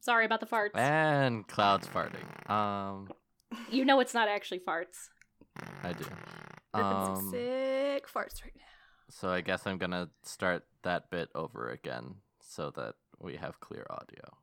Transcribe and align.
Sorry 0.00 0.24
about 0.24 0.40
the 0.40 0.46
farts. 0.46 0.70
And 0.76 1.46
Cloud's 1.46 1.86
farting. 1.86 2.50
Um, 2.50 3.10
You 3.70 3.84
know 3.84 4.00
it's 4.00 4.14
not 4.14 4.28
actually 4.28 4.60
farts. 4.60 5.08
I 5.82 5.92
do. 5.92 6.04
Ripping 6.74 6.90
some 7.04 7.14
Um, 7.16 7.30
sick 7.30 8.06
farts 8.08 8.42
right 8.44 8.54
now. 8.56 8.62
so 9.08 9.28
I 9.28 9.40
guess 9.40 9.66
I'm 9.66 9.76
gonna 9.78 10.08
start 10.22 10.64
that 10.82 11.10
bit 11.10 11.28
over 11.34 11.68
again 11.70 12.16
so 12.40 12.70
that 12.72 12.94
we 13.18 13.36
have 13.36 13.60
clear 13.60 13.86
audio. 13.90 14.36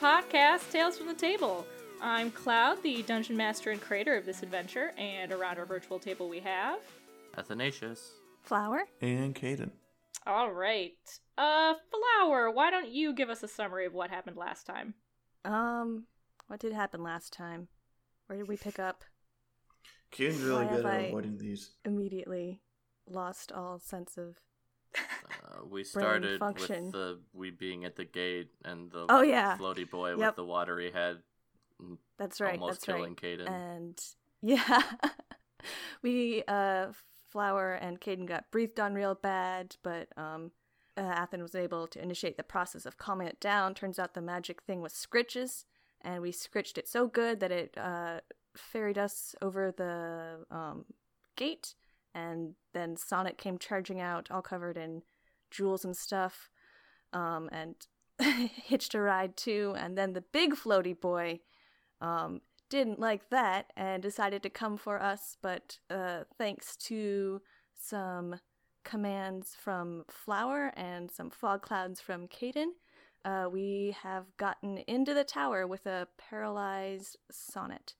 Podcast, 0.00 0.70
Tales 0.70 0.98
from 0.98 1.06
the 1.08 1.14
Table. 1.14 1.66
I'm 2.02 2.30
Cloud, 2.30 2.82
the 2.82 3.02
dungeon 3.02 3.36
master 3.36 3.70
and 3.70 3.80
creator 3.80 4.14
of 4.16 4.26
this 4.26 4.42
adventure, 4.42 4.92
and 4.98 5.32
around 5.32 5.58
our 5.58 5.64
virtual 5.64 5.98
table 5.98 6.28
we 6.28 6.40
have. 6.40 6.78
Athanasius. 7.36 8.12
Flower? 8.42 8.82
And 9.00 9.34
Kaden. 9.34 9.70
All 10.26 10.52
right, 10.52 10.92
uh, 11.38 11.74
Flower, 11.90 12.50
why 12.50 12.70
don't 12.70 12.88
you 12.88 13.14
give 13.14 13.30
us 13.30 13.42
a 13.42 13.48
summary 13.48 13.86
of 13.86 13.94
what 13.94 14.10
happened 14.10 14.36
last 14.36 14.66
time? 14.66 14.94
Um, 15.44 16.04
what 16.48 16.58
did 16.60 16.72
happen 16.72 17.02
last 17.02 17.32
time? 17.32 17.68
Where 18.26 18.38
did 18.38 18.48
we 18.48 18.56
pick 18.56 18.78
up? 18.78 19.04
Kaden's 20.12 20.42
really 20.42 20.66
Why 20.66 20.72
good 20.74 20.84
have 20.84 20.94
at 20.94 21.00
I- 21.00 21.04
avoiding 21.04 21.38
these. 21.38 21.70
Immediately 21.84 22.60
lost 23.08 23.52
all 23.52 23.78
sense 23.78 24.16
of. 24.18 24.36
We 25.64 25.84
started 25.84 26.40
with 26.40 26.68
the 26.68 27.20
we 27.32 27.50
being 27.50 27.84
at 27.84 27.96
the 27.96 28.04
gate 28.04 28.50
and 28.64 28.90
the 28.90 29.06
Oh, 29.08 29.22
yeah. 29.22 29.56
floaty 29.58 29.88
boy 29.88 30.10
Yep. 30.10 30.18
with 30.18 30.36
the 30.36 30.44
watery 30.44 30.90
head 30.92 31.22
That's 32.18 32.40
right. 32.40 32.54
almost 32.60 32.80
that's 32.80 32.88
right. 32.88 32.96
killing 32.96 33.16
Kaden. 33.16 33.48
And 33.48 34.00
yeah, 34.42 34.82
we 36.02 36.42
uh, 36.48 36.88
Flower 37.30 37.72
and 37.74 38.00
Kaden 38.00 38.26
got 38.26 38.50
breathed 38.50 38.80
on 38.80 38.94
real 38.94 39.14
bad, 39.14 39.76
but 39.82 40.08
um, 40.16 40.52
uh, 40.96 41.00
Athen 41.02 41.42
was 41.42 41.54
able 41.54 41.86
to 41.88 42.02
initiate 42.02 42.36
the 42.36 42.42
process 42.42 42.86
of 42.86 42.96
calming 42.98 43.26
it 43.28 43.40
down. 43.40 43.74
Turns 43.74 43.98
out 43.98 44.14
the 44.14 44.20
magic 44.22 44.62
thing 44.62 44.80
was 44.80 44.92
scritches, 44.92 45.64
and 46.00 46.22
we 46.22 46.32
scritched 46.32 46.78
it 46.78 46.88
so 46.88 47.06
good 47.08 47.40
that 47.40 47.52
it 47.52 47.76
uh, 47.76 48.20
ferried 48.56 48.98
us 48.98 49.34
over 49.42 49.72
the 49.72 50.44
um, 50.50 50.84
gate. 51.36 51.74
And 52.14 52.54
then 52.72 52.96
Sonnet 52.96 53.36
came 53.36 53.58
charging 53.58 54.00
out, 54.00 54.30
all 54.30 54.40
covered 54.40 54.78
in 54.78 55.02
jewels 55.50 55.84
and 55.84 55.96
stuff, 55.96 56.50
um, 57.12 57.48
and 57.52 57.74
hitched 58.64 58.94
a 58.94 59.00
ride 59.00 59.36
too. 59.36 59.74
And 59.78 59.96
then 59.96 60.12
the 60.12 60.24
big 60.32 60.54
floaty 60.54 60.98
boy 60.98 61.40
um, 62.00 62.40
didn't 62.68 62.98
like 62.98 63.30
that 63.30 63.72
and 63.76 64.02
decided 64.02 64.42
to 64.42 64.50
come 64.50 64.76
for 64.76 65.02
us, 65.02 65.36
but 65.40 65.78
uh, 65.90 66.24
thanks 66.38 66.76
to 66.76 67.40
some 67.78 68.36
commands 68.84 69.56
from 69.58 70.04
Flower 70.08 70.72
and 70.76 71.10
some 71.10 71.30
fog 71.30 71.62
clouds 71.62 72.00
from 72.00 72.28
Kaden, 72.28 72.70
uh, 73.24 73.48
we 73.50 73.96
have 74.02 74.24
gotten 74.36 74.78
into 74.78 75.12
the 75.12 75.24
tower 75.24 75.66
with 75.66 75.86
a 75.86 76.06
paralyzed 76.16 77.16
sonnet. 77.30 77.94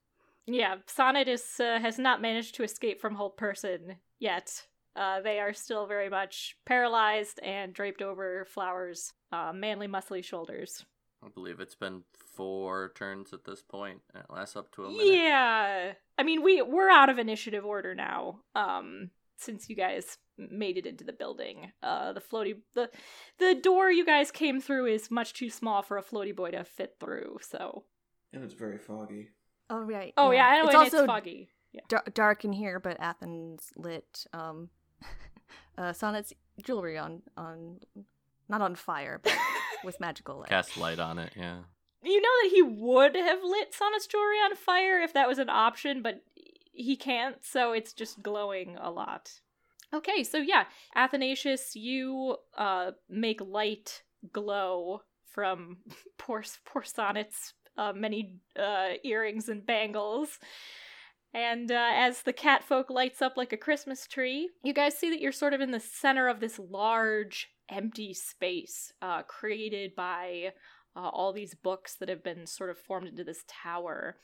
Yeah, 0.46 0.76
Sonnet 0.86 1.26
is, 1.26 1.58
uh, 1.58 1.80
has 1.80 1.98
not 1.98 2.22
managed 2.22 2.54
to 2.54 2.62
escape 2.62 3.00
from 3.00 3.16
Hold 3.16 3.36
Person 3.36 3.96
yet. 4.20 4.66
Uh, 4.96 5.20
they 5.20 5.38
are 5.40 5.52
still 5.52 5.86
very 5.86 6.08
much 6.08 6.56
paralyzed 6.64 7.38
and 7.42 7.74
draped 7.74 8.00
over 8.02 8.46
Flower's 8.46 9.12
uh, 9.32 9.52
manly, 9.54 9.86
muscly 9.86 10.24
shoulders. 10.24 10.84
I 11.24 11.28
believe 11.28 11.60
it's 11.60 11.74
been 11.74 12.02
four 12.34 12.92
turns 12.94 13.32
at 13.32 13.44
this 13.44 13.62
point, 13.62 14.00
and 14.14 14.22
it 14.22 14.32
lasts 14.32 14.56
up 14.56 14.70
to 14.72 14.84
a 14.84 14.90
minute. 14.90 15.06
Yeah, 15.14 15.92
I 16.18 16.22
mean 16.22 16.42
we 16.42 16.62
we're 16.62 16.90
out 16.90 17.08
of 17.08 17.18
initiative 17.18 17.64
order 17.64 17.94
now. 17.94 18.40
Um, 18.54 19.10
since 19.38 19.68
you 19.68 19.76
guys 19.76 20.18
made 20.38 20.76
it 20.76 20.86
into 20.86 21.04
the 21.04 21.12
building, 21.12 21.72
uh, 21.82 22.12
the 22.12 22.20
floaty 22.20 22.56
the 22.74 22.90
the 23.38 23.54
door 23.54 23.90
you 23.90 24.04
guys 24.04 24.30
came 24.30 24.60
through 24.60 24.86
is 24.86 25.10
much 25.10 25.32
too 25.34 25.50
small 25.50 25.82
for 25.82 25.98
a 25.98 26.02
floaty 26.02 26.34
boy 26.36 26.50
to 26.52 26.64
fit 26.64 26.96
through. 27.00 27.38
So, 27.42 27.84
And 28.32 28.44
it's 28.44 28.54
very 28.54 28.78
foggy. 28.78 29.28
Oh 29.68 29.80
right. 29.80 30.12
oh 30.16 30.30
yeah, 30.30 30.46
I 30.46 30.58
know 30.58 30.66
it's 30.66 30.74
and 30.74 30.84
also 30.84 30.98
it's 30.98 31.06
foggy. 31.06 31.48
Yeah. 31.72 31.80
dar- 31.88 32.04
dark 32.14 32.44
in 32.44 32.52
here, 32.52 32.78
but 32.78 32.98
Athens 33.00 33.70
lit 33.76 34.26
um, 34.32 34.70
uh, 35.78 35.92
Sonnet's 35.92 36.32
jewelry 36.62 36.98
on 36.98 37.22
on 37.36 37.80
not 38.48 38.60
on 38.60 38.74
fire, 38.74 39.20
but 39.22 39.36
with 39.84 40.00
magical 40.00 40.38
light. 40.38 40.48
Cast 40.48 40.76
light 40.76 40.98
on 40.98 41.18
it, 41.18 41.32
yeah. 41.36 41.58
You 42.02 42.20
know 42.20 42.28
that 42.42 42.50
he 42.52 42.62
would 42.62 43.16
have 43.16 43.42
lit 43.42 43.74
Sonnet's 43.74 44.06
jewelry 44.06 44.36
on 44.36 44.54
fire 44.54 45.00
if 45.00 45.12
that 45.14 45.28
was 45.28 45.38
an 45.38 45.48
option, 45.50 46.02
but 46.02 46.22
he 46.72 46.96
can't, 46.96 47.36
so 47.42 47.72
it's 47.72 47.92
just 47.92 48.22
glowing 48.22 48.76
a 48.80 48.90
lot. 48.90 49.32
Okay, 49.92 50.22
so 50.22 50.38
yeah, 50.38 50.64
Athanasius, 50.94 51.74
you 51.74 52.36
uh 52.56 52.92
make 53.08 53.40
light 53.40 54.02
glow 54.32 55.02
from 55.24 55.78
poor 56.18 56.44
poor 56.64 56.82
Sonnet's 56.82 57.54
uh, 57.78 57.92
many 57.94 58.36
uh, 58.58 58.92
earrings 59.04 59.48
and 59.48 59.64
bangles. 59.64 60.38
And 61.34 61.70
uh, 61.70 61.90
as 61.92 62.22
the 62.22 62.32
catfolk 62.32 62.88
lights 62.88 63.20
up 63.20 63.36
like 63.36 63.52
a 63.52 63.58
Christmas 63.58 64.06
tree, 64.06 64.50
you 64.62 64.72
guys 64.72 64.96
see 64.96 65.10
that 65.10 65.20
you're 65.20 65.32
sort 65.32 65.52
of 65.52 65.60
in 65.60 65.70
the 65.70 65.80
center 65.80 66.28
of 66.28 66.40
this 66.40 66.58
large, 66.58 67.48
empty 67.68 68.14
space 68.14 68.92
uh, 69.02 69.22
created 69.22 69.94
by 69.94 70.52
uh, 70.96 71.08
all 71.08 71.32
these 71.32 71.54
books 71.54 71.96
that 71.96 72.08
have 72.08 72.22
been 72.22 72.46
sort 72.46 72.70
of 72.70 72.78
formed 72.78 73.08
into 73.08 73.24
this 73.24 73.44
tower. 73.46 74.16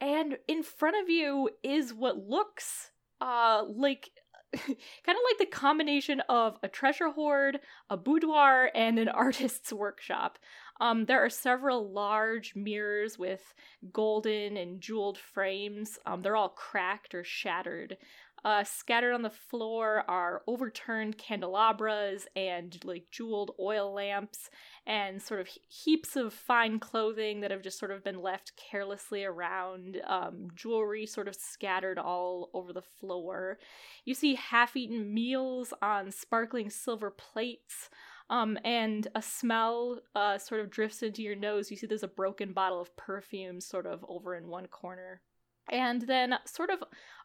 And 0.00 0.38
in 0.48 0.62
front 0.62 0.96
of 1.02 1.08
you 1.08 1.50
is 1.62 1.94
what 1.94 2.18
looks 2.18 2.90
uh, 3.20 3.64
like 3.68 4.10
kind 4.52 4.68
of 4.68 5.22
like 5.30 5.38
the 5.38 5.46
combination 5.46 6.20
of 6.28 6.58
a 6.62 6.68
treasure 6.68 7.10
hoard, 7.10 7.60
a 7.88 7.96
boudoir, 7.96 8.70
and 8.74 8.98
an 8.98 9.08
artist's 9.08 9.72
workshop. 9.72 10.38
Um, 10.80 11.04
there 11.04 11.22
are 11.24 11.30
several 11.30 11.90
large 11.90 12.56
mirrors 12.56 13.18
with 13.18 13.54
golden 13.92 14.56
and 14.56 14.80
jeweled 14.80 15.18
frames. 15.18 15.98
Um, 16.06 16.22
they're 16.22 16.36
all 16.36 16.48
cracked 16.48 17.14
or 17.14 17.22
shattered. 17.22 17.98
Uh, 18.42 18.64
scattered 18.64 19.12
on 19.12 19.20
the 19.20 19.28
floor 19.28 20.02
are 20.08 20.42
overturned 20.46 21.18
candelabras 21.18 22.26
and 22.34 22.82
like 22.84 23.04
jeweled 23.10 23.50
oil 23.60 23.92
lamps 23.92 24.48
and 24.86 25.20
sort 25.20 25.40
of 25.40 25.46
he- 25.46 25.60
heaps 25.68 26.16
of 26.16 26.32
fine 26.32 26.78
clothing 26.78 27.40
that 27.40 27.50
have 27.50 27.60
just 27.60 27.78
sort 27.78 27.90
of 27.90 28.02
been 28.02 28.22
left 28.22 28.52
carelessly 28.56 29.24
around, 29.24 30.00
um, 30.06 30.48
jewelry 30.54 31.04
sort 31.04 31.28
of 31.28 31.34
scattered 31.34 31.98
all 31.98 32.48
over 32.54 32.72
the 32.72 32.80
floor. 32.80 33.58
You 34.06 34.14
see 34.14 34.36
half 34.36 34.74
eaten 34.74 35.12
meals 35.12 35.74
on 35.82 36.10
sparkling 36.10 36.70
silver 36.70 37.10
plates. 37.10 37.90
Um, 38.30 38.56
and 38.64 39.08
a 39.14 39.20
smell 39.22 40.00
uh, 40.14 40.38
sort 40.38 40.62
of 40.62 40.70
drifts 40.70 41.02
into 41.02 41.22
your 41.22 41.36
nose. 41.36 41.70
You 41.70 41.76
see 41.76 41.86
there's 41.86 42.04
a 42.04 42.08
broken 42.08 42.52
bottle 42.52 42.80
of 42.80 42.96
perfume 42.96 43.60
sort 43.60 43.86
of 43.86 44.04
over 44.08 44.36
in 44.36 44.48
one 44.48 44.68
corner. 44.68 45.20
And 45.68 46.02
then, 46.02 46.34
sort 46.44 46.70
of 46.70 46.82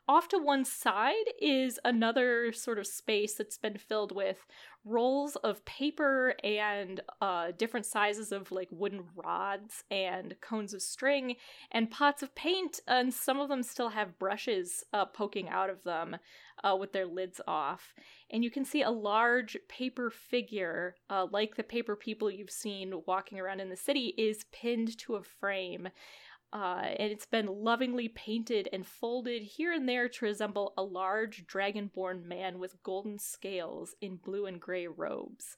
off 0.07 0.28
to 0.29 0.38
one 0.38 0.66
side, 0.66 1.13
is 1.41 1.79
another 1.84 2.51
sort 2.53 2.78
of 2.78 2.85
space 2.85 3.34
that's 3.34 3.57
been 3.57 3.78
filled 3.78 4.12
with 4.12 4.46
rolls 4.84 5.35
of 5.38 5.66
paper 5.66 6.35
and 6.44 7.01
uh, 7.22 7.51
different 7.57 7.88
sizes 7.88 8.31
of 8.31 8.51
like 8.51 8.68
wooden 8.69 9.03
rods 9.16 9.84
and 9.90 10.35
cones 10.41 10.75
of 10.75 10.81
string 10.81 11.35
and 11.72 11.90
pots 11.90 12.22
of 12.22 12.35
paint. 12.35 12.79
And 12.87 13.11
some 13.11 13.40
of 13.40 13.49
them 13.49 13.64
still 13.64 13.90
have 13.90 14.20
brushes 14.20 14.84
uh, 14.93 15.05
poking 15.05 15.49
out 15.49 15.72
of 15.72 15.84
them 15.84 16.17
uh, 16.64 16.76
with 16.76 16.93
their 16.93 17.08
lids 17.08 17.41
off. 17.47 17.96
And 18.29 18.43
you 18.43 18.52
can 18.52 18.64
see 18.64 18.84
a 18.84 18.91
large 18.91 19.58
paper 19.67 20.11
figure, 20.11 20.96
uh, 21.09 21.26
like 21.31 21.55
the 21.55 21.64
paper 21.64 21.96
people 21.96 22.29
you've 22.29 22.52
seen 22.52 23.02
walking 23.08 23.40
around 23.40 23.59
in 23.59 23.70
the 23.70 23.76
city, 23.76 24.14
is 24.17 24.46
pinned 24.52 24.97
to 24.99 25.16
a 25.16 25.23
frame. 25.23 25.90
Uh, 26.53 26.83
and 26.99 27.11
it's 27.11 27.25
been 27.25 27.47
lovingly 27.47 28.07
painted 28.07 28.69
and 28.71 28.85
folded 28.85 29.41
here 29.41 29.73
and 29.73 29.89
there 29.89 30.07
to 30.07 30.25
resemble 30.25 30.73
a 30.77 30.83
large 30.83 31.45
dragonborn 31.45 32.23
man 32.23 32.59
with 32.59 32.81
golden 32.81 33.19
scales 33.19 33.95
in 34.01 34.15
blue 34.15 34.45
and 34.45 34.61
gray 34.61 34.87
robes. 34.87 35.57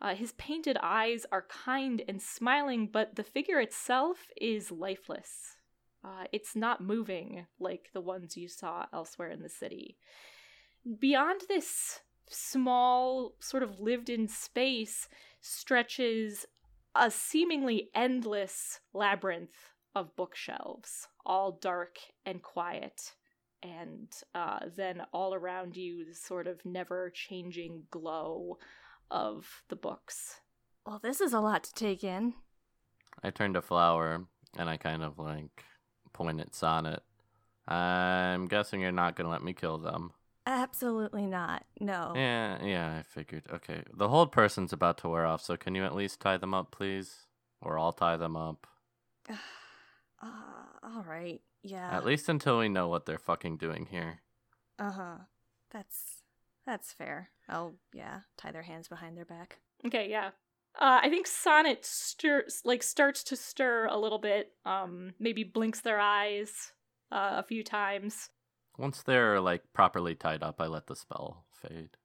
Uh, 0.00 0.14
his 0.14 0.32
painted 0.32 0.78
eyes 0.80 1.26
are 1.32 1.46
kind 1.48 2.02
and 2.08 2.22
smiling, 2.22 2.88
but 2.90 3.16
the 3.16 3.24
figure 3.24 3.60
itself 3.60 4.28
is 4.40 4.70
lifeless. 4.70 5.56
Uh, 6.04 6.24
it's 6.32 6.54
not 6.54 6.80
moving 6.80 7.46
like 7.58 7.90
the 7.92 8.00
ones 8.00 8.36
you 8.36 8.48
saw 8.48 8.86
elsewhere 8.92 9.30
in 9.30 9.42
the 9.42 9.48
city. 9.48 9.96
Beyond 11.00 11.42
this 11.48 12.00
small, 12.30 13.34
sort 13.40 13.62
of 13.62 13.80
lived 13.80 14.08
in 14.08 14.28
space 14.28 15.08
stretches 15.40 16.46
a 16.94 17.10
seemingly 17.10 17.90
endless 17.94 18.80
labyrinth 18.94 19.70
of 19.94 20.14
bookshelves, 20.16 21.08
all 21.24 21.52
dark 21.52 21.98
and 22.24 22.42
quiet. 22.42 23.12
And 23.62 24.08
uh, 24.34 24.60
then 24.76 25.02
all 25.12 25.34
around 25.34 25.76
you, 25.76 26.04
the 26.04 26.14
sort 26.14 26.46
of 26.46 26.64
never 26.64 27.10
changing 27.10 27.84
glow 27.90 28.58
of 29.10 29.62
the 29.68 29.76
books. 29.76 30.40
Well, 30.86 31.00
this 31.02 31.20
is 31.20 31.32
a 31.32 31.40
lot 31.40 31.64
to 31.64 31.74
take 31.74 32.04
in. 32.04 32.34
I 33.22 33.30
turn 33.30 33.52
to 33.54 33.62
Flower 33.62 34.26
and 34.56 34.68
I 34.68 34.76
kind 34.76 35.02
of 35.02 35.18
like 35.18 35.64
point 36.12 36.40
at 36.40 36.54
Sonnet. 36.54 37.02
I'm 37.66 38.46
guessing 38.46 38.80
you're 38.80 38.92
not 38.92 39.16
gonna 39.16 39.28
let 39.28 39.42
me 39.42 39.52
kill 39.52 39.78
them. 39.78 40.12
Absolutely 40.46 41.26
not. 41.26 41.64
No. 41.78 42.12
Yeah, 42.14 42.64
yeah, 42.64 42.96
I 42.98 43.02
figured. 43.02 43.42
Okay. 43.52 43.82
The 43.92 44.08
hold 44.08 44.32
person's 44.32 44.72
about 44.72 44.96
to 44.98 45.08
wear 45.08 45.26
off, 45.26 45.42
so 45.42 45.56
can 45.58 45.74
you 45.74 45.84
at 45.84 45.94
least 45.94 46.20
tie 46.20 46.38
them 46.38 46.54
up, 46.54 46.70
please? 46.70 47.26
Or 47.60 47.78
I'll 47.78 47.92
tie 47.92 48.16
them 48.16 48.36
up. 48.36 48.66
Uh, 50.22 50.86
all 50.94 51.04
right. 51.08 51.40
Yeah. 51.62 51.90
At 51.90 52.04
least 52.04 52.28
until 52.28 52.58
we 52.58 52.68
know 52.68 52.88
what 52.88 53.06
they're 53.06 53.18
fucking 53.18 53.56
doing 53.56 53.86
here. 53.90 54.20
Uh 54.78 54.90
huh. 54.90 55.16
That's 55.70 56.22
that's 56.66 56.92
fair. 56.92 57.30
Oh 57.48 57.74
yeah, 57.92 58.20
tie 58.36 58.52
their 58.52 58.62
hands 58.62 58.88
behind 58.88 59.16
their 59.16 59.24
back. 59.24 59.58
Okay, 59.86 60.08
yeah. 60.10 60.30
Uh, 60.78 61.00
I 61.02 61.08
think 61.08 61.26
Sonnet 61.26 61.84
stirs, 61.84 62.62
like 62.64 62.82
starts 62.82 63.24
to 63.24 63.36
stir 63.36 63.86
a 63.86 63.98
little 63.98 64.18
bit. 64.18 64.52
Um, 64.64 65.12
maybe 65.18 65.44
blinks 65.44 65.80
their 65.80 65.98
eyes 65.98 66.72
uh, 67.10 67.34
a 67.36 67.42
few 67.42 67.64
times. 67.64 68.30
Once 68.76 69.02
they're 69.02 69.40
like 69.40 69.62
properly 69.72 70.14
tied 70.14 70.42
up, 70.42 70.60
I 70.60 70.66
let 70.66 70.86
the 70.86 70.94
spell 70.94 71.46
fade. 71.50 71.96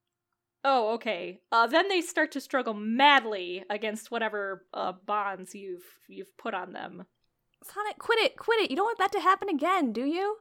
Oh, 0.63 0.93
okay. 0.93 1.41
Uh, 1.51 1.67
then 1.67 1.89
they 1.89 2.01
start 2.01 2.31
to 2.31 2.41
struggle 2.41 2.73
madly 2.73 3.63
against 3.69 4.11
whatever 4.11 4.65
uh, 4.73 4.93
bonds 5.05 5.53
you've 5.53 5.83
you've 6.07 6.35
put 6.37 6.53
on 6.53 6.73
them. 6.73 7.05
Sonnet, 7.63 7.97
quit 7.97 8.19
it, 8.19 8.37
quit 8.37 8.59
it. 8.59 8.69
You 8.69 8.75
don't 8.75 8.85
want 8.85 8.97
that 8.99 9.11
to 9.13 9.19
happen 9.19 9.49
again, 9.49 9.93
do 9.93 10.05
you? 10.05 10.37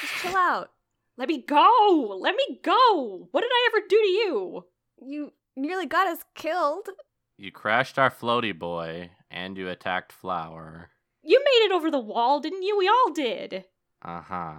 Just 0.00 0.14
chill 0.14 0.36
out. 0.36 0.70
Let 1.16 1.28
me 1.28 1.42
go! 1.42 2.18
Let 2.20 2.34
me 2.34 2.60
go! 2.62 3.28
What 3.30 3.42
did 3.42 3.50
I 3.52 3.68
ever 3.72 3.86
do 3.88 3.96
to 4.00 4.08
you? 4.08 4.64
You 5.00 5.32
nearly 5.56 5.86
got 5.86 6.08
us 6.08 6.24
killed. 6.34 6.88
You 7.36 7.52
crashed 7.52 7.98
our 7.98 8.10
floaty 8.10 8.56
boy, 8.56 9.10
and 9.30 9.56
you 9.56 9.68
attacked 9.68 10.12
Flower. 10.12 10.90
You 11.22 11.38
made 11.38 11.66
it 11.66 11.72
over 11.72 11.90
the 11.90 11.98
wall, 11.98 12.40
didn't 12.40 12.62
you? 12.62 12.76
We 12.76 12.88
all 12.88 13.12
did. 13.12 13.64
Uh 14.02 14.20
huh. 14.20 14.54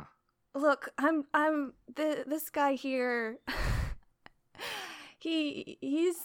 Look, 0.54 0.90
I'm 0.98 1.26
I'm 1.34 1.74
the 1.94 2.24
this 2.26 2.50
guy 2.50 2.74
here. 2.74 3.38
he 5.20 5.78
he's 5.82 6.16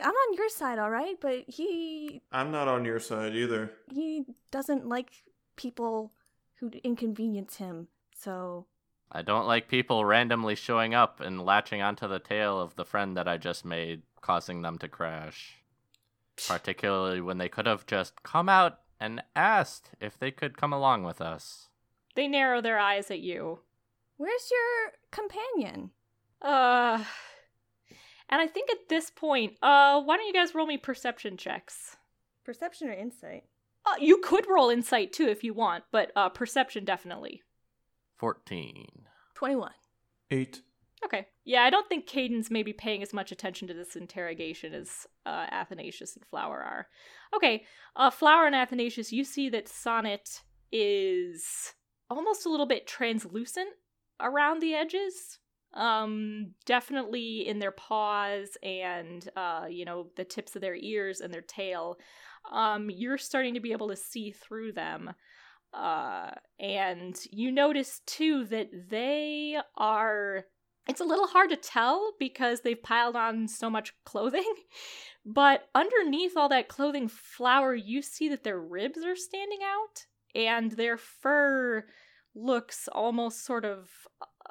I'm 0.00 0.10
on 0.10 0.34
your 0.34 0.48
side, 0.48 0.78
all 0.78 0.90
right, 0.90 1.16
but 1.20 1.44
he 1.48 2.22
I'm 2.32 2.50
not 2.50 2.68
on 2.68 2.84
your 2.84 2.98
side 3.00 3.34
either. 3.34 3.70
he 3.92 4.24
doesn't 4.50 4.88
like 4.88 5.10
people 5.56 6.12
who 6.56 6.70
inconvenience 6.82 7.56
him. 7.56 7.88
So 8.16 8.66
I 9.12 9.22
don't 9.22 9.46
like 9.46 9.68
people 9.68 10.04
randomly 10.04 10.54
showing 10.56 10.94
up 10.94 11.20
and 11.20 11.44
latching 11.44 11.82
onto 11.82 12.08
the 12.08 12.18
tail 12.18 12.60
of 12.60 12.74
the 12.76 12.84
friend 12.84 13.16
that 13.16 13.28
I 13.28 13.36
just 13.36 13.64
made, 13.64 14.02
causing 14.20 14.62
them 14.62 14.78
to 14.78 14.88
crash. 14.88 15.58
Particularly 16.48 17.20
when 17.20 17.38
they 17.38 17.48
could 17.48 17.66
have 17.66 17.86
just 17.86 18.22
come 18.24 18.48
out 18.48 18.80
and 18.98 19.22
asked 19.36 19.90
if 20.00 20.18
they 20.18 20.32
could 20.32 20.56
come 20.56 20.72
along 20.72 21.04
with 21.04 21.20
us. 21.20 21.68
They 22.16 22.26
narrow 22.26 22.60
their 22.60 22.78
eyes 22.78 23.10
at 23.10 23.20
you. 23.20 23.60
where's 24.16 24.50
your 24.50 24.92
companion? 25.12 25.90
Uh, 26.42 27.04
and 28.28 28.40
I 28.40 28.46
think 28.46 28.70
at 28.70 28.88
this 28.88 29.10
point, 29.10 29.54
uh, 29.62 30.00
why 30.02 30.16
don't 30.16 30.26
you 30.26 30.32
guys 30.32 30.54
roll 30.54 30.66
me 30.66 30.78
perception 30.78 31.36
checks? 31.36 31.96
Perception 32.44 32.88
or 32.88 32.92
insight? 32.92 33.44
Uh, 33.86 33.94
you 34.00 34.18
could 34.18 34.46
roll 34.48 34.70
insight 34.70 35.12
too 35.12 35.28
if 35.28 35.44
you 35.44 35.52
want, 35.52 35.84
but 35.92 36.10
uh, 36.16 36.28
perception 36.28 36.84
definitely. 36.84 37.42
14. 38.18 38.86
Twenty 39.34 39.56
one. 39.56 39.72
Eight. 40.30 40.62
Okay. 41.04 41.26
Yeah, 41.44 41.62
I 41.62 41.70
don't 41.70 41.86
think 41.88 42.08
Kaden's 42.08 42.50
maybe 42.50 42.72
paying 42.72 43.02
as 43.02 43.12
much 43.12 43.30
attention 43.30 43.68
to 43.68 43.74
this 43.74 43.96
interrogation 43.96 44.72
as 44.72 45.06
uh, 45.26 45.46
Athanasius 45.50 46.16
and 46.16 46.24
Flower 46.24 46.62
are. 46.62 46.86
Okay, 47.36 47.64
uh, 47.96 48.10
Flower 48.10 48.46
and 48.46 48.54
Athanasius, 48.54 49.12
you 49.12 49.24
see 49.24 49.50
that 49.50 49.68
Sonnet 49.68 50.40
is 50.72 51.74
almost 52.08 52.46
a 52.46 52.48
little 52.48 52.66
bit 52.66 52.86
translucent 52.86 53.68
around 54.20 54.62
the 54.62 54.74
edges. 54.74 55.38
Um, 55.74 56.52
definitely 56.66 57.48
in 57.48 57.58
their 57.58 57.72
paws 57.72 58.56
and, 58.62 59.28
uh, 59.36 59.66
you 59.68 59.84
know, 59.84 60.06
the 60.16 60.24
tips 60.24 60.54
of 60.54 60.62
their 60.62 60.76
ears 60.76 61.20
and 61.20 61.34
their 61.34 61.42
tail. 61.42 61.98
Um, 62.52 62.90
you're 62.90 63.18
starting 63.18 63.54
to 63.54 63.60
be 63.60 63.72
able 63.72 63.88
to 63.88 63.96
see 63.96 64.30
through 64.30 64.72
them. 64.72 65.10
Uh, 65.72 66.30
and 66.60 67.18
you 67.32 67.50
notice 67.50 68.00
too 68.06 68.44
that 68.44 68.68
they 68.90 69.58
are 69.76 70.44
it's 70.86 71.00
a 71.00 71.04
little 71.04 71.26
hard 71.26 71.50
to 71.50 71.56
tell 71.56 72.12
because 72.18 72.60
they've 72.60 72.82
piled 72.82 73.16
on 73.16 73.48
so 73.48 73.70
much 73.70 73.92
clothing. 74.04 74.52
But 75.26 75.70
underneath 75.74 76.36
all 76.36 76.50
that 76.50 76.68
clothing 76.68 77.08
flower, 77.08 77.74
you 77.74 78.02
see 78.02 78.28
that 78.28 78.44
their 78.44 78.60
ribs 78.60 79.02
are 79.06 79.16
standing 79.16 79.60
out 79.64 80.04
and 80.34 80.72
their 80.72 80.98
fur 80.98 81.86
looks 82.34 82.88
almost 82.92 83.42
sort 83.42 83.64
of 83.64 83.88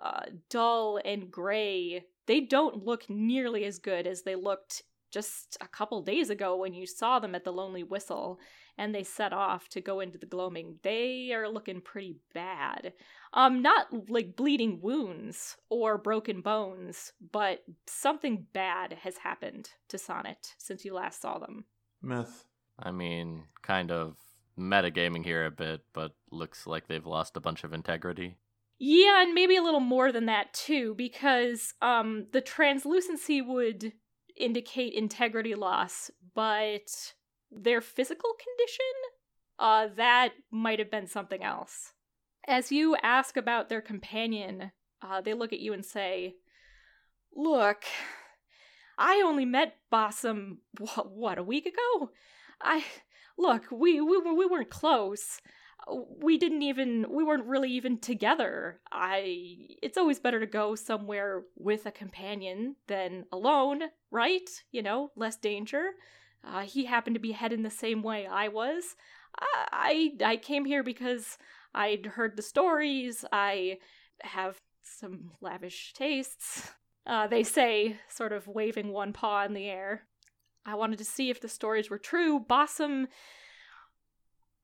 uh, 0.03 0.23
dull 0.49 0.99
and 1.03 1.31
gray. 1.31 2.03
They 2.27 2.41
don't 2.41 2.85
look 2.85 3.09
nearly 3.09 3.65
as 3.65 3.79
good 3.79 4.05
as 4.05 4.21
they 4.21 4.35
looked 4.35 4.83
just 5.11 5.57
a 5.61 5.67
couple 5.67 6.01
days 6.01 6.29
ago 6.29 6.57
when 6.57 6.73
you 6.73 6.87
saw 6.87 7.19
them 7.19 7.35
at 7.35 7.43
the 7.43 7.53
Lonely 7.53 7.83
Whistle 7.83 8.39
and 8.77 8.93
they 8.93 9.03
set 9.03 9.31
off 9.31 9.69
to 9.69 9.81
go 9.81 9.99
into 9.99 10.17
the 10.17 10.25
gloaming. 10.25 10.79
They 10.81 11.31
are 11.33 11.47
looking 11.47 11.81
pretty 11.81 12.17
bad. 12.33 12.93
Um, 13.33 13.61
not 13.61 14.09
like 14.09 14.35
bleeding 14.35 14.81
wounds 14.81 15.55
or 15.69 15.97
broken 15.97 16.41
bones, 16.41 17.13
but 17.31 17.63
something 17.87 18.47
bad 18.53 18.93
has 19.03 19.17
happened 19.17 19.69
to 19.89 19.99
Sonnet 19.99 20.53
since 20.57 20.83
you 20.83 20.93
last 20.93 21.21
saw 21.21 21.37
them. 21.37 21.65
Myth. 22.01 22.45
I 22.79 22.91
mean, 22.91 23.43
kind 23.61 23.91
of 23.91 24.15
metagaming 24.57 25.23
here 25.23 25.45
a 25.45 25.51
bit, 25.51 25.81
but 25.93 26.15
looks 26.31 26.65
like 26.65 26.87
they've 26.87 27.05
lost 27.05 27.37
a 27.37 27.41
bunch 27.41 27.63
of 27.63 27.73
integrity. 27.73 28.37
Yeah, 28.85 29.21
and 29.21 29.33
maybe 29.33 29.55
a 29.55 29.61
little 29.63 29.79
more 29.79 30.11
than 30.11 30.25
that 30.25 30.53
too, 30.53 30.93
because 30.97 31.73
um 31.81 32.27
the 32.33 32.41
translucency 32.41 33.41
would 33.41 33.93
indicate 34.35 34.93
integrity 34.93 35.55
loss, 35.55 36.11
but 36.35 37.13
their 37.49 37.79
physical 37.79 38.31
condition, 38.33 38.93
uh 39.57 39.87
that 39.95 40.33
might 40.51 40.79
have 40.79 40.91
been 40.91 41.07
something 41.07 41.41
else. 41.41 41.93
As 42.45 42.73
you 42.73 42.97
ask 43.01 43.37
about 43.37 43.69
their 43.69 43.79
companion, 43.79 44.73
uh, 45.01 45.21
they 45.21 45.33
look 45.33 45.53
at 45.53 45.61
you 45.61 45.71
and 45.71 45.85
say, 45.85 46.35
Look, 47.33 47.85
I 48.97 49.23
only 49.25 49.45
met 49.45 49.77
Bossum, 49.93 50.57
what, 50.77 51.09
what, 51.09 51.37
a 51.37 51.43
week 51.43 51.65
ago? 51.65 52.11
I. 52.61 52.83
Look, 53.35 53.63
we, 53.71 53.99
we, 54.01 54.17
we 54.19 54.45
weren't 54.45 54.69
close. 54.69 55.39
We 55.89 56.37
didn't 56.37 56.61
even. 56.61 57.05
We 57.09 57.23
weren't 57.23 57.45
really 57.45 57.71
even 57.71 57.99
together. 57.99 58.79
I. 58.91 59.67
It's 59.81 59.97
always 59.97 60.19
better 60.19 60.39
to 60.39 60.45
go 60.45 60.75
somewhere 60.75 61.43
with 61.57 61.85
a 61.85 61.91
companion 61.91 62.75
than 62.87 63.25
alone, 63.31 63.83
right? 64.11 64.49
You 64.71 64.81
know, 64.81 65.11
less 65.15 65.35
danger. 65.35 65.91
Uh, 66.45 66.61
he 66.61 66.85
happened 66.85 67.15
to 67.15 67.21
be 67.21 67.31
heading 67.31 67.63
the 67.63 67.69
same 67.69 68.03
way 68.03 68.27
I 68.27 68.49
was. 68.49 68.95
I, 69.71 70.11
I, 70.23 70.37
came 70.37 70.65
here 70.65 70.83
because 70.83 71.37
I'd 71.73 72.05
heard 72.05 72.35
the 72.35 72.43
stories. 72.43 73.25
I 73.31 73.79
have 74.21 74.59
some 74.83 75.31
lavish 75.41 75.93
tastes. 75.93 76.71
Uh, 77.05 77.27
they 77.27 77.43
say, 77.43 77.97
sort 78.07 78.31
of 78.31 78.47
waving 78.47 78.89
one 78.89 79.13
paw 79.13 79.43
in 79.43 79.53
the 79.53 79.65
air. 79.65 80.03
I 80.65 80.75
wanted 80.75 80.99
to 80.99 81.05
see 81.05 81.29
if 81.29 81.41
the 81.41 81.49
stories 81.49 81.89
were 81.89 81.97
true. 81.97 82.39
Bossum. 82.39 83.07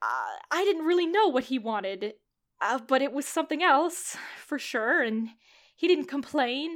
Uh, 0.01 0.37
I 0.51 0.63
didn't 0.63 0.85
really 0.85 1.05
know 1.05 1.27
what 1.27 1.45
he 1.45 1.59
wanted, 1.59 2.13
uh, 2.61 2.79
but 2.87 3.01
it 3.01 3.11
was 3.11 3.25
something 3.25 3.61
else, 3.61 4.17
for 4.45 4.57
sure, 4.57 5.01
and 5.03 5.29
he 5.75 5.87
didn't 5.87 6.05
complain 6.05 6.75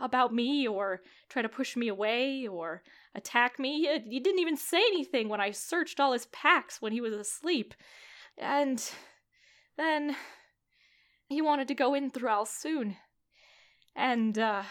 about 0.00 0.34
me 0.34 0.66
or 0.66 1.02
try 1.28 1.42
to 1.42 1.48
push 1.48 1.76
me 1.76 1.88
away 1.88 2.46
or 2.46 2.82
attack 3.14 3.58
me. 3.58 3.86
He, 4.08 4.20
didn't 4.20 4.40
even 4.40 4.56
say 4.56 4.78
anything 4.78 5.28
when 5.28 5.40
I 5.40 5.52
searched 5.52 6.00
all 6.00 6.12
his 6.12 6.26
packs 6.26 6.82
when 6.82 6.92
he 6.92 7.00
was 7.00 7.14
asleep. 7.14 7.74
And 8.36 8.82
then 9.76 10.16
he 11.28 11.40
wanted 11.40 11.68
to 11.68 11.74
go 11.74 11.94
in 11.94 12.10
through 12.10 12.28
Alsoon. 12.28 12.96
And, 13.94 14.36
uh, 14.36 14.64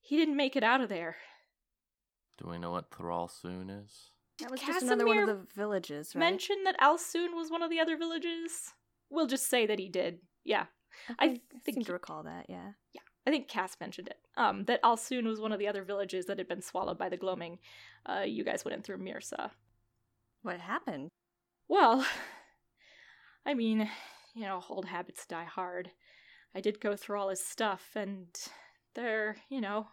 he 0.00 0.16
didn't 0.16 0.36
make 0.36 0.56
it 0.56 0.62
out 0.62 0.80
of 0.80 0.88
there. 0.88 1.16
Do 2.38 2.48
we 2.48 2.58
know 2.58 2.70
what 2.70 2.90
Thrall 2.90 3.28
soon 3.28 3.70
is? 3.70 4.10
That 4.40 4.50
was 4.50 4.60
Did 4.60 4.66
just 4.66 4.82
another 4.82 5.06
one 5.06 5.18
of 5.18 5.26
Casimir 5.26 5.46
the 5.46 5.54
villages, 5.54 6.14
right? 6.14 6.20
Mention 6.20 6.56
that 6.64 6.76
Alsoon 6.80 7.34
was 7.34 7.50
one 7.50 7.62
of 7.62 7.70
the 7.70 7.80
other 7.80 7.96
villages? 7.96 8.72
We'll 9.10 9.26
just 9.26 9.48
say 9.48 9.66
that 9.66 9.78
he 9.78 9.88
did. 9.88 10.18
Yeah. 10.44 10.66
I 11.18 11.28
think, 11.28 11.42
I 11.54 11.58
think 11.60 11.74
seem 11.76 11.84
to 11.84 11.92
recall 11.92 12.22
that. 12.24 12.46
Yeah. 12.48 12.72
Yeah. 12.92 13.00
I 13.26 13.30
think 13.30 13.48
Cass 13.48 13.76
mentioned 13.80 14.08
it. 14.08 14.18
Um, 14.36 14.64
that 14.64 14.80
Alsoon 14.84 15.26
was 15.26 15.40
one 15.40 15.52
of 15.52 15.58
the 15.58 15.68
other 15.68 15.82
villages 15.82 16.26
that 16.26 16.38
had 16.38 16.48
been 16.48 16.62
swallowed 16.62 16.98
by 16.98 17.08
the 17.08 17.16
gloaming. 17.16 17.58
Uh, 18.04 18.22
you 18.26 18.44
guys 18.44 18.64
went 18.64 18.76
in 18.76 18.82
through 18.82 18.98
Mirsa. 18.98 19.50
What 20.42 20.60
happened? 20.60 21.08
Well, 21.68 22.06
I 23.46 23.54
mean, 23.54 23.90
you 24.34 24.42
know, 24.42 24.62
old 24.68 24.84
habits 24.86 25.26
die 25.26 25.44
hard. 25.44 25.90
I 26.54 26.60
did 26.60 26.80
go 26.80 26.94
through 26.94 27.18
all 27.18 27.28
his 27.28 27.44
stuff, 27.44 27.90
and 27.94 28.28
there, 28.94 29.36
you 29.48 29.60
know, 29.60 29.88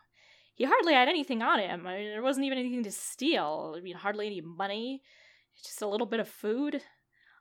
he 0.55 0.65
hardly 0.65 0.93
had 0.93 1.09
anything 1.09 1.41
on 1.41 1.59
him. 1.59 1.87
I 1.87 1.97
mean, 1.97 2.09
there 2.09 2.21
wasn't 2.21 2.45
even 2.45 2.57
anything 2.57 2.83
to 2.83 2.91
steal. 2.91 3.75
I 3.77 3.81
mean, 3.81 3.95
hardly 3.95 4.27
any 4.27 4.41
money. 4.41 5.01
Just 5.63 5.81
a 5.81 5.87
little 5.87 6.07
bit 6.07 6.19
of 6.19 6.27
food. 6.27 6.81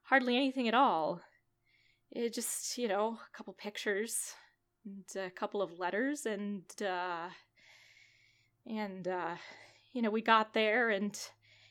Hardly 0.05 0.37
anything 0.37 0.69
at 0.69 0.75
all. 0.75 1.21
It 2.11 2.35
just, 2.35 2.77
you 2.79 2.89
know, 2.89 3.19
a 3.33 3.37
couple 3.37 3.55
pictures 3.55 4.35
and 4.85 5.05
a 5.23 5.31
couple 5.31 5.63
of 5.63 5.79
letters 5.79 6.27
and 6.27 6.65
uh 6.83 7.29
and 8.67 9.07
uh 9.07 9.37
you 9.93 10.03
know, 10.03 10.11
we 10.11 10.23
got 10.23 10.55
there 10.55 10.91
and 10.91 11.19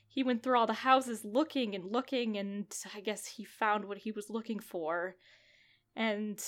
he 0.07 0.23
went 0.23 0.43
through 0.43 0.57
all 0.57 0.67
the 0.67 0.73
houses 0.73 1.25
looking 1.25 1.73
and 1.73 1.91
looking 1.91 2.37
and 2.37 2.65
I 2.95 3.01
guess 3.01 3.25
he 3.25 3.43
found 3.45 3.85
what 3.85 3.99
he 3.99 4.11
was 4.11 4.29
looking 4.29 4.59
for. 4.59 5.15
And 5.95 6.39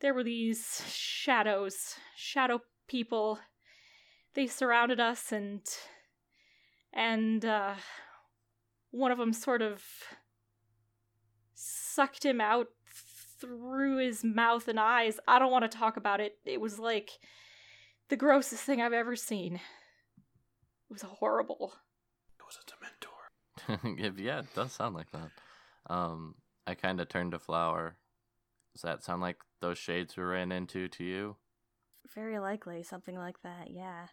there 0.00 0.14
were 0.14 0.24
these 0.24 0.82
shadows, 0.88 1.96
shadow 2.16 2.60
people. 2.86 3.38
They 4.38 4.46
surrounded 4.46 5.00
us 5.00 5.32
and 5.32 5.62
and 6.92 7.44
uh 7.44 7.74
one 8.92 9.10
of 9.10 9.18
them 9.18 9.32
sort 9.32 9.62
of 9.62 9.82
sucked 11.56 12.24
him 12.24 12.40
out 12.40 12.68
through 13.40 13.96
his 13.96 14.22
mouth 14.22 14.68
and 14.68 14.78
eyes. 14.78 15.18
I 15.26 15.40
don't 15.40 15.50
want 15.50 15.68
to 15.68 15.76
talk 15.76 15.96
about 15.96 16.20
it. 16.20 16.38
It 16.44 16.60
was 16.60 16.78
like 16.78 17.18
the 18.10 18.16
grossest 18.16 18.62
thing 18.62 18.80
I've 18.80 18.92
ever 18.92 19.16
seen. 19.16 19.56
It 19.56 20.92
was 20.92 21.02
horrible. 21.02 21.72
It 22.38 22.44
was 22.46 22.60
a 22.62 23.74
Dementor. 23.74 24.14
yeah, 24.20 24.38
it 24.38 24.54
does 24.54 24.70
sound 24.70 24.94
like 24.94 25.10
that. 25.10 25.30
Um, 25.92 26.36
I 26.64 26.76
kind 26.76 27.00
of 27.00 27.08
turned 27.08 27.32
to 27.32 27.40
Flower. 27.40 27.96
Does 28.72 28.82
that 28.82 29.02
sound 29.02 29.20
like 29.20 29.38
those 29.60 29.78
shades 29.78 30.16
we 30.16 30.22
ran 30.22 30.52
into 30.52 30.86
to 30.86 31.02
you? 31.02 31.36
Very 32.14 32.38
likely 32.38 32.84
something 32.84 33.16
like 33.16 33.42
that, 33.42 33.72
yeah. 33.72 34.06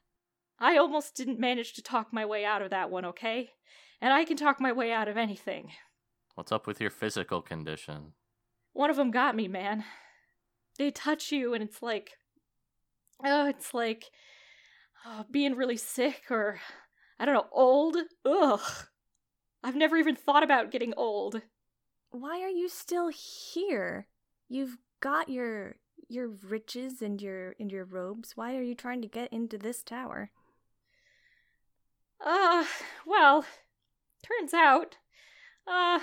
I 0.60 0.78
almost 0.78 1.16
didn't 1.16 1.40
manage 1.40 1.74
to 1.74 1.82
talk 1.82 2.14
my 2.14 2.26
way 2.26 2.46
out 2.46 2.62
of 2.62 2.70
that 2.70 2.90
one, 2.90 3.06
okay? 3.06 3.52
And 4.02 4.14
I 4.14 4.26
can 4.26 4.38
talk 4.38 4.60
my 4.60 4.72
way 4.72 4.92
out 4.92 5.08
of 5.08 5.18
anything. 5.18 5.72
What's 6.36 6.52
up 6.52 6.68
with 6.68 6.80
your 6.82 6.90
physical 6.90 7.42
condition? 7.42 8.14
One 8.74 8.90
of 8.90 8.96
them 8.96 9.12
got 9.12 9.36
me, 9.36 9.48
man. 9.48 9.84
They 10.78 10.92
touch 10.92 11.32
you, 11.32 11.54
and 11.54 11.64
it's 11.64 11.82
like, 11.82 12.12
oh, 13.24 13.48
it's 13.48 13.74
like 13.74 14.06
oh, 15.06 15.26
being 15.32 15.56
really 15.56 15.78
sick 15.78 16.24
or, 16.30 16.60
I 17.20 17.26
don't 17.26 17.36
know, 17.36 17.48
old. 17.52 17.98
Ugh. 18.26 18.60
I've 19.64 19.76
never 19.76 19.98
even 19.98 20.16
thought 20.16 20.44
about 20.44 20.72
getting 20.72 20.94
old. 20.96 21.42
Why 22.12 22.42
are 22.42 22.50
you 22.50 22.70
still 22.70 23.10
here? 23.10 24.08
You've 24.48 24.78
got 25.00 25.30
your 25.30 25.78
your 26.08 26.28
riches 26.28 27.02
and 27.02 27.20
your 27.22 27.56
and 27.60 27.72
your 27.72 27.86
robes. 27.86 28.34
Why 28.36 28.56
are 28.56 28.62
you 28.62 28.76
trying 28.76 29.02
to 29.02 29.08
get 29.08 29.34
into 29.34 29.58
this 29.58 29.82
tower? 29.82 30.32
Uh, 32.26 32.66
well, 33.06 33.46
turns 34.24 34.54
out, 34.54 34.98
uh, 35.68 36.00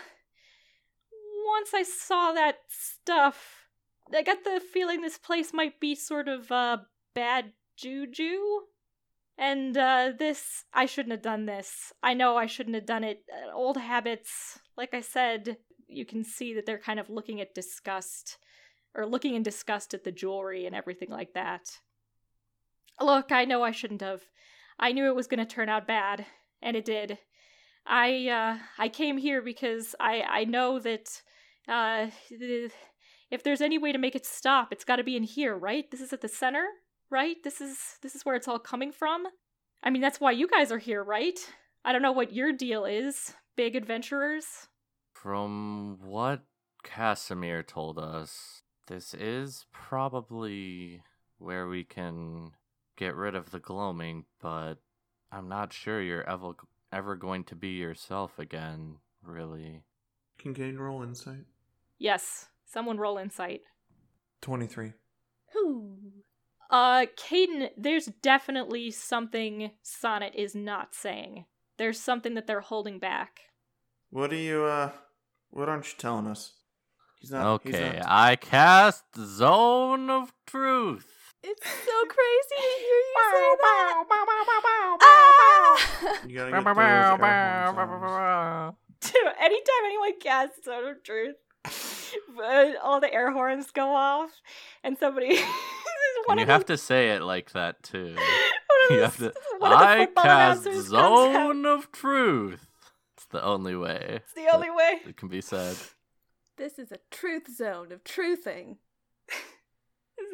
once 1.45 1.75
I 1.75 1.83
saw 1.83 2.33
that 2.33 2.59
stuff, 2.69 3.67
I 4.14 4.23
got 4.23 4.45
the 4.45 4.61
feeling 4.73 5.00
this 5.00 5.19
place 5.19 5.52
might 5.52 5.81
be 5.81 5.97
sort 5.97 6.29
of, 6.29 6.52
uh, 6.52 6.79
bad 7.14 7.52
juju. 7.76 8.38
And, 9.37 9.76
uh, 9.76 10.12
this, 10.17 10.64
I 10.73 10.87
shouldn't 10.87 11.12
have 11.12 11.23
done 11.23 11.47
this. 11.47 11.93
I 12.02 12.14
know 12.14 12.37
I 12.37 12.47
shouldn't 12.47 12.76
have 12.76 12.87
done 12.87 13.02
it. 13.02 13.25
Uh, 13.33 13.52
old 13.52 13.76
habits, 13.76 14.61
like 14.76 14.95
I 14.95 15.00
said, 15.00 15.57
you 15.88 16.07
can 16.07 16.23
see 16.23 16.55
that 16.55 16.67
they're 16.67 16.79
kind 16.79 17.00
of 17.00 17.11
looking 17.11 17.41
at 17.41 17.55
disgust, 17.55 18.38
or 18.95 19.07
looking 19.07 19.35
in 19.35 19.43
disgust 19.43 19.93
at 19.93 20.05
the 20.05 20.12
jewelry 20.12 20.67
and 20.67 20.76
everything 20.76 21.11
like 21.11 21.33
that. 21.33 21.81
Look, 23.00 23.33
I 23.33 23.45
know 23.45 23.64
I 23.64 23.73
shouldn't 23.73 24.02
have. 24.02 24.23
I 24.83 24.91
knew 24.91 25.07
it 25.07 25.15
was 25.15 25.29
going 25.29 25.39
to 25.39 25.47
turn 25.47 25.69
out 25.69 25.87
bad, 25.87 26.27
and 26.61 26.77
it 26.77 26.85
did. 26.85 27.19
I 27.87 28.29
uh 28.29 28.59
I 28.79 28.89
came 28.89 29.17
here 29.17 29.43
because 29.43 29.95
I 29.99 30.23
I 30.29 30.45
know 30.45 30.79
that 30.81 31.23
uh 31.69 32.09
if 33.31 33.43
there's 33.43 33.61
any 33.61 33.79
way 33.79 33.93
to 33.93 33.99
make 33.99 34.15
it 34.15 34.27
stop, 34.27 34.73
it's 34.73 34.85
got 34.85 34.97
to 34.97 35.05
be 35.05 35.17
in 35.17 35.23
here, 35.23 35.57
right? 35.57 35.91
This 35.91 36.01
is 36.01 36.12
at 36.12 36.21
the 36.21 36.29
center, 36.29 36.67
right? 37.11 37.37
This 37.43 37.61
is 37.61 37.79
this 38.03 38.15
is 38.15 38.25
where 38.25 38.35
it's 38.35 38.49
all 38.49 38.59
coming 38.59 38.93
from. 38.93 39.27
I 39.83 39.91
mean, 39.91 40.03
that's 40.03 40.21
why 40.21 40.33
you 40.33 40.49
guys 40.49 40.71
are 40.71 40.79
here, 40.79 41.03
right? 41.03 41.39
I 41.85 41.93
don't 41.93 42.03
know 42.03 42.12
what 42.12 42.33
your 42.33 42.53
deal 42.53 42.85
is, 42.85 43.35
big 43.57 43.75
adventurers. 43.75 44.69
From 45.15 45.99
what 46.01 46.43
Casimir 46.85 47.62
told 47.62 47.99
us, 47.99 48.62
this 48.89 49.15
is 49.15 49.67
probably 49.73 51.03
where 51.39 51.67
we 51.67 51.85
can 51.85 52.53
get 53.03 53.17
rid 53.17 53.35
of 53.35 53.51
the 53.51 53.59
gloaming, 53.59 54.25
but 54.41 54.75
I'm 55.33 55.49
not 55.49 55.73
sure 55.73 56.01
you're 56.01 56.29
ever 56.29 56.53
ever 56.93 57.17
going 57.17 57.43
to 57.45 57.55
be 57.57 57.71
yourself 57.71 58.39
again, 58.39 58.97
really. 59.25 59.83
Kincaid 60.39 60.79
roll 60.79 61.03
insight. 61.03 61.47
Yes, 61.99 62.47
someone 62.65 62.99
roll 62.99 63.19
insight. 63.19 63.63
23. 64.43 64.93
Who? 65.53 65.97
Uh, 66.71 67.07
Kaden, 67.17 67.71
there's 67.77 68.07
definitely 68.23 68.91
something 68.91 69.71
Sonnet 69.83 70.35
is 70.35 70.55
not 70.55 70.95
saying. 70.95 71.45
There's 71.79 71.99
something 72.01 72.35
that 72.35 72.47
they're 72.47 72.61
holding 72.61 72.99
back. 72.99 73.41
What 74.11 74.33
are 74.33 74.37
you, 74.37 74.65
uh, 74.65 74.91
what 75.51 75.69
aren't 75.69 75.87
you 75.87 75.95
telling 75.99 76.27
us? 76.27 76.53
He's 77.21 77.31
not. 77.31 77.63
he's 77.65 77.75
Okay, 77.75 77.99
not- 77.99 78.07
I 78.09 78.37
cast 78.37 79.05
Zone 79.17 80.11
of 80.11 80.33
Truth. 80.47 81.12
It's 81.45 81.67
so 81.67 82.05
crazy 82.07 82.57
to 82.57 82.79
hear 82.79 83.01
you 83.03 83.15
say 83.33 83.57
that. 83.63 84.05
Ah! 85.03 86.19
You 86.27 86.37
gotta 86.37 86.51
get 86.53 86.65
those 86.65 86.77
air 86.79 87.17
horn. 87.17 88.75
Anytime 89.41 89.85
anyone 89.85 90.21
casts 90.21 90.65
Zone 90.65 90.85
of 90.89 91.03
Truth, 91.03 91.37
but 92.37 92.77
all 92.83 93.01
the 93.01 93.13
air 93.13 93.33
horns 93.33 93.71
go 93.73 93.89
off, 93.95 94.31
and 94.85 94.97
somebody. 94.99 95.37
one 96.27 96.39
And 96.39 96.39
you 96.39 96.43
of 96.45 96.49
have 96.49 96.67
them- 96.67 96.77
to 96.77 96.83
say 96.83 97.11
it 97.11 97.23
like 97.23 97.51
that 97.53 97.83
too. 97.83 98.15
one 98.89 98.97
You 98.99 99.01
have 99.01 99.17
to. 99.17 99.33
one 99.59 99.73
of 99.73 99.79
the 99.81 99.85
I 99.85 100.07
cast 100.07 100.65
announcers 100.67 100.89
comes 100.91 100.95
out. 100.95 101.33
Zone 101.33 101.67
of 101.67 101.91
Truth. 101.91 102.69
It's 103.17 103.27
the 103.27 103.43
only 103.43 103.75
way. 103.77 104.21
It's 104.23 104.33
the 104.35 104.49
only 104.55 104.71
way. 104.71 105.01
It 105.07 105.17
can 105.17 105.29
be 105.29 105.41
said. 105.41 105.77
This 106.57 106.79
is 106.79 106.93
a 106.93 106.99
truth 107.11 107.49
zone 107.53 107.91
of 107.93 108.05
truthing. 108.05 108.77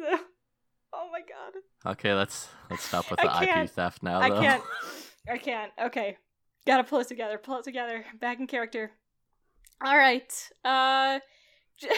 So- 0.01 0.19
oh 0.93 1.09
my 1.11 1.21
god. 1.21 1.91
Okay, 1.91 2.13
let's 2.13 2.47
let's 2.69 2.83
stop 2.83 3.09
with 3.09 3.19
the. 3.19 3.43
IP 3.43 3.69
theft 3.69 4.03
now. 4.03 4.19
Though. 4.19 4.25
I 4.25 4.29
though. 4.29 4.41
can't. 4.41 4.63
I 5.29 5.37
can't. 5.37 5.71
Okay. 5.85 6.17
Gotta 6.65 6.83
pull 6.83 6.99
it 6.99 7.07
together. 7.07 7.37
Pull 7.37 7.59
it 7.59 7.63
together. 7.63 8.05
Back 8.19 8.39
in 8.39 8.47
character. 8.47 8.91
All 9.83 9.97
right. 9.97 10.31
Uh, 10.63 11.19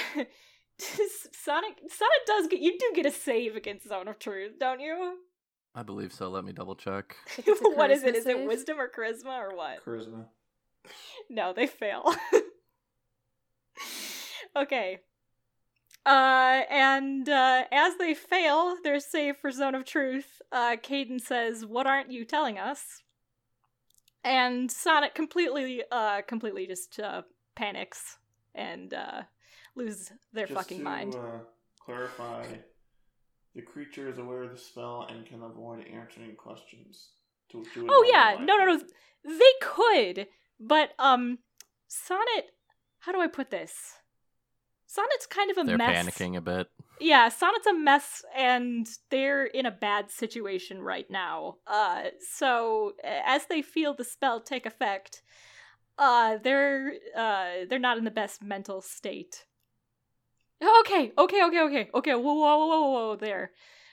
Sonnet. 0.77 1.73
Sonnet 1.89 2.21
does 2.27 2.47
get. 2.47 2.59
You 2.59 2.77
do 2.77 2.91
get 2.95 3.05
a 3.05 3.11
save 3.11 3.55
against 3.55 3.87
Zone 3.87 4.07
of 4.07 4.19
Truth, 4.19 4.59
don't 4.59 4.79
you? 4.79 5.17
I 5.73 5.83
believe 5.83 6.11
so. 6.11 6.29
Let 6.29 6.43
me 6.43 6.51
double 6.51 6.75
check. 6.75 7.15
what 7.45 7.91
is 7.91 8.03
it? 8.03 8.15
Is 8.15 8.25
a 8.25 8.29
it? 8.31 8.35
charisma 8.35 8.37
Is 8.37 8.37
it 8.37 8.37
save? 8.37 8.47
Wisdom 8.47 8.79
or 8.79 8.89
Charisma 8.89 9.39
or 9.39 9.55
what? 9.55 9.85
Charisma. 9.85 10.25
No, 11.29 11.53
they 11.53 11.67
fail. 11.67 12.13
okay. 14.55 14.99
Uh, 16.05 16.61
and 16.69 17.29
uh, 17.29 17.63
as 17.71 17.95
they 17.97 18.15
fail 18.15 18.75
they're 18.83 18.99
save 18.99 19.37
for 19.37 19.51
Zone 19.51 19.75
of 19.75 19.85
Truth, 19.85 20.41
uh, 20.51 20.75
Kaden 20.81 21.21
says, 21.21 21.65
"What 21.65 21.85
aren't 21.85 22.11
you 22.11 22.25
telling 22.25 22.57
us?" 22.57 23.03
And 24.23 24.71
Sonnet 24.71 25.13
completely, 25.13 25.83
uh, 25.91 26.21
completely 26.23 26.65
just 26.67 26.99
uh, 26.99 27.21
panics 27.55 28.17
and 28.55 28.93
uh, 28.93 29.21
loses 29.75 30.11
their 30.33 30.47
Just 30.47 30.57
fucking 30.57 30.79
to, 30.79 30.83
mind. 30.83 31.15
Uh, 31.15 31.39
clarify, 31.79 32.45
the 33.55 33.61
creature 33.61 34.09
is 34.09 34.17
aware 34.17 34.43
of 34.43 34.51
the 34.51 34.57
spell 34.57 35.07
and 35.09 35.25
can 35.25 35.43
avoid 35.43 35.85
answering 35.87 36.35
questions. 36.35 37.09
To, 37.51 37.63
to 37.73 37.87
Oh 37.89 38.09
yeah, 38.11 38.43
no, 38.43 38.57
no, 38.57 38.65
no. 38.65 38.81
They 39.23 39.53
could, 39.61 40.27
but 40.59 40.91
um, 40.97 41.39
Sonnet. 41.87 42.51
How 42.99 43.11
do 43.11 43.19
I 43.19 43.27
put 43.27 43.49
this? 43.49 43.93
Sonnet's 44.91 45.25
kind 45.25 45.49
of 45.49 45.57
a 45.57 45.63
mess. 45.63 45.67
They're 45.67 45.77
mess. 45.77 46.05
panicking 46.05 46.35
a 46.35 46.41
bit. 46.41 46.67
Yeah, 46.99 47.29
Sonnet's 47.29 47.65
a 47.65 47.73
mess, 47.73 48.25
and 48.35 48.85
they're 49.09 49.45
in 49.45 49.65
a 49.65 49.71
bad 49.71 50.11
situation 50.11 50.81
right 50.81 51.09
now. 51.09 51.55
Uh, 51.65 52.07
so 52.35 52.91
as 53.03 53.45
they 53.45 53.61
feel 53.61 53.93
the 53.93 54.03
spell 54.03 54.41
take 54.41 54.65
effect, 54.65 55.21
uh, 55.97 56.39
they're 56.43 56.91
uh, 57.15 57.65
they're 57.69 57.79
not 57.79 57.99
in 57.99 58.03
the 58.03 58.11
best 58.11 58.43
mental 58.43 58.81
state. 58.81 59.45
Okay, 60.81 61.13
okay, 61.17 61.43
okay, 61.45 61.61
okay, 61.61 61.89
okay. 61.95 62.15
Whoa, 62.15 62.33
whoa, 62.33 62.57
whoa, 62.57 62.67
whoa, 62.67 62.91
whoa, 62.91 63.15
there. 63.15 63.51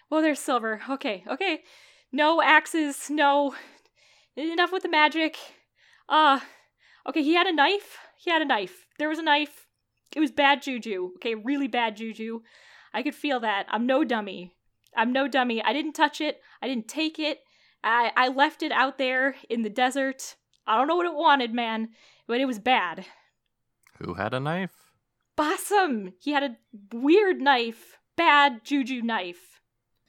Whoa, 0.09 0.21
there's 0.21 0.41
silver. 0.41 0.81
Okay, 0.91 1.23
okay. 1.29 1.63
No 2.11 2.43
axes. 2.43 3.09
No. 3.09 3.55
Enough 4.37 4.73
with 4.73 4.83
the 4.83 4.89
magic. 4.89 5.37
Uh, 6.09 6.41
okay. 7.07 7.23
He 7.23 7.35
had 7.35 7.47
a 7.47 7.55
knife. 7.55 7.99
He 8.17 8.33
had 8.33 8.43
a 8.43 8.47
knife. 8.47 8.87
There 8.99 9.09
was 9.09 9.21
a 9.21 9.23
knife. 9.23 9.68
It 10.15 10.21
was 10.21 10.31
bad 10.31 10.63
juju. 10.63 11.13
Okay, 11.17 11.35
really 11.35 11.69
bad 11.69 11.97
juju. 11.97 12.41
I 12.93 13.03
could 13.03 13.15
feel 13.15 13.41
that. 13.41 13.67
I'm 13.69 13.87
no 13.87 14.05
dummy. 14.05 14.55
I'm 14.97 15.13
no 15.13 15.29
dummy. 15.29 15.63
I 15.63 15.73
didn't 15.73 15.93
touch 15.93 16.21
it. 16.21 16.41
I 16.63 16.69
didn't 16.69 16.89
take 16.89 17.19
it. 17.19 17.41
I 17.85 18.11
I 18.17 18.29
left 18.29 18.63
it 18.63 18.73
out 18.73 18.99
there 18.99 19.37
in 19.49 19.63
the 19.63 19.71
desert. 19.71 20.37
I 20.67 20.77
don't 20.77 20.89
know 20.89 20.97
what 20.97 21.07
it 21.07 21.15
wanted, 21.15 21.55
man, 21.55 21.91
but 22.27 22.41
it 22.41 22.47
was 22.47 22.59
bad. 22.59 23.07
Who 23.99 24.15
had 24.15 24.35
a 24.35 24.41
knife? 24.41 24.93
Bossum! 25.37 26.15
He 26.19 26.33
had 26.33 26.43
a 26.43 26.57
weird 26.93 27.41
knife. 27.41 27.99
Bad 28.17 28.65
juju 28.65 29.03
knife. 29.03 29.61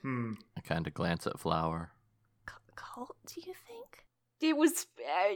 Hmm. 0.01 0.34
I 0.58 0.62
kind 0.62 0.88
of 0.88 0.94
glance 0.94 1.27
at 1.27 1.39
Flower. 1.39 1.91
C- 2.50 2.56
cult, 2.75 3.15
do 3.27 3.41
you 3.41 3.53
think? 3.68 4.06
It 4.41 4.58
was. 4.58 4.88
Uh, 4.98 5.36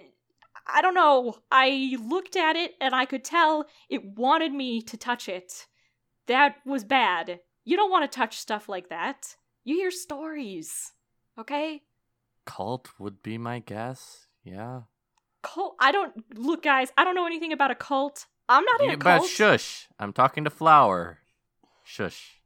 I 0.66 0.82
don't 0.82 0.94
know. 0.94 1.36
I 1.52 1.98
looked 2.02 2.36
at 2.36 2.56
it 2.56 2.74
and 2.80 2.96
I 2.96 3.06
could 3.06 3.24
tell 3.24 3.66
it 3.90 4.18
wanted 4.18 4.54
me 4.54 4.82
to 4.84 4.98
touch 4.98 5.28
it. 5.28 5.68
That 6.28 6.56
was 6.66 6.84
bad. 6.84 7.40
You 7.66 7.76
don't 7.78 7.92
want 7.92 8.10
to 8.10 8.16
touch 8.16 8.38
stuff 8.38 8.70
like 8.70 8.90
that. 8.90 9.36
You 9.64 9.76
hear 9.76 9.92
stories. 9.92 10.94
Okay? 11.38 11.82
Cult 12.46 12.90
would 13.00 13.24
be 13.24 13.38
my 13.38 13.60
guess. 13.60 14.28
Yeah. 14.44 14.82
Cult. 15.42 15.76
I 15.80 15.92
don't. 15.92 16.14
Look, 16.38 16.64
guys, 16.64 16.92
I 16.98 17.04
don't 17.04 17.16
know 17.16 17.26
anything 17.26 17.54
about 17.54 17.72
a 17.72 17.76
cult. 17.76 18.26
I'm 18.50 18.64
not 18.66 18.82
in 18.82 18.88
Yeah, 18.90 18.94
a 18.96 18.98
but 18.98 19.26
shush. 19.26 19.88
I'm 20.00 20.14
talking 20.14 20.44
to 20.44 20.50
Flower. 20.50 21.20
Shush. 21.84 22.42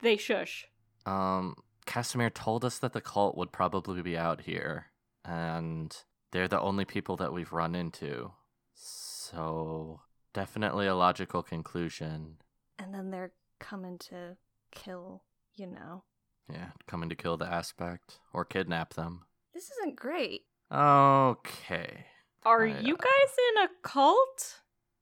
They 0.00 0.16
shush. 0.16 0.66
Um, 1.06 1.56
Casimir 1.86 2.30
told 2.30 2.64
us 2.64 2.78
that 2.78 2.92
the 2.92 3.00
cult 3.00 3.36
would 3.36 3.52
probably 3.52 4.02
be 4.02 4.16
out 4.16 4.42
here, 4.42 4.86
and 5.24 5.96
they're 6.32 6.48
the 6.48 6.60
only 6.60 6.84
people 6.84 7.16
that 7.16 7.32
we've 7.32 7.52
run 7.52 7.74
into. 7.74 8.32
So, 8.74 10.00
definitely 10.32 10.86
a 10.86 10.94
logical 10.94 11.42
conclusion. 11.42 12.36
And 12.78 12.94
then 12.94 13.10
they're 13.10 13.32
coming 13.58 13.98
to 14.10 14.36
kill, 14.72 15.22
you 15.54 15.66
know. 15.66 16.04
Yeah, 16.52 16.70
coming 16.86 17.08
to 17.08 17.14
kill 17.14 17.36
the 17.36 17.46
aspect 17.46 18.18
or 18.32 18.44
kidnap 18.44 18.94
them. 18.94 19.22
This 19.54 19.70
isn't 19.70 19.96
great. 19.96 20.42
Okay. 20.72 22.06
Are 22.44 22.66
I, 22.66 22.80
you 22.80 22.94
uh, 22.94 22.98
guys 22.98 23.34
in 23.50 23.64
a 23.64 23.68
cult? 23.82 24.59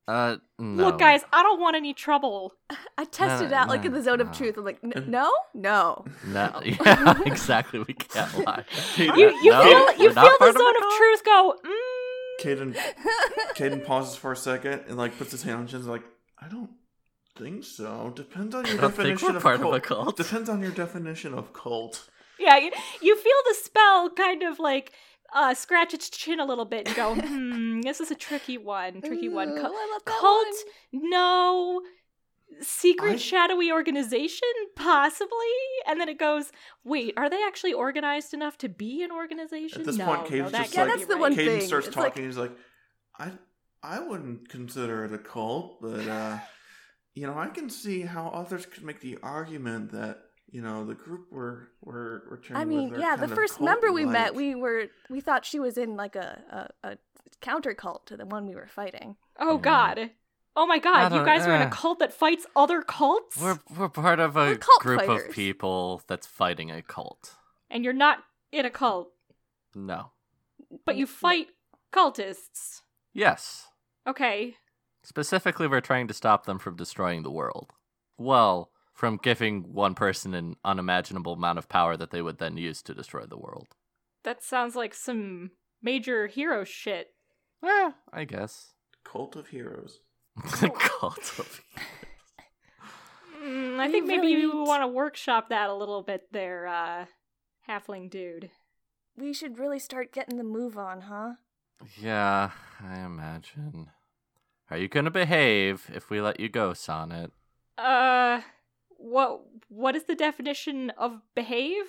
Uh, 0.09 0.37
no. 0.59 0.87
Look, 0.87 0.99
guys, 0.99 1.23
I 1.35 1.43
don't 1.43 1.61
want 1.61 1.77
any 1.77 1.93
trouble. 1.93 2.55
I 2.99 3.05
tested 3.05 3.51
No, 3.51 3.57
out 3.59 3.69
like 3.69 3.85
in 3.85 3.93
the 3.93 4.03
zone 4.03 4.23
of 4.23 4.33
truth. 4.33 4.57
I'm 4.57 4.65
like, 4.65 4.79
"N- 4.83 5.05
no, 5.09 5.31
no. 5.55 6.05
No, 6.27 6.61
yeah, 6.65 7.15
exactly. 7.27 7.81
We 7.87 7.93
can't 7.93 8.47
lie. 8.47 8.65
You 8.97 9.05
you 9.43 9.51
No, 9.51 9.63
feel 9.63 10.03
you 10.03 10.13
feel 10.15 10.33
the 10.41 10.53
zone 10.53 10.75
a 10.75 10.87
of 10.87 10.97
truth 10.97 11.25
go. 11.25 11.55
Mm. 11.63 12.43
Kaden 12.43 12.77
Kaden 13.55 13.85
pauses 13.85 14.17
for 14.17 14.33
a 14.33 14.37
second 14.37 14.85
and 14.89 14.97
like 14.97 15.17
puts 15.19 15.33
his 15.33 15.43
hand 15.43 15.57
on 15.57 15.63
his 15.65 15.73
chin 15.73 15.87
like, 15.87 16.05
I 16.41 16.49
don't 16.49 16.71
think 17.37 17.65
so. 17.65 18.13
Depends 18.17 18.55
on 18.55 18.65
your 18.65 18.79
I 18.79 18.81
don't 18.81 18.91
think 18.95 19.19
definition 19.19 19.29
we're 19.33 19.37
of 19.37 19.43
part 19.43 19.55
of 19.57 19.61
cult. 19.63 19.75
a 19.75 19.81
cult. 19.81 20.17
Depends 20.17 20.49
on 20.49 20.63
your 20.63 20.71
definition 20.71 21.35
of 21.35 21.53
cult. 21.53 22.09
Yeah, 22.39 22.57
you, 22.57 22.71
you 23.03 23.17
feel 23.17 23.35
the 23.49 23.55
spell 23.55 24.09
kind 24.11 24.43
of 24.45 24.59
like 24.61 24.93
uh, 25.35 25.55
scratch 25.55 25.93
its 25.95 26.09
chin 26.11 26.41
a 26.41 26.45
little 26.45 26.65
bit 26.65 26.87
and 26.87 26.97
go, 26.97 27.15
hmm, 27.15 27.81
this 27.83 28.01
is 28.01 28.11
a 28.11 28.15
tricky 28.15 28.59
one. 28.59 29.01
Tricky 29.03 29.29
one. 29.29 29.51
Ooh, 29.51 29.61
Cul- 29.61 29.73
I 29.75 29.99
cult? 30.05 30.47
one. 30.93 31.11
No. 31.11 31.83
Secret 32.61 33.13
I- 33.13 33.17
shadowy 33.17 33.71
organization? 33.71 34.49
Possibly? 34.75 35.29
And 35.87 36.01
then 36.01 36.09
it 36.09 36.19
goes, 36.19 36.51
wait, 36.83 37.15
are 37.17 37.29
they 37.29 37.43
actually 37.47 37.73
organized 37.75 38.33
enough 38.35 38.57
to 38.59 38.69
be 38.69 39.03
an 39.03 39.13
organization? 39.13 39.81
At 39.81 39.87
this 39.87 39.97
no, 39.99 40.07
point, 40.07 40.31
no, 40.31 40.37
Kaden's 40.37 40.53
that 40.53 40.63
just 40.65 40.75
Yeah, 40.75 40.83
like 40.85 40.93
that's 40.95 41.07
the 41.07 41.15
right. 41.15 41.21
one 41.21 41.33
Kaden 41.35 41.45
thing. 41.59 41.61
starts 41.67 41.87
It's 41.89 41.95
talking. 41.95 42.23
like- 42.23 42.27
he's 42.27 42.39
like, 42.39 42.53
I 43.19 43.33
I 43.83 44.01
wouldn't 44.01 44.49
consider 44.49 45.05
it 45.05 45.13
a 45.13 45.19
cult, 45.19 45.81
but 45.81 46.09
uh, 46.09 46.39
you 47.15 47.27
know, 47.27 47.39
I 47.39 47.49
can 47.49 47.69
see 47.71 48.01
how 48.03 48.29
others 48.29 48.67
could 48.67 48.83
make 48.83 49.01
the 49.01 49.19
argument 49.23 49.93
that 49.93 50.19
you 50.51 50.63
know 50.63 50.85
the 50.85 50.95
group 50.95 51.27
we're 51.31 51.69
we're 51.83 52.23
returning. 52.29 52.63
I 52.63 52.65
mean, 52.65 52.91
with 52.91 53.01
yeah, 53.01 53.17
the 53.17 53.29
first 53.29 53.61
member 53.61 53.93
we 53.93 54.05
met, 54.05 54.35
we 54.35 54.55
were 54.55 54.87
we 55.11 55.21
thought 55.21 55.45
she 55.45 55.61
was 55.61 55.77
in 55.79 55.97
like 55.97 56.17
a 56.17 56.69
a, 56.83 56.89
a 56.91 56.99
counter 57.41 57.75
cult 57.75 58.07
to 58.07 58.17
the 58.17 58.27
one 58.27 58.47
we 58.47 58.55
were 58.55 58.67
fighting. 58.67 59.17
Oh, 59.39 59.57
Yeah. 59.57 59.61
God. 59.63 60.11
Oh 60.57 60.67
my 60.67 60.79
god, 60.81 61.13
you 61.13 61.19
don't- 61.19 61.27
guys 61.27 61.47
are 61.47 61.55
in 61.55 61.63
a 61.63 61.67
uh, 61.67 61.71
cult 61.71 62.01
that 62.01 62.13
fights 62.13 62.45
other 62.57 62.83
cults? 62.83 63.37
We're 63.41 63.61
we're 63.77 63.89
part 63.89 64.19
of 64.19 64.37
a 64.37 64.57
cult 64.57 64.81
group 64.81 65.01
fighters. 65.03 65.29
of 65.29 65.31
people 65.35 66.03
that's 66.09 66.27
fighting 66.27 66.71
a 66.73 66.83
cult. 66.83 67.37
And 67.71 67.85
you're 67.85 67.93
not 67.93 68.25
in 68.51 68.65
a 68.67 68.71
cult, 68.71 69.13
No. 69.75 70.11
but 70.85 70.97
you 70.97 71.07
fight 71.07 71.49
cultists. 71.93 72.81
Yes. 73.13 73.69
Okay. 74.07 74.57
Specifically, 75.03 75.67
we're 75.69 75.81
trying 75.81 76.09
to 76.09 76.15
stop 76.15 76.45
them 76.47 76.59
from 76.59 76.77
destroying 76.77 77.23
the 77.23 77.31
world. 77.31 77.73
Well, 78.17 78.71
from 78.99 79.17
giving 79.17 79.63
one 79.73 79.95
person 79.95 80.35
an 80.35 80.57
unimaginable 80.65 81.35
amount 81.35 81.57
of 81.57 81.69
power 81.69 81.97
that 81.97 82.11
they 82.11 82.21
would 82.21 82.39
then 82.39 82.57
use 82.57 82.83
to 82.83 82.93
destroy 82.93 83.25
the 83.25 83.39
world. 83.39 83.69
That 84.25 84.43
sounds 84.43 84.75
like 84.75 84.93
some 84.93 85.53
major 85.81 86.27
hero 86.27 86.65
shit. 86.65 87.15
Eh, 87.65 87.93
I 88.13 88.25
guess. 88.25 88.73
cult 89.05 89.37
of 89.37 89.47
heroes. 89.47 90.01
cult 90.41 91.39
of 91.39 91.61
Mm, 93.41 93.79
I 93.79 93.87
We 93.87 93.93
think 93.93 94.07
maybe 94.09 94.35
really 94.35 94.41
you 94.41 94.65
want 94.65 94.83
to 94.83 94.89
workshop 94.89 95.51
that 95.51 95.71
a 95.71 95.75
little 95.75 96.03
bit 96.03 96.33
there, 96.33 96.67
uh, 96.67 97.05
halfling 97.69 98.11
dude. 98.11 98.51
We 99.17 99.33
should 99.33 99.61
really 99.61 99.79
start 99.79 100.13
getting 100.13 100.39
the 100.39 100.45
move 100.45 100.77
on, 100.77 101.03
huh? 101.03 101.35
Yeah, 101.97 102.51
I 102.85 102.99
imagine. 102.99 103.91
Are 104.73 104.77
you 104.77 104.89
gonna 104.89 105.13
behave 105.13 105.89
if 105.95 106.11
we 106.11 106.21
let 106.21 106.41
you 106.41 106.49
go, 106.49 106.73
Sonnet? 106.73 107.31
Uh, 107.79 108.41
what 108.99 109.41
what 109.69 109.97
is 109.97 110.05
the 110.05 110.15
definition 110.15 110.91
of 110.91 111.23
behave? 111.35 111.87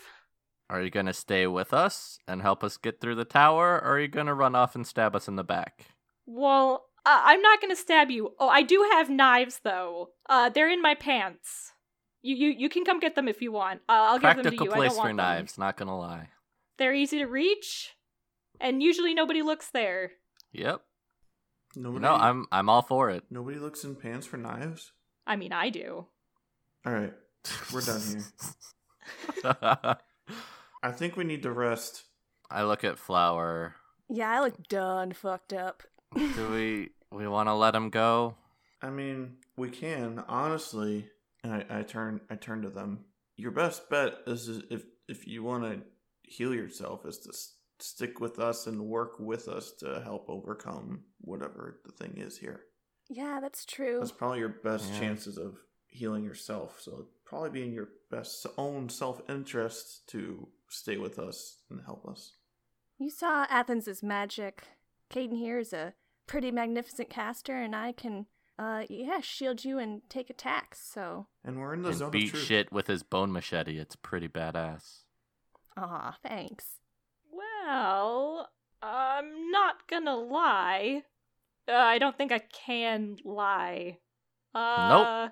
Are 0.70 0.82
you 0.82 0.90
gonna 0.92 1.14
stay 1.14 1.48
with 1.48 1.74
us 1.74 2.20
and 2.28 2.42
help 2.42 2.64
us 2.64 2.78
get 2.78 3.02
through 3.02 3.16
the 3.16 3.26
tower, 3.26 3.76
or 3.84 3.94
are 3.96 4.00
you 4.00 4.08
gonna 4.08 4.34
run 4.36 4.56
off 4.56 4.76
and 4.76 4.86
stab 4.88 5.16
us 5.16 5.28
in 5.28 5.36
the 5.36 5.44
back? 5.44 5.88
Well, 6.26 6.86
uh, 7.06 7.22
I'm 7.24 7.42
not 7.42 7.60
gonna 7.60 7.76
stab 7.76 8.12
you. 8.12 8.36
Oh, 8.40 8.48
I 8.50 8.62
do 8.62 8.88
have 8.94 9.10
knives 9.10 9.62
though. 9.64 10.12
Uh, 10.30 10.50
they're 10.50 10.70
in 10.72 10.82
my 10.82 10.94
pants. 10.96 11.72
You 12.22 12.36
you 12.36 12.50
you 12.50 12.70
can 12.70 12.86
come 12.86 13.00
get 13.00 13.16
them 13.16 13.28
if 13.28 13.42
you 13.42 13.52
want. 13.52 13.82
Uh, 13.90 13.94
I'll 13.94 14.20
give 14.20 14.36
them 14.36 14.38
to 14.38 14.42
Practical 14.44 14.66
you. 14.68 14.72
I 14.72 14.76
place 14.76 14.90
don't 14.92 14.98
for 14.98 15.06
want 15.08 15.18
them. 15.18 15.26
knives, 15.26 15.58
not 15.58 15.76
gonna 15.78 15.98
lie. 15.98 16.30
They're 16.78 16.94
easy 16.94 17.18
to 17.18 17.26
reach, 17.26 17.96
and 18.62 18.84
usually 18.84 19.14
nobody 19.14 19.42
looks 19.42 19.70
there. 19.72 20.12
Yep. 20.54 20.82
Nobody. 21.76 22.04
No, 22.04 22.14
I'm 22.14 22.46
I'm 22.52 22.70
all 22.70 22.82
for 22.84 23.10
it. 23.10 23.24
Nobody 23.30 23.58
looks 23.58 23.84
in 23.84 23.96
pants 23.96 24.28
for 24.28 24.38
knives. 24.38 24.92
I 25.26 25.36
mean, 25.36 25.52
I 25.52 25.70
do. 25.70 26.06
All 26.86 26.94
right, 26.94 27.14
We're 27.74 27.82
done 27.82 28.02
here. 29.44 29.56
I 30.84 30.92
think 30.92 31.18
we 31.18 31.24
need 31.24 31.44
to 31.44 31.52
rest. 31.52 32.04
I 32.50 32.64
look 32.64 32.84
at 32.84 32.98
Flower. 32.98 33.76
Yeah, 34.08 34.30
I 34.32 34.40
look 34.40 34.68
done 34.70 35.12
fucked 35.14 35.54
up. 35.54 35.84
Do 36.16 36.50
we 36.52 36.90
we 37.12 37.28
want 37.28 37.48
to 37.50 37.54
let 37.54 37.76
him 37.76 37.90
go? 37.90 38.36
I 38.82 38.90
mean, 38.90 39.38
we 39.58 39.70
can 39.70 40.24
honestly. 40.28 41.10
And 41.44 41.54
I, 41.54 41.66
I 41.80 41.84
turn 41.84 42.22
I 42.30 42.36
turn 42.36 42.62
to 42.64 42.70
them. 42.70 43.06
Your 43.38 43.52
best 43.52 43.90
bet 43.90 44.16
is 44.28 44.50
if 44.70 44.84
if 45.08 45.28
you 45.28 45.44
want 45.44 45.64
to 45.64 45.82
heal 46.24 46.54
yourself 46.54 47.06
is 47.06 47.18
to 47.20 47.30
s- 47.30 47.54
stick 47.80 48.20
with 48.20 48.40
us 48.40 48.68
and 48.68 48.82
work 48.82 49.20
with 49.20 49.48
us 49.48 49.72
to 49.80 50.02
help 50.04 50.30
overcome 50.30 51.02
whatever 51.22 51.80
the 51.86 51.92
thing 51.92 52.16
is 52.18 52.38
here. 52.38 52.62
Yeah, 53.10 53.40
that's 53.42 53.66
true. 53.66 54.00
That's 54.00 54.12
probably 54.12 54.40
your 54.40 54.50
best 54.50 54.92
Yeah. 54.94 55.00
chances 55.00 55.38
of 55.38 55.58
healing 55.90 56.24
yourself. 56.24 56.80
So 56.82 56.92
it'd 56.94 57.06
probably 57.26 57.50
be 57.50 57.64
in 57.64 57.74
your 57.74 57.90
best 58.10 58.46
own 58.58 58.90
self 58.90 59.22
interest 59.30 60.08
to 60.10 60.48
stay 60.70 60.98
with 60.98 61.20
us 61.20 61.58
and 61.70 61.82
help 61.86 62.08
us. 62.08 62.34
You 62.98 63.10
saw 63.10 63.46
Athens' 63.50 64.02
magic. 64.04 64.64
Kaden 65.12 65.38
here 65.38 65.58
is 65.60 65.74
a 65.74 65.94
pretty 66.28 66.52
magnificent 66.52 67.10
caster, 67.10 67.56
and 67.56 67.76
I 67.76 67.92
can, 67.94 68.28
uh, 68.60 68.84
yeah, 68.90 69.22
shield 69.22 69.64
you 69.66 69.80
and 69.80 70.02
take 70.10 70.30
attacks. 70.30 70.80
So, 70.82 71.28
And 71.44 71.60
we're 71.60 71.74
in 71.74 71.82
the 71.82 71.90
And 71.90 71.98
zone 71.98 72.12
beat 72.12 72.26
of 72.26 72.32
truth. 72.32 72.44
shit 72.44 72.72
with 72.72 72.88
his 72.88 73.02
bone 73.04 73.32
machete. 73.32 73.78
It's 73.80 73.96
pretty 73.96 74.28
badass. 74.28 75.04
aw, 75.78 76.18
thanks. 76.22 76.80
Well, 77.32 78.50
I'm 78.82 79.50
not 79.52 79.88
gonna 79.88 80.16
lie. 80.16 81.04
Uh, 81.68 81.74
I 81.74 82.00
don't 82.00 82.18
think 82.18 82.32
I 82.32 82.40
can 82.40 83.18
lie. 83.24 84.00
Uh, 84.54 85.30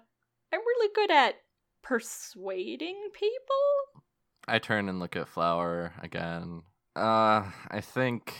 I'm 0.53 0.60
really 0.60 0.89
good 0.95 1.12
at 1.12 1.36
persuading 1.83 3.10
people. 3.13 4.01
I 4.47 4.60
turn 4.60 4.88
and 4.89 4.99
look 4.99 5.15
at 5.15 5.27
Flower 5.27 5.93
again. 6.01 6.63
Uh, 6.95 7.51
I 7.69 7.81
think 7.81 8.33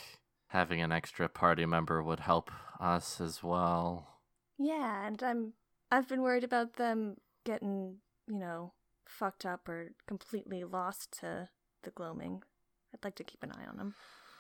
having 0.48 0.82
an 0.82 0.92
extra 0.92 1.28
party 1.28 1.66
member 1.66 2.02
would 2.02 2.22
help 2.22 2.50
us 2.80 3.20
as 3.20 3.44
well. 3.44 4.08
Yeah, 4.58 5.06
and 5.06 5.22
I'm, 5.22 5.54
I've 5.92 6.08
been 6.08 6.22
worried 6.22 6.44
about 6.44 6.78
them 6.78 7.18
getting, 7.46 7.98
you 8.28 8.40
know, 8.40 8.74
fucked 9.06 9.46
up 9.46 9.68
or 9.68 9.92
completely 10.08 10.64
lost 10.64 11.20
to 11.20 11.50
the 11.84 11.92
gloaming. 11.92 12.42
I'd 12.94 13.04
like 13.04 13.16
to 13.16 13.24
keep 13.24 13.44
an 13.44 13.52
eye 13.52 13.66
on 13.70 13.78
them. 13.78 13.96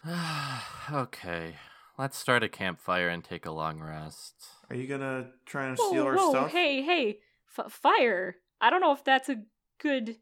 okay. 0.91 1.56
Let's 1.97 2.17
start 2.17 2.43
a 2.43 2.49
campfire 2.49 3.10
and 3.10 3.23
take 3.23 3.45
a 3.45 3.51
long 3.51 3.80
rest. 3.80 4.36
Are 4.69 4.75
you 4.75 4.88
gonna 4.88 5.32
try 5.45 5.67
and 5.67 5.77
Whoa, 5.77 5.89
steal 5.89 6.03
our 6.03 6.15
whoa, 6.15 6.30
stuff? 6.30 6.51
hey, 6.51 6.82
hey, 6.84 7.19
F- 7.57 7.71
fire! 7.71 8.38
I 8.60 8.69
don't 8.69 8.81
know 8.81 8.93
if 8.93 9.03
that's 9.03 9.29
a 9.29 9.43
good 9.79 10.17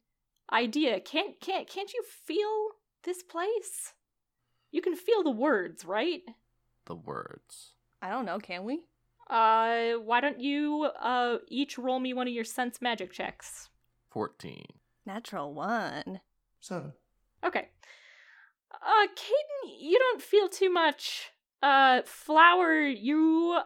idea. 0.51 0.99
Can't, 0.99 1.39
can't, 1.39 1.67
can't 1.67 1.93
you 1.93 2.03
feel 2.25 2.69
this 3.03 3.23
place? 3.23 3.93
You 4.71 4.81
can 4.81 4.95
feel 4.95 5.23
the 5.23 5.31
words, 5.31 5.85
right? 5.85 6.21
The 6.85 6.95
words. 6.95 7.73
I 8.01 8.09
don't 8.09 8.25
know, 8.25 8.39
can 8.39 8.63
we? 8.65 8.81
Uh, 9.29 9.93
why 10.03 10.21
don't 10.21 10.39
you 10.39 10.87
uh 11.01 11.37
each 11.47 11.79
roll 11.79 11.99
me 11.99 12.13
one 12.13 12.27
of 12.27 12.33
your 12.33 12.43
sense 12.43 12.79
magic 12.79 13.11
checks? 13.11 13.69
14. 14.11 14.65
Natural 15.05 15.53
one. 15.53 16.19
Seven. 16.59 16.93
Okay. 17.43 17.69
Uh, 18.71 19.07
Kaden, 19.07 19.71
you 19.79 19.97
don't 19.97 20.21
feel 20.21 20.47
too 20.47 20.71
much. 20.71 21.31
Uh, 21.63 22.01
Flower, 22.05 22.81
you. 22.81 23.57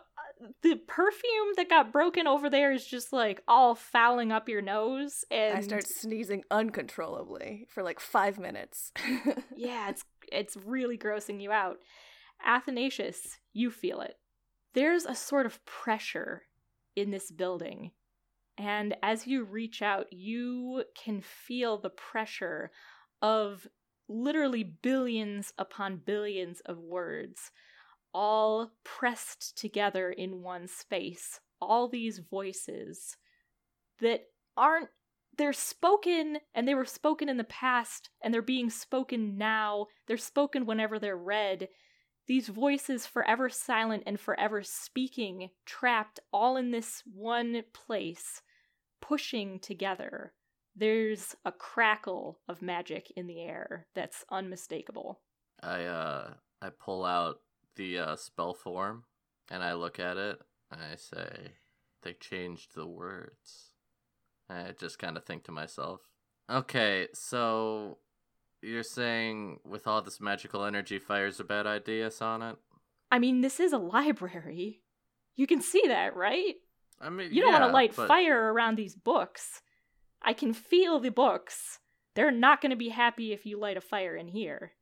The 0.61 0.75
perfume 0.87 1.53
that 1.57 1.69
got 1.69 1.91
broken 1.91 2.27
over 2.27 2.49
there 2.49 2.71
is 2.71 2.85
just 2.85 3.11
like 3.11 3.41
all 3.47 3.75
fouling 3.75 4.31
up 4.31 4.47
your 4.47 4.61
nose, 4.61 5.25
and 5.29 5.57
I 5.57 5.61
start 5.61 5.87
sneezing 5.87 6.43
uncontrollably 6.49 7.65
for 7.69 7.83
like 7.83 7.99
five 7.99 8.39
minutes. 8.39 8.91
yeah, 9.55 9.89
it's 9.89 10.05
it's 10.31 10.55
really 10.55 10.97
grossing 10.97 11.41
you 11.41 11.51
out. 11.51 11.79
Athanasius, 12.45 13.39
you 13.53 13.69
feel 13.69 14.01
it. 14.01 14.15
There's 14.73 15.05
a 15.05 15.15
sort 15.15 15.45
of 15.45 15.63
pressure 15.65 16.43
in 16.95 17.11
this 17.11 17.31
building. 17.31 17.91
And 18.57 18.95
as 19.01 19.25
you 19.25 19.43
reach 19.43 19.81
out, 19.81 20.11
you 20.11 20.83
can 21.01 21.21
feel 21.21 21.77
the 21.77 21.89
pressure 21.89 22.71
of 23.21 23.67
literally 24.09 24.63
billions 24.63 25.53
upon 25.57 26.01
billions 26.05 26.59
of 26.65 26.77
words, 26.77 27.51
all 28.13 28.71
pressed 28.83 29.57
together 29.57 30.11
in 30.11 30.41
one 30.41 30.67
space. 30.67 31.39
All 31.61 31.87
these 31.87 32.19
voices 32.19 33.17
that 34.01 34.21
aren't 34.57 34.89
they're 35.37 35.53
spoken 35.53 36.37
and 36.53 36.67
they 36.67 36.75
were 36.75 36.85
spoken 36.85 37.29
in 37.29 37.37
the 37.37 37.45
past 37.45 38.09
and 38.21 38.33
they're 38.33 38.41
being 38.41 38.69
spoken 38.69 39.37
now. 39.37 39.87
They're 40.05 40.17
spoken 40.17 40.65
whenever 40.65 40.99
they're 40.99 41.17
read. 41.17 41.69
These 42.27 42.49
voices 42.49 43.05
forever 43.05 43.49
silent 43.49 44.03
and 44.05 44.19
forever 44.19 44.61
speaking, 44.63 45.49
trapped 45.65 46.19
all 46.33 46.57
in 46.57 46.71
this 46.71 47.03
one 47.11 47.63
place, 47.73 48.41
pushing 49.01 49.59
together. 49.59 50.33
There's 50.75 51.35
a 51.45 51.51
crackle 51.51 52.39
of 52.47 52.61
magic 52.61 53.11
in 53.15 53.25
the 53.25 53.41
air 53.41 53.87
that's 53.95 54.25
unmistakable. 54.29 55.21
I 55.63 55.85
uh 55.85 56.33
I 56.61 56.69
pull 56.69 57.05
out 57.05 57.39
the 57.75 57.99
uh, 57.99 58.15
spell 58.15 58.53
form 58.53 59.03
and 59.49 59.63
I 59.63 59.73
look 59.73 59.99
at 59.99 60.17
it 60.17 60.41
and 60.71 60.81
I 60.81 60.95
say 60.95 61.53
they 62.03 62.13
changed 62.13 62.75
the 62.75 62.85
words. 62.85 63.73
I 64.49 64.73
just 64.79 64.99
kind 64.99 65.17
of 65.17 65.25
think 65.25 65.43
to 65.45 65.51
myself, 65.51 66.01
okay, 66.49 67.07
so 67.13 67.97
you're 68.61 68.83
saying 68.83 69.59
with 69.65 69.87
all 69.87 70.01
this 70.01 70.19
magical 70.19 70.65
energy, 70.65 70.99
fire's 70.99 71.39
a 71.39 71.43
bad 71.43 71.67
idea, 71.67 72.09
Sonnet? 72.11 72.57
I 73.11 73.19
mean, 73.19 73.41
this 73.41 73.59
is 73.59 73.73
a 73.73 73.77
library. 73.77 74.81
You 75.35 75.47
can 75.47 75.61
see 75.61 75.83
that, 75.87 76.15
right? 76.15 76.55
I 77.01 77.09
mean, 77.09 77.31
You 77.31 77.41
don't 77.41 77.53
want 77.53 77.63
to 77.65 77.71
light 77.71 77.95
but- 77.95 78.07
fire 78.07 78.51
around 78.51 78.75
these 78.75 78.95
books. 78.95 79.61
I 80.21 80.33
can 80.33 80.53
feel 80.53 80.99
the 80.99 81.11
books. 81.11 81.79
They're 82.15 82.31
not 82.31 82.59
going 82.61 82.71
to 82.71 82.75
be 82.75 82.89
happy 82.89 83.31
if 83.31 83.45
you 83.45 83.57
light 83.57 83.77
a 83.77 83.81
fire 83.81 84.15
in 84.15 84.27
here. 84.27 84.73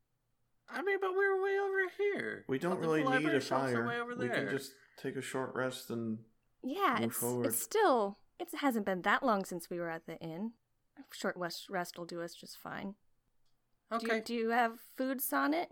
I 0.70 0.82
mean, 0.82 0.98
but 1.02 1.12
we 1.12 1.18
were 1.28 1.42
way 1.44 1.58
over 1.60 1.78
here. 1.98 2.46
We 2.48 2.60
don't 2.60 2.74
All 2.74 2.78
really 2.78 3.04
need 3.04 3.34
a 3.34 3.40
fire. 3.42 3.88
way 3.88 4.00
over 4.00 4.16
We 4.16 4.28
can 4.30 4.50
just 4.50 4.74
take 5.02 5.16
a 5.16 5.22
short 5.22 5.54
rest 5.56 5.90
and 5.90 6.20
yeah, 6.64 6.98
Move 7.00 7.10
it's 7.10 7.18
forward. 7.18 7.46
it's 7.48 7.62
still 7.62 8.18
it 8.40 8.50
hasn't 8.60 8.86
been 8.86 9.02
that 9.04 9.24
long 9.24 9.46
since 9.46 9.70
we 9.70 9.80
were 9.80 9.90
at 9.90 10.06
the 10.06 10.18
inn. 10.20 10.52
A 10.98 11.02
short 11.16 11.36
rest 11.38 11.70
rest 11.70 11.98
will 11.98 12.06
do 12.06 12.22
us 12.22 12.34
just 12.36 12.58
fine. 12.58 12.96
Do 13.92 14.06
you, 14.06 14.12
Okay. 14.12 14.22
do 14.26 14.34
you 14.34 14.50
have 14.50 14.80
food, 14.98 15.22
Sonnet? 15.22 15.70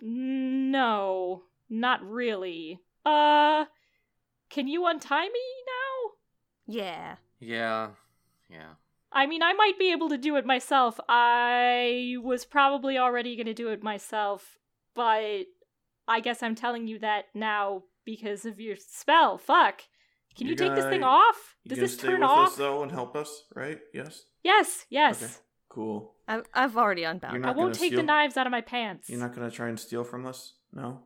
No, 0.00 1.42
not 1.70 2.02
really. 2.02 2.80
Uh, 3.06 3.66
can 4.50 4.66
you 4.68 4.84
untie 4.86 5.24
me 5.28 5.40
now? 5.66 6.12
Yeah. 6.66 7.16
Yeah. 7.38 7.88
Yeah. 8.48 8.74
I 9.14 9.26
mean, 9.26 9.42
I 9.42 9.52
might 9.52 9.78
be 9.78 9.92
able 9.92 10.08
to 10.08 10.18
do 10.18 10.36
it 10.36 10.46
myself. 10.46 10.98
I 11.08 12.16
was 12.22 12.44
probably 12.44 12.98
already 12.98 13.36
going 13.36 13.46
to 13.46 13.54
do 13.54 13.68
it 13.68 13.82
myself, 13.82 14.58
but 14.94 15.42
I 16.08 16.20
guess 16.20 16.42
I'm 16.42 16.54
telling 16.54 16.86
you 16.86 16.98
that 17.00 17.26
now 17.34 17.82
because 18.04 18.44
of 18.44 18.58
your 18.60 18.76
spell. 18.76 19.38
Fuck. 19.38 19.82
Can 20.36 20.46
you 20.46 20.52
You 20.52 20.56
take 20.56 20.74
this 20.74 20.86
thing 20.86 21.02
off? 21.04 21.56
you 21.64 21.70
Does 21.70 21.78
this 21.78 21.94
stay 21.94 22.08
turn 22.08 22.20
with 22.20 22.30
off? 22.30 22.48
us 22.48 22.56
though 22.56 22.82
and 22.82 22.90
help 22.90 23.14
us, 23.14 23.44
right? 23.54 23.78
Yes. 23.92 24.24
Yes, 24.42 24.86
yes. 24.88 25.22
Okay. 25.22 25.32
Cool. 25.68 26.14
I've 26.28 26.44
I've 26.54 26.76
already 26.76 27.04
unbound. 27.04 27.44
I 27.44 27.50
won't 27.50 27.74
gonna 27.74 27.74
take 27.74 27.94
the 27.94 28.02
knives 28.02 28.36
out 28.36 28.46
of 28.46 28.50
my 28.50 28.60
pants. 28.60 29.08
You're 29.10 29.20
not 29.20 29.34
gonna 29.34 29.50
try 29.50 29.68
and 29.68 29.78
steal 29.78 30.04
from 30.04 30.26
us? 30.26 30.54
No. 30.72 31.00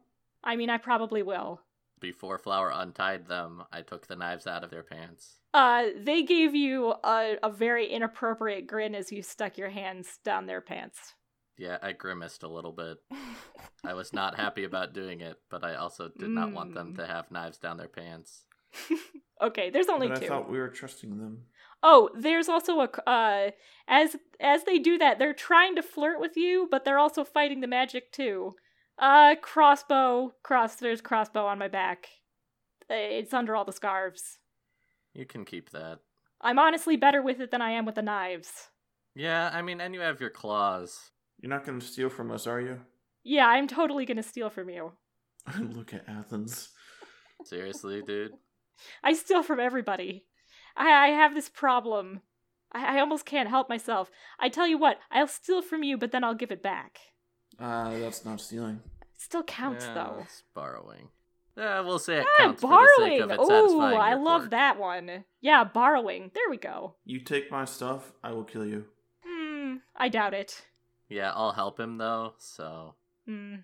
I 0.45 0.55
mean, 0.57 0.71
I 0.71 0.79
probably 0.79 1.23
will. 1.23 1.61
Before 2.00 2.38
Flower 2.38 2.70
untied 2.74 3.26
them, 3.26 3.62
I 3.72 3.82
took 3.82 4.06
the 4.06 4.16
knives 4.16 4.46
out 4.46 4.64
of 4.64 4.70
their 4.70 4.82
pants. 4.82 5.37
Uh, 5.54 5.85
they 5.98 6.22
gave 6.22 6.54
you 6.54 6.94
a, 7.02 7.37
a 7.42 7.50
very 7.50 7.87
inappropriate 7.88 8.66
grin 8.66 8.94
as 8.94 9.11
you 9.11 9.22
stuck 9.22 9.56
your 9.56 9.70
hands 9.70 10.18
down 10.24 10.46
their 10.46 10.61
pants. 10.61 11.14
Yeah, 11.56 11.78
I 11.82 11.92
grimaced 11.92 12.42
a 12.42 12.48
little 12.48 12.72
bit. 12.72 12.98
I 13.85 13.94
was 13.94 14.12
not 14.12 14.37
happy 14.37 14.64
about 14.64 14.92
doing 14.92 15.22
it, 15.22 15.38
but 15.50 15.64
I 15.64 15.76
also 15.76 16.11
did 16.18 16.28
not 16.28 16.52
want 16.52 16.74
them 16.74 16.92
Mm. 16.92 16.96
to 16.98 17.06
have 17.06 17.30
knives 17.30 17.56
down 17.59 17.76
their 17.78 17.88
pants. 17.88 18.44
Okay, 19.38 19.68
there's 19.68 19.90
only 19.90 20.09
but 20.09 20.18
two. 20.20 20.24
I 20.24 20.28
thought 20.28 20.50
we 20.50 20.56
were 20.59 20.70
trusting 20.70 21.18
them. 21.18 21.42
Oh, 21.82 22.09
there's 22.18 22.48
also 22.48 22.80
a 22.80 22.87
c- 22.88 23.02
uh 23.06 23.50
as 23.87 24.16
as 24.40 24.64
they 24.64 24.78
do 24.78 24.96
that, 24.96 25.18
they're 25.18 25.35
trying 25.35 25.76
to 25.76 25.82
flirt 25.82 26.18
with 26.20 26.38
you, 26.38 26.66
but 26.70 26.87
they're 26.87 26.98
also 26.98 27.22
fighting 27.22 27.61
the 27.61 27.66
magic 27.66 28.12
too. 28.12 28.54
Uh 28.98 29.35
crossbow, 29.42 30.32
cross 30.42 30.76
there's 30.76 31.00
crossbow 31.00 31.44
on 31.46 31.59
my 31.59 31.68
back. 31.68 32.06
Uh, 32.90 32.94
It's 32.94 33.35
under 33.35 33.54
all 33.54 33.64
the 33.64 33.72
scarves. 33.72 34.38
You 35.14 35.26
can 35.26 35.44
keep 35.44 35.70
that. 35.70 35.98
I'm 36.40 36.59
honestly 36.59 36.96
better 36.96 37.22
with 37.22 37.40
it 37.40 37.50
than 37.50 37.62
I 37.62 37.70
am 37.70 37.85
with 37.87 37.94
the 37.96 38.02
knives. 38.02 38.68
Yeah, 39.14 39.50
I 39.52 39.62
mean, 39.62 39.80
and 39.80 39.94
you 39.94 40.00
have 40.00 40.20
your 40.20 40.30
claws. 40.30 41.11
You're 41.40 41.50
not 41.50 41.64
gonna 41.64 41.80
steal 41.80 42.09
from 42.11 42.30
us, 42.30 42.46
are 42.46 42.61
you? 42.61 42.80
Yeah, 43.28 43.48
I'm 43.48 43.66
totally 43.66 44.04
going 44.06 44.18
to 44.18 44.22
steal 44.22 44.50
from 44.50 44.70
you. 44.70 44.92
Look 45.59 45.92
at 45.92 46.09
Athens. 46.09 46.68
Seriously, 47.44 48.00
dude? 48.06 48.30
I 49.02 49.14
steal 49.14 49.42
from 49.42 49.59
everybody. 49.59 50.26
I, 50.76 50.92
I 50.92 51.09
have 51.09 51.35
this 51.35 51.48
problem. 51.48 52.20
I, 52.70 52.96
I 52.96 53.00
almost 53.00 53.26
can't 53.26 53.48
help 53.48 53.68
myself. 53.68 54.12
I 54.38 54.48
tell 54.48 54.68
you 54.68 54.78
what, 54.78 54.98
I'll 55.11 55.26
steal 55.26 55.61
from 55.61 55.82
you, 55.82 55.98
but 55.98 56.12
then 56.12 56.22
I'll 56.22 56.37
give 56.37 56.52
it 56.52 56.62
back. 56.62 56.98
Ah, 57.59 57.90
that's 57.99 58.25
not 58.25 58.40
stealing. 58.40 58.81
Still 59.16 59.42
counts 59.45 59.85
Yeah, 59.87 59.95
though. 59.95 60.19
It's 60.23 60.42
borrowing. 60.55 61.09
Yeah, 61.57 61.81
we'll 61.81 61.99
say 61.99 62.19
it 62.19 62.27
Ah, 62.35 62.42
counts 62.42 62.61
for 62.61 62.69
the 62.69 62.88
sake 62.99 63.21
borrowing. 63.21 63.23
of 63.23 63.31
it 63.31 63.40
Ooh, 63.40 63.47
satisfying 63.47 63.97
I 63.99 64.11
your 64.11 64.19
love 64.23 64.40
quirk. 64.42 64.51
that 64.51 64.79
one. 64.79 65.25
Yeah, 65.40 65.64
borrowing. 65.64 66.31
There 66.35 66.51
we 66.51 66.59
go. 66.59 66.97
You 67.07 67.21
take 67.21 67.51
my 67.51 67.64
stuff, 67.64 68.12
I 68.23 68.33
will 68.33 68.45
kill 68.45 68.66
you. 68.66 68.85
Hmm, 69.27 69.77
I 69.97 70.09
doubt 70.11 70.35
it. 70.35 70.66
Yeah, 71.09 71.33
I'll 71.35 71.53
help 71.53 71.81
him 71.81 71.97
though, 71.99 72.35
so. 72.37 72.95
Hmm. 73.27 73.57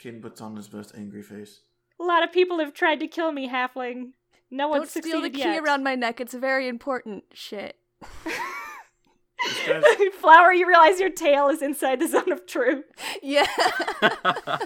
Kaden 0.00 0.22
puts 0.22 0.40
on 0.40 0.54
his 0.56 0.68
best 0.68 0.92
angry 0.96 1.22
face. 1.22 1.60
A 2.00 2.04
lot 2.04 2.22
of 2.22 2.30
people 2.32 2.58
have 2.60 2.72
tried 2.72 3.00
to 3.00 3.08
kill 3.08 3.32
me, 3.32 3.48
halfling. 3.48 4.12
No 4.50 4.68
one 4.68 4.76
Don't 4.78 4.80
one's 4.82 4.90
steal 4.90 5.20
the 5.20 5.30
key 5.30 5.40
yet. 5.40 5.62
around 5.62 5.82
my 5.82 5.94
neck. 5.96 6.20
It's 6.20 6.34
very 6.34 6.68
important. 6.68 7.24
Shit. 7.32 7.76
This 9.44 9.66
guy's- 9.66 10.14
Flower, 10.20 10.52
you 10.52 10.66
realize 10.66 10.98
your 11.00 11.10
tail 11.10 11.48
is 11.48 11.62
inside 11.62 12.00
the 12.00 12.08
zone 12.08 12.32
of 12.32 12.46
truth. 12.46 12.84
Yeah. 13.22 13.46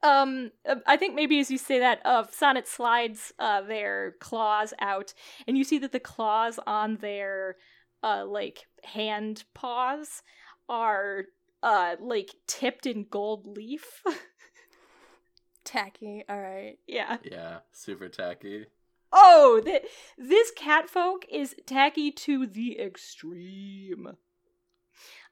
Um, 0.00 0.52
uh, 0.66 0.76
I 0.86 0.96
think 0.96 1.16
maybe 1.16 1.40
as 1.40 1.50
you 1.50 1.58
say 1.58 1.80
that, 1.80 2.00
uh, 2.04 2.24
Sonnet 2.30 2.68
slides 2.68 3.32
uh, 3.40 3.62
their 3.62 4.14
claws 4.20 4.72
out, 4.80 5.12
and 5.46 5.58
you 5.58 5.64
see 5.64 5.78
that 5.78 5.90
the 5.90 5.98
claws 5.98 6.60
on 6.68 6.98
their 6.98 7.56
uh, 8.04 8.24
like 8.24 8.60
hand 8.84 9.42
paws 9.54 10.22
are 10.68 11.24
uh 11.64 11.96
like 12.00 12.30
tipped 12.46 12.86
in 12.86 13.06
gold 13.10 13.44
leaf. 13.56 14.02
Tacky. 15.64 16.24
All 16.28 16.40
right. 16.40 16.78
yeah. 16.86 17.16
yeah, 17.24 17.58
super 17.72 18.08
tacky. 18.08 18.66
Oh, 19.12 19.60
th- 19.64 19.84
this 20.16 20.50
catfolk 20.50 21.24
is 21.30 21.54
tacky 21.66 22.10
to 22.10 22.46
the 22.46 22.78
extreme. 22.78 24.16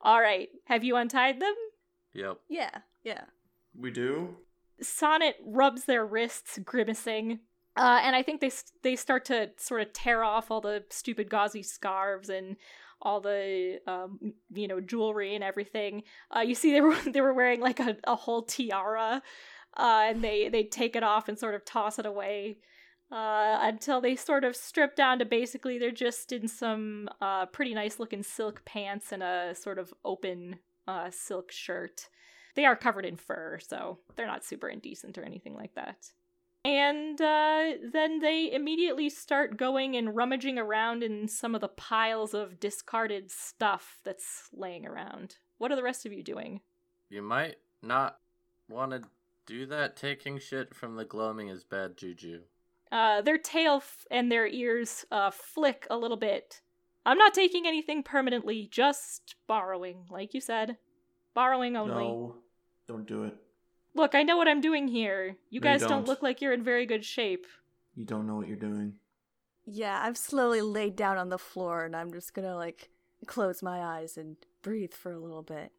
All 0.00 0.20
right, 0.20 0.48
have 0.64 0.84
you 0.84 0.96
untied 0.96 1.40
them? 1.40 1.54
Yep. 2.14 2.38
Yeah. 2.48 2.78
Yeah. 3.04 3.22
We 3.78 3.90
do? 3.90 4.36
Sonnet 4.80 5.36
rubs 5.44 5.84
their 5.84 6.04
wrists, 6.04 6.58
grimacing. 6.64 7.40
Uh, 7.76 8.00
and 8.02 8.16
I 8.16 8.22
think 8.22 8.40
they 8.40 8.50
they 8.82 8.96
start 8.96 9.26
to 9.26 9.50
sort 9.58 9.82
of 9.82 9.92
tear 9.92 10.24
off 10.24 10.50
all 10.50 10.60
the 10.62 10.84
stupid 10.88 11.28
gauzy 11.28 11.62
scarves 11.62 12.30
and 12.30 12.56
all 13.02 13.20
the 13.20 13.80
um, 13.86 14.32
you 14.52 14.66
know 14.66 14.80
jewelry 14.80 15.34
and 15.34 15.44
everything. 15.44 16.02
Uh, 16.34 16.40
you 16.40 16.54
see 16.54 16.72
they 16.72 16.80
were 16.80 16.96
they 17.06 17.20
were 17.20 17.34
wearing 17.34 17.60
like 17.60 17.80
a, 17.80 17.96
a 18.04 18.16
whole 18.16 18.42
tiara, 18.42 19.22
uh, 19.76 20.04
and 20.06 20.24
they 20.24 20.48
they 20.48 20.64
take 20.64 20.96
it 20.96 21.02
off 21.02 21.28
and 21.28 21.38
sort 21.38 21.54
of 21.54 21.64
toss 21.64 21.98
it 21.98 22.06
away 22.06 22.58
uh, 23.10 23.58
until 23.60 24.00
they 24.00 24.16
sort 24.16 24.44
of 24.44 24.56
strip 24.56 24.96
down 24.96 25.18
to 25.18 25.24
basically 25.24 25.78
they're 25.78 25.90
just 25.90 26.32
in 26.32 26.48
some 26.48 27.08
uh, 27.20 27.46
pretty 27.46 27.74
nice 27.74 27.98
looking 27.98 28.22
silk 28.22 28.64
pants 28.64 29.12
and 29.12 29.22
a 29.22 29.54
sort 29.54 29.78
of 29.78 29.94
open 30.04 30.58
uh, 30.88 31.10
silk 31.10 31.52
shirt. 31.52 32.08
They 32.54 32.64
are 32.64 32.76
covered 32.76 33.04
in 33.04 33.16
fur, 33.16 33.58
so 33.60 33.98
they're 34.16 34.26
not 34.26 34.44
super 34.44 34.68
indecent 34.68 35.18
or 35.18 35.22
anything 35.22 35.54
like 35.54 35.74
that. 35.74 36.10
And 36.64 37.20
uh, 37.20 37.74
then 37.92 38.18
they 38.18 38.52
immediately 38.52 39.08
start 39.08 39.56
going 39.56 39.96
and 39.96 40.16
rummaging 40.16 40.58
around 40.58 41.04
in 41.04 41.28
some 41.28 41.54
of 41.54 41.60
the 41.60 41.68
piles 41.68 42.34
of 42.34 42.58
discarded 42.58 43.30
stuff 43.30 44.00
that's 44.04 44.48
laying 44.52 44.84
around. 44.84 45.36
What 45.58 45.70
are 45.70 45.76
the 45.76 45.82
rest 45.84 46.06
of 46.06 46.12
you 46.12 46.24
doing? 46.24 46.60
You 47.08 47.22
might 47.22 47.56
not 47.82 48.18
want 48.68 48.90
to 48.90 49.02
do 49.46 49.66
that. 49.66 49.96
Taking 49.96 50.40
shit 50.40 50.74
from 50.74 50.96
the 50.96 51.04
gloaming 51.04 51.48
is 51.48 51.62
bad 51.62 51.96
juju. 51.96 52.40
Uh, 52.92 53.20
their 53.20 53.38
tail 53.38 53.76
f- 53.76 54.06
and 54.10 54.30
their 54.30 54.46
ears 54.46 55.04
uh, 55.10 55.30
flick 55.30 55.86
a 55.90 55.96
little 55.96 56.16
bit. 56.16 56.60
I'm 57.04 57.18
not 57.18 57.34
taking 57.34 57.66
anything 57.66 58.02
permanently, 58.02 58.68
just 58.70 59.34
borrowing, 59.46 60.04
like 60.10 60.34
you 60.34 60.40
said. 60.40 60.76
Borrowing 61.34 61.76
only. 61.76 62.04
No, 62.04 62.36
don't 62.88 63.06
do 63.06 63.24
it. 63.24 63.34
Look, 63.94 64.14
I 64.14 64.22
know 64.22 64.36
what 64.36 64.48
I'm 64.48 64.60
doing 64.60 64.88
here. 64.88 65.26
You 65.26 65.30
No, 65.32 65.36
you 65.50 65.60
guys 65.60 65.80
don't. 65.80 65.90
don't. 65.90 66.06
look 66.08 66.22
like 66.22 66.40
you're 66.40 66.52
in 66.52 66.62
very 66.62 66.86
good 66.86 67.04
shape. 67.04 67.46
You 67.94 68.04
don't 68.04 68.26
know 68.26 68.36
what 68.36 68.46
you're 68.48 68.56
doing. 68.56 68.94
Yeah, 69.64 70.00
I've 70.02 70.18
slowly 70.18 70.60
laid 70.60 70.96
down 70.96 71.16
on 71.18 71.28
the 71.28 71.38
floor 71.38 71.84
and 71.84 71.96
I'm 71.96 72.12
just 72.12 72.34
gonna 72.34 72.54
like 72.56 72.90
close 73.26 73.62
my 73.62 73.80
eyes 73.80 74.16
and 74.16 74.36
breathe 74.62 74.92
for 74.94 75.12
a 75.12 75.18
little 75.18 75.42
bit. 75.42 75.72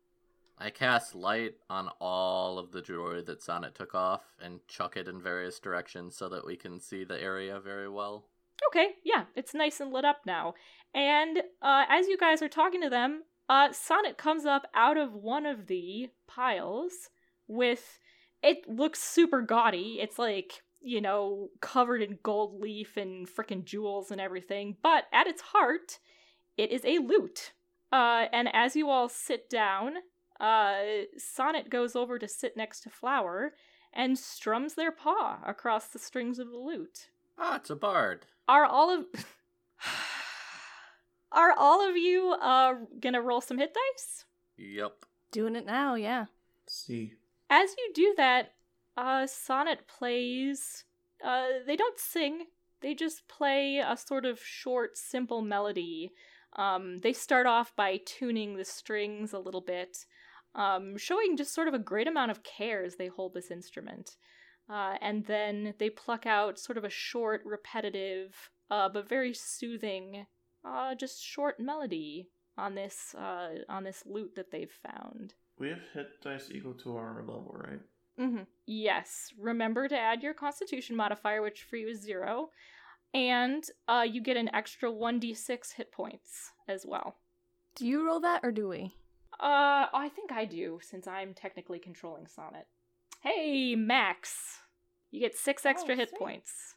I 0.60 0.72
cast 0.72 1.14
light 1.14 1.56
on 1.70 1.90
all 2.02 2.58
of 2.58 2.72
the 2.72 2.82
jewelry 2.82 3.22
that 3.24 3.44
Sonnet 3.44 3.76
took 3.76 3.94
off 3.94 4.24
and 4.42 4.60
chuck 4.68 4.98
it 4.98 5.08
in 5.08 5.22
various 5.22 5.60
directions 5.60 6.16
so 6.16 6.28
that 6.30 6.46
we 6.46 6.56
can 6.56 6.80
see 6.80 7.04
the 7.04 7.22
area 7.22 7.60
very 7.60 7.88
well. 7.88 8.26
Okay, 8.70 8.96
yeah, 9.04 9.26
it's 9.36 9.54
nice 9.54 9.80
and 9.80 9.94
lit 9.94 10.04
up 10.04 10.22
now. 10.26 10.56
And 10.96 11.40
uh, 11.62 11.86
as 11.90 12.08
you 12.08 12.18
guys 12.18 12.42
are 12.42 12.50
talking 12.50 12.82
to 12.82 12.90
them, 12.90 13.24
uh, 13.50 13.72
Sonnet 13.72 14.18
comes 14.18 14.46
up 14.46 14.66
out 14.74 14.98
of 14.98 15.14
one 15.14 15.46
of 15.46 15.68
the 15.68 16.10
piles 16.28 17.10
with. 17.48 18.00
It 18.44 18.68
looks 18.68 19.02
super 19.02 19.42
gaudy. 19.42 20.00
It's 20.00 20.20
like, 20.20 20.64
you 20.82 21.02
know, 21.02 21.50
covered 21.62 22.02
in 22.02 22.20
gold 22.24 22.60
leaf 22.60 22.98
and 22.98 23.28
frickin' 23.28 23.64
jewels 23.64 24.12
and 24.12 24.22
everything. 24.22 24.78
But 24.82 25.06
at 25.12 25.28
its 25.28 25.42
heart, 25.42 26.00
it 26.56 26.72
is 26.72 26.86
a 26.86 27.00
lute. 27.00 27.54
Uh, 27.92 28.26
and 28.32 28.48
as 28.54 28.76
you 28.76 28.90
all 28.90 29.10
sit 29.10 29.50
down, 29.50 29.96
uh, 30.40 30.78
Sonnet 31.18 31.70
goes 31.70 31.96
over 31.96 32.20
to 32.20 32.28
sit 32.28 32.56
next 32.58 32.82
to 32.82 32.90
Flower 32.90 33.54
and 33.94 34.18
strums 34.18 34.76
their 34.76 34.92
paw 34.92 35.40
across 35.46 35.88
the 35.88 36.00
strings 36.00 36.40
of 36.40 36.50
the 36.52 36.58
lute. 36.58 37.10
Ah, 37.38 37.56
it's 37.56 37.70
a 37.70 37.76
bard. 37.76 38.26
Are 38.48 38.66
all 38.66 38.90
of 38.90 39.06
Are 41.32 41.52
all 41.58 41.88
of 41.88 41.98
you 41.98 42.36
uh 42.42 42.76
gonna 43.00 43.22
roll 43.22 43.42
some 43.42 43.58
hit 43.58 43.74
dice? 43.74 44.26
Yep. 44.58 45.06
Doing 45.32 45.56
it 45.56 45.66
now, 45.66 45.96
yeah. 45.96 46.26
See, 46.68 47.14
As 47.50 47.76
you 47.78 47.92
do 47.94 48.14
that, 48.18 48.54
uh 48.96 49.28
Sonnet 49.28 49.88
plays 49.88 50.86
uh 51.24 51.48
they 51.66 51.76
don't 51.76 52.00
sing. 52.00 52.46
They 52.82 52.94
just 52.94 53.28
play 53.28 53.78
a 53.80 53.98
sort 53.98 54.26
of 54.26 54.40
short, 54.40 54.98
simple 54.98 55.42
melody. 55.42 56.12
Um 56.54 57.00
they 57.02 57.14
start 57.14 57.46
off 57.46 57.76
by 57.76 58.00
tuning 58.06 58.56
the 58.56 58.66
strings 58.66 59.34
a 59.34 59.40
little 59.40 59.62
bit, 59.62 60.06
um, 60.58 60.98
showing 60.98 61.38
just 61.38 61.54
sort 61.54 61.70
of 61.70 61.74
a 61.74 61.80
great 61.80 62.08
amount 62.08 62.32
of 62.32 62.44
care 62.44 62.84
as 62.84 62.96
they 62.98 63.08
hold 63.08 63.34
this 63.34 63.52
instrument. 63.52 64.18
Uh, 64.70 64.96
and 65.02 65.26
then 65.28 65.74
they 65.80 65.90
pluck 65.90 66.26
out 66.26 66.60
sort 66.60 66.78
of 66.78 66.84
a 66.84 66.90
short, 66.90 67.42
repetitive, 67.46 68.50
uh, 68.70 68.90
but 68.90 69.08
very 69.08 69.34
soothing, 69.34 70.26
uh, 70.66 70.94
just 70.96 71.24
short 71.24 71.58
melody 71.58 72.28
on 72.58 72.76
this 72.76 73.16
uh, 73.16 73.50
on 73.70 73.84
this 73.86 74.04
lute 74.06 74.34
that 74.36 74.52
they've 74.52 74.78
found. 74.84 75.36
we 75.60 75.70
have 75.70 75.80
hit 75.94 76.08
dice 76.22 76.50
equal 76.52 76.74
to 76.74 76.98
our 76.98 77.20
level, 77.22 77.56
right? 77.56 77.80
Mm-hmm. 78.20 78.44
Yes. 78.66 79.30
Remember 79.40 79.88
to 79.88 79.98
add 79.98 80.24
your 80.24 80.34
Constitution 80.34 80.96
modifier, 80.96 81.42
which 81.42 81.64
for 81.70 81.78
you 81.78 81.88
is 81.88 82.02
zero, 82.02 82.50
and 83.14 83.64
uh, 83.88 84.06
you 84.08 84.22
get 84.22 84.38
an 84.38 84.50
extra 84.54 84.92
one 84.92 85.20
d 85.20 85.34
six 85.34 85.72
hit 85.72 85.92
points 85.92 86.52
as 86.68 86.84
well. 86.86 87.16
Do 87.76 87.86
you 87.88 88.06
roll 88.06 88.20
that 88.22 88.42
or 88.44 88.52
do 88.52 88.68
we? 88.68 88.96
Uh, 89.40 89.86
I 89.94 90.10
think 90.16 90.32
I 90.32 90.46
do 90.46 90.80
since 90.82 91.08
I'm 91.08 91.34
technically 91.34 91.80
controlling 91.80 92.28
Sonnet. 92.28 92.68
Hey, 93.22 93.76
Max, 93.76 94.58
you 95.12 95.20
get 95.20 95.36
six 95.38 95.66
extra 95.66 95.96
hit 95.96 96.10
sweet. 96.10 96.20
points. 96.20 96.76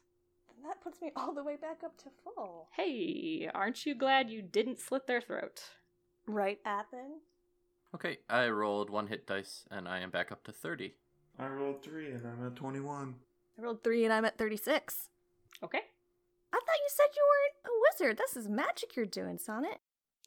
That 0.63 0.81
puts 0.83 1.01
me 1.01 1.11
all 1.15 1.33
the 1.33 1.43
way 1.43 1.55
back 1.55 1.79
up 1.83 1.97
to 1.99 2.09
full. 2.23 2.67
Hey, 2.75 3.49
aren't 3.53 3.85
you 3.85 3.95
glad 3.95 4.29
you 4.29 4.43
didn't 4.43 4.79
slit 4.79 5.07
their 5.07 5.21
throat? 5.21 5.61
Right, 6.27 6.59
Athen? 6.65 7.19
Okay, 7.95 8.19
I 8.29 8.47
rolled 8.49 8.89
one 8.91 9.07
hit 9.07 9.25
dice 9.25 9.65
and 9.71 9.87
I 9.87 9.99
am 9.99 10.11
back 10.11 10.31
up 10.31 10.43
to 10.43 10.51
30. 10.51 10.93
I 11.39 11.47
rolled 11.47 11.83
three 11.83 12.11
and 12.11 12.25
I'm 12.27 12.45
at 12.45 12.55
21. 12.55 13.15
I 13.57 13.61
rolled 13.61 13.83
three 13.83 14.03
and 14.03 14.13
I'm 14.13 14.23
at 14.25 14.37
36. 14.37 15.09
Okay. 15.63 15.79
I 16.53 16.57
thought 16.57 16.61
you 16.79 16.89
said 16.89 17.05
you 17.15 17.23
weren't 17.27 17.65
a 17.65 18.05
wizard. 18.05 18.17
This 18.17 18.35
is 18.37 18.47
magic 18.47 18.95
you're 18.95 19.05
doing, 19.05 19.37
Sonnet. 19.39 19.79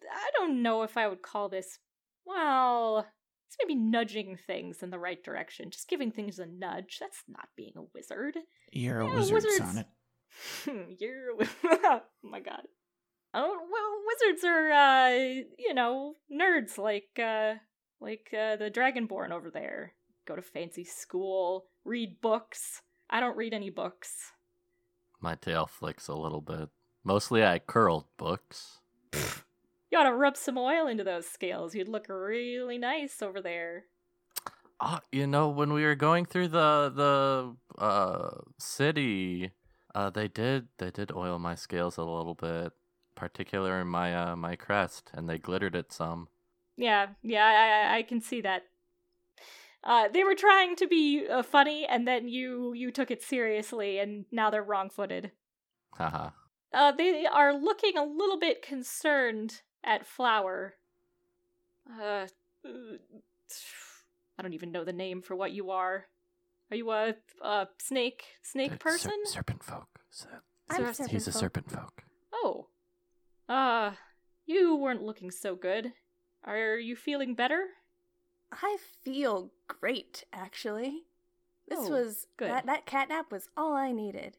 I 0.02 0.30
don't 0.36 0.62
know 0.62 0.82
if 0.82 0.96
I 0.96 1.06
would 1.06 1.22
call 1.22 1.48
this, 1.48 1.78
well, 2.26 3.06
it's 3.46 3.56
maybe 3.62 3.78
nudging 3.78 4.36
things 4.46 4.82
in 4.82 4.90
the 4.90 4.98
right 4.98 5.22
direction. 5.22 5.70
Just 5.70 5.88
giving 5.88 6.10
things 6.10 6.38
a 6.38 6.46
nudge. 6.46 6.98
That's 7.00 7.22
not 7.28 7.48
being 7.56 7.72
a 7.76 7.82
wizard. 7.94 8.36
You're 8.72 9.00
a 9.00 9.06
Yeah, 9.06 9.14
wizard, 9.14 9.34
wizards- 9.34 9.56
Sonnet. 9.58 9.86
You're, 11.00 11.32
oh 11.64 12.00
my 12.22 12.40
god. 12.40 12.62
Oh 13.32 13.58
well, 13.70 14.02
wizards 14.06 14.44
are, 14.44 14.70
uh, 14.70 15.10
you 15.58 15.74
know, 15.74 16.14
nerds 16.32 16.78
like, 16.78 17.18
uh, 17.18 17.54
like 18.00 18.28
uh, 18.32 18.56
the 18.56 18.70
Dragonborn 18.70 19.30
over 19.32 19.50
there. 19.50 19.94
Go 20.26 20.36
to 20.36 20.42
fancy 20.42 20.84
school, 20.84 21.66
read 21.84 22.20
books. 22.20 22.80
I 23.10 23.20
don't 23.20 23.36
read 23.36 23.52
any 23.54 23.70
books. 23.70 24.32
My 25.20 25.34
tail 25.34 25.66
flicks 25.66 26.08
a 26.08 26.14
little 26.14 26.40
bit. 26.40 26.68
Mostly 27.04 27.44
I 27.44 27.58
curled 27.58 28.06
books. 28.16 28.80
You 29.94 30.00
ought 30.00 30.10
to 30.10 30.16
rub 30.16 30.36
some 30.36 30.58
oil 30.58 30.88
into 30.88 31.04
those 31.04 31.24
scales. 31.24 31.72
You'd 31.72 31.88
look 31.88 32.08
really 32.08 32.78
nice 32.78 33.22
over 33.22 33.40
there. 33.40 33.84
Ah, 34.80 35.00
you 35.12 35.24
know, 35.24 35.48
when 35.48 35.72
we 35.72 35.84
were 35.84 35.94
going 35.94 36.24
through 36.24 36.48
the 36.48 36.92
the 36.92 37.80
uh 37.80 38.40
city, 38.58 39.52
uh 39.94 40.10
they 40.10 40.26
did 40.26 40.66
they 40.78 40.90
did 40.90 41.12
oil 41.12 41.38
my 41.38 41.54
scales 41.54 41.96
a 41.96 42.02
little 42.02 42.34
bit, 42.34 42.72
particular 43.14 43.80
in 43.80 43.86
my 43.86 44.12
uh 44.16 44.34
my 44.34 44.56
crest, 44.56 45.12
and 45.14 45.28
they 45.28 45.38
glittered 45.38 45.76
it 45.76 45.92
some. 45.92 46.26
Yeah, 46.76 47.10
yeah, 47.22 47.44
I, 47.44 47.94
I, 47.94 47.98
I 47.98 48.02
can 48.02 48.20
see 48.20 48.40
that. 48.40 48.64
Uh, 49.84 50.08
they 50.08 50.24
were 50.24 50.34
trying 50.34 50.74
to 50.74 50.88
be 50.88 51.28
uh, 51.28 51.44
funny, 51.44 51.86
and 51.86 52.04
then 52.04 52.26
you 52.26 52.72
you 52.72 52.90
took 52.90 53.12
it 53.12 53.22
seriously, 53.22 54.00
and 54.00 54.24
now 54.32 54.50
they're 54.50 54.60
wrong-footed. 54.60 55.30
Haha. 55.92 56.30
Uh, 56.72 56.90
they 56.90 57.26
are 57.26 57.54
looking 57.54 57.96
a 57.96 58.02
little 58.02 58.40
bit 58.40 58.60
concerned 58.60 59.62
at 59.84 60.06
Flower. 60.06 60.74
Uh, 61.90 62.26
uh, 62.64 62.68
I 64.38 64.42
don't 64.42 64.54
even 64.54 64.72
know 64.72 64.84
the 64.84 64.92
name 64.92 65.22
for 65.22 65.36
what 65.36 65.52
you 65.52 65.70
are. 65.70 66.06
Are 66.70 66.76
you 66.76 66.90
a, 66.90 67.14
a 67.42 67.68
snake 67.78 68.24
snake 68.42 68.70
They're 68.70 68.78
person? 68.78 69.12
ser- 69.26 69.32
serpent 69.34 69.62
folk. 69.62 70.00
So 70.10 70.26
I'm 70.70 70.78
Sir- 70.86 70.92
serpent 70.94 71.10
he's 71.10 71.28
a 71.28 71.32
folk. 71.32 71.40
serpent 71.40 71.70
folk. 71.70 72.02
oh, 72.32 72.66
uh, 73.48 73.92
you 74.46 74.74
weren't 74.76 75.02
looking 75.02 75.30
so 75.30 75.54
good. 75.54 75.92
Are 76.44 76.76
you 76.78 76.96
feeling 76.96 77.34
better? 77.34 77.66
I 78.52 78.76
feel 79.02 79.50
great, 79.68 80.24
actually. 80.32 81.02
This 81.68 81.78
Oh, 81.82 81.90
was 81.90 82.26
good. 82.36 82.50
that 82.50 82.66
that 82.66 82.86
catnap 82.86 83.30
was 83.30 83.48
all 83.56 83.74
I 83.74 83.92
needed. 83.92 84.36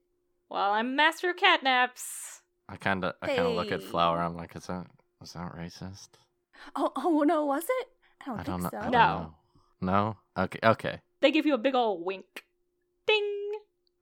Well, 0.50 0.72
I'm 0.74 0.96
master 0.96 1.30
of 1.32 1.38
catnaps. 1.38 2.42
I 2.70 2.78
kinda 2.78 3.16
I 3.22 3.28
kinda 3.28 3.50
look 3.50 3.72
at 3.72 3.84
Flower. 3.84 4.20
I'm 4.20 4.36
like, 4.36 4.56
is 4.56 4.68
that 4.68 4.88
is 5.24 5.34
that 5.34 5.54
racist? 5.56 6.10
Oh, 6.76 6.92
oh 6.96 7.24
no, 7.26 7.46
was 7.46 7.64
it? 7.64 7.88
I 8.22 8.26
don't 8.26 8.40
I 8.40 8.44
think 8.44 8.48
don't 8.48 8.64
know. 8.64 8.70
so. 8.70 8.78
I 8.78 8.82
don't 8.84 8.92
No. 8.92 9.00
know. 9.00 9.36
No. 9.82 10.18
Okay. 10.44 10.60
Okay. 10.64 11.00
They 11.22 11.32
give 11.32 11.46
you 11.46 11.54
a 11.54 11.58
big 11.60 11.76
old 11.76 12.06
wink. 12.06 12.46
Ding! 13.08 13.52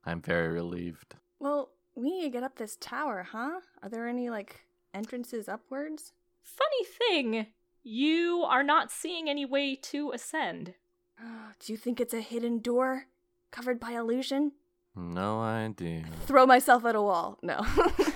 I'm 0.04 0.20
very 0.20 0.48
relieved. 0.48 1.16
Well, 1.38 1.70
we 1.94 2.10
need 2.10 2.22
to 2.24 2.30
get 2.30 2.42
up 2.42 2.56
this 2.56 2.76
tower, 2.80 3.26
huh? 3.30 3.60
Are 3.82 3.88
there 3.88 4.08
any 4.08 4.30
like 4.30 4.66
entrances 4.92 5.48
upwards? 5.48 6.12
Funny 6.42 6.84
thing, 6.84 7.46
you 7.82 8.44
are 8.48 8.62
not 8.62 8.90
seeing 8.92 9.28
any 9.28 9.44
way 9.44 9.74
to 9.76 10.12
ascend. 10.12 10.74
Do 11.60 11.72
you 11.72 11.76
think 11.76 12.00
it's 12.00 12.14
a 12.14 12.20
hidden 12.20 12.58
door 12.60 13.06
covered 13.50 13.80
by 13.80 13.92
illusion? 13.92 14.52
No 14.96 15.40
idea. 15.40 16.04
Throw 16.26 16.46
myself 16.46 16.84
at 16.84 16.94
a 16.94 17.02
wall. 17.02 17.38
No. 17.42 17.64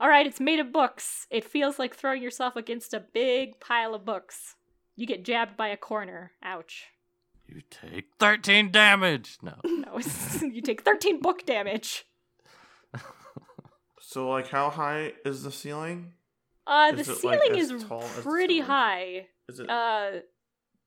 All 0.00 0.08
right, 0.08 0.26
it's 0.26 0.40
made 0.40 0.58
of 0.60 0.72
books. 0.72 1.26
It 1.30 1.44
feels 1.44 1.78
like 1.78 1.94
throwing 1.94 2.22
yourself 2.22 2.56
against 2.56 2.94
a 2.94 3.00
big 3.00 3.60
pile 3.60 3.94
of 3.94 4.04
books. 4.06 4.56
You 4.96 5.06
get 5.06 5.24
jabbed 5.24 5.56
by 5.56 5.68
a 5.68 5.76
corner. 5.76 6.32
Ouch. 6.42 6.86
You 7.46 7.60
take 7.70 8.06
13 8.18 8.70
damage. 8.70 9.36
No. 9.42 9.54
No, 9.64 9.98
you 10.42 10.62
take 10.62 10.82
13 10.82 11.20
book 11.20 11.44
damage. 11.46 12.04
So, 14.02 14.28
like, 14.28 14.48
how 14.48 14.70
high 14.70 15.12
is 15.24 15.44
the 15.44 15.52
ceiling? 15.52 16.14
Uh, 16.66 16.90
the 16.92 17.00
Is 17.02 17.08
it, 17.08 17.16
ceiling 17.18 17.38
like, 17.50 17.56
is 17.58 17.84
tall 17.84 18.02
pretty 18.22 18.54
ceiling? 18.54 18.66
high. 18.66 19.26
Is 19.48 19.60
it 19.60 19.70
Uh, 19.70 20.10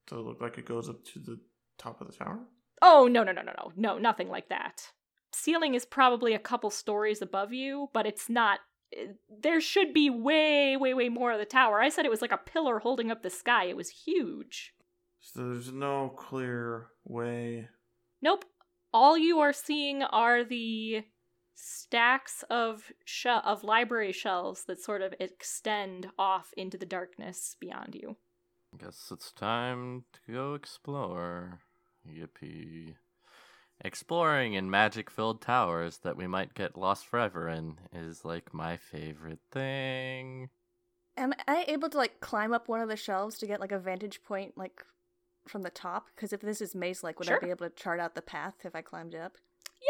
does 0.08 0.20
it 0.20 0.26
look 0.26 0.42
like 0.42 0.58
it 0.58 0.66
goes 0.66 0.90
up 0.90 1.04
to 1.14 1.20
the 1.20 1.40
top 1.78 2.02
of 2.02 2.08
the 2.08 2.14
tower? 2.14 2.40
oh 2.82 3.08
no 3.10 3.24
no 3.24 3.32
no 3.32 3.42
no 3.42 3.54
no 3.58 3.72
no 3.78 3.98
nothing 3.98 4.28
like 4.28 4.50
that. 4.50 4.92
Ceiling 5.32 5.74
is 5.74 5.86
probably 5.86 6.34
a 6.34 6.40
couple 6.40 6.70
stories 6.70 7.22
above 7.22 7.54
you, 7.54 7.90
but 7.94 8.06
it's 8.06 8.30
not. 8.30 8.60
There 9.42 9.62
should 9.62 9.94
be 9.94 10.10
way 10.10 10.78
way 10.78 10.94
way 10.94 11.10
more 11.10 11.32
of 11.32 11.40
the 11.40 11.46
tower. 11.46 11.82
I 11.82 11.90
said 11.90 12.06
it 12.06 12.12
was 12.12 12.22
like 12.22 12.32
a 12.32 12.38
pillar 12.38 12.80
holding 12.80 13.12
up 13.12 13.24
the 13.24 13.30
sky. 13.30 13.66
It 13.66 13.78
was 13.78 13.90
huge. 13.90 14.74
So 15.20 15.40
there's 15.40 15.72
no 15.72 16.10
clear 16.10 16.88
way. 17.06 17.70
Nope. 18.22 18.46
All 18.94 19.18
you 19.18 19.40
are 19.40 19.54
seeing 19.54 20.04
are 20.04 20.44
the 20.44 21.04
stacks 21.56 22.44
of 22.50 22.92
sh- 23.06 23.26
of 23.28 23.64
library 23.64 24.12
shelves 24.12 24.66
that 24.66 24.82
sort 24.82 25.02
of 25.02 25.14
extend 25.20 26.10
off 26.18 26.52
into 26.58 26.78
the 26.78 26.86
darkness 26.86 27.56
beyond 27.60 27.96
you. 27.96 28.18
I 28.74 28.84
guess 28.84 29.10
it's 29.12 29.32
time 29.32 30.06
to 30.26 30.32
go 30.32 30.54
explore. 30.56 31.60
Yippee. 32.08 32.96
Exploring 33.82 34.54
in 34.54 34.70
magic 34.70 35.10
filled 35.10 35.42
towers 35.42 35.98
that 36.00 36.16
we 36.16 36.28
might 36.28 36.54
get 36.54 36.78
lost 36.78 37.06
forever 37.06 37.50
in 37.50 37.78
is 37.92 38.24
like 38.24 38.54
my 38.54 38.78
favorite 38.78 39.40
thing. 39.52 40.50
Am 41.18 41.34
I 41.48 41.66
able 41.68 41.90
to 41.90 41.98
like 41.98 42.20
climb 42.22 42.54
up 42.54 42.68
one 42.68 42.82
of 42.82 42.90
the 42.90 42.96
shelves 42.96 43.38
to 43.40 43.48
get 43.48 43.60
like 43.60 43.72
a 43.72 43.80
vantage 43.80 44.24
point 44.24 44.58
like 44.58 44.84
from 45.48 45.64
the 45.64 45.70
top? 45.70 46.08
Because 46.16 46.34
if 46.34 46.42
this 46.42 46.62
is 46.62 46.74
maze 46.74 47.04
like, 47.04 47.20
would 47.20 47.28
Sure. 47.28 47.38
I 47.38 47.46
be 47.46 47.50
able 47.50 47.70
to 47.70 47.76
chart 47.76 48.00
out 48.00 48.16
the 48.16 48.22
path 48.22 48.56
if 48.64 48.76
I 48.76 48.82
climbed 48.82 49.16
up? 49.16 49.38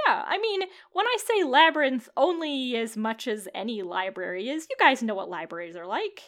Yeah, 0.08 0.24
I 0.26 0.40
mean, 0.40 0.62
when 0.92 1.06
I 1.06 1.18
say 1.24 1.44
labyrinth 1.44 2.10
only 2.18 2.76
as 2.76 2.98
much 2.98 3.28
as 3.28 3.48
any 3.54 3.84
library 3.84 4.50
is, 4.50 4.66
you 4.70 4.76
guys 4.80 5.04
know 5.04 5.14
what 5.14 5.30
libraries 5.30 5.76
are 5.76 5.86
like. 5.86 6.22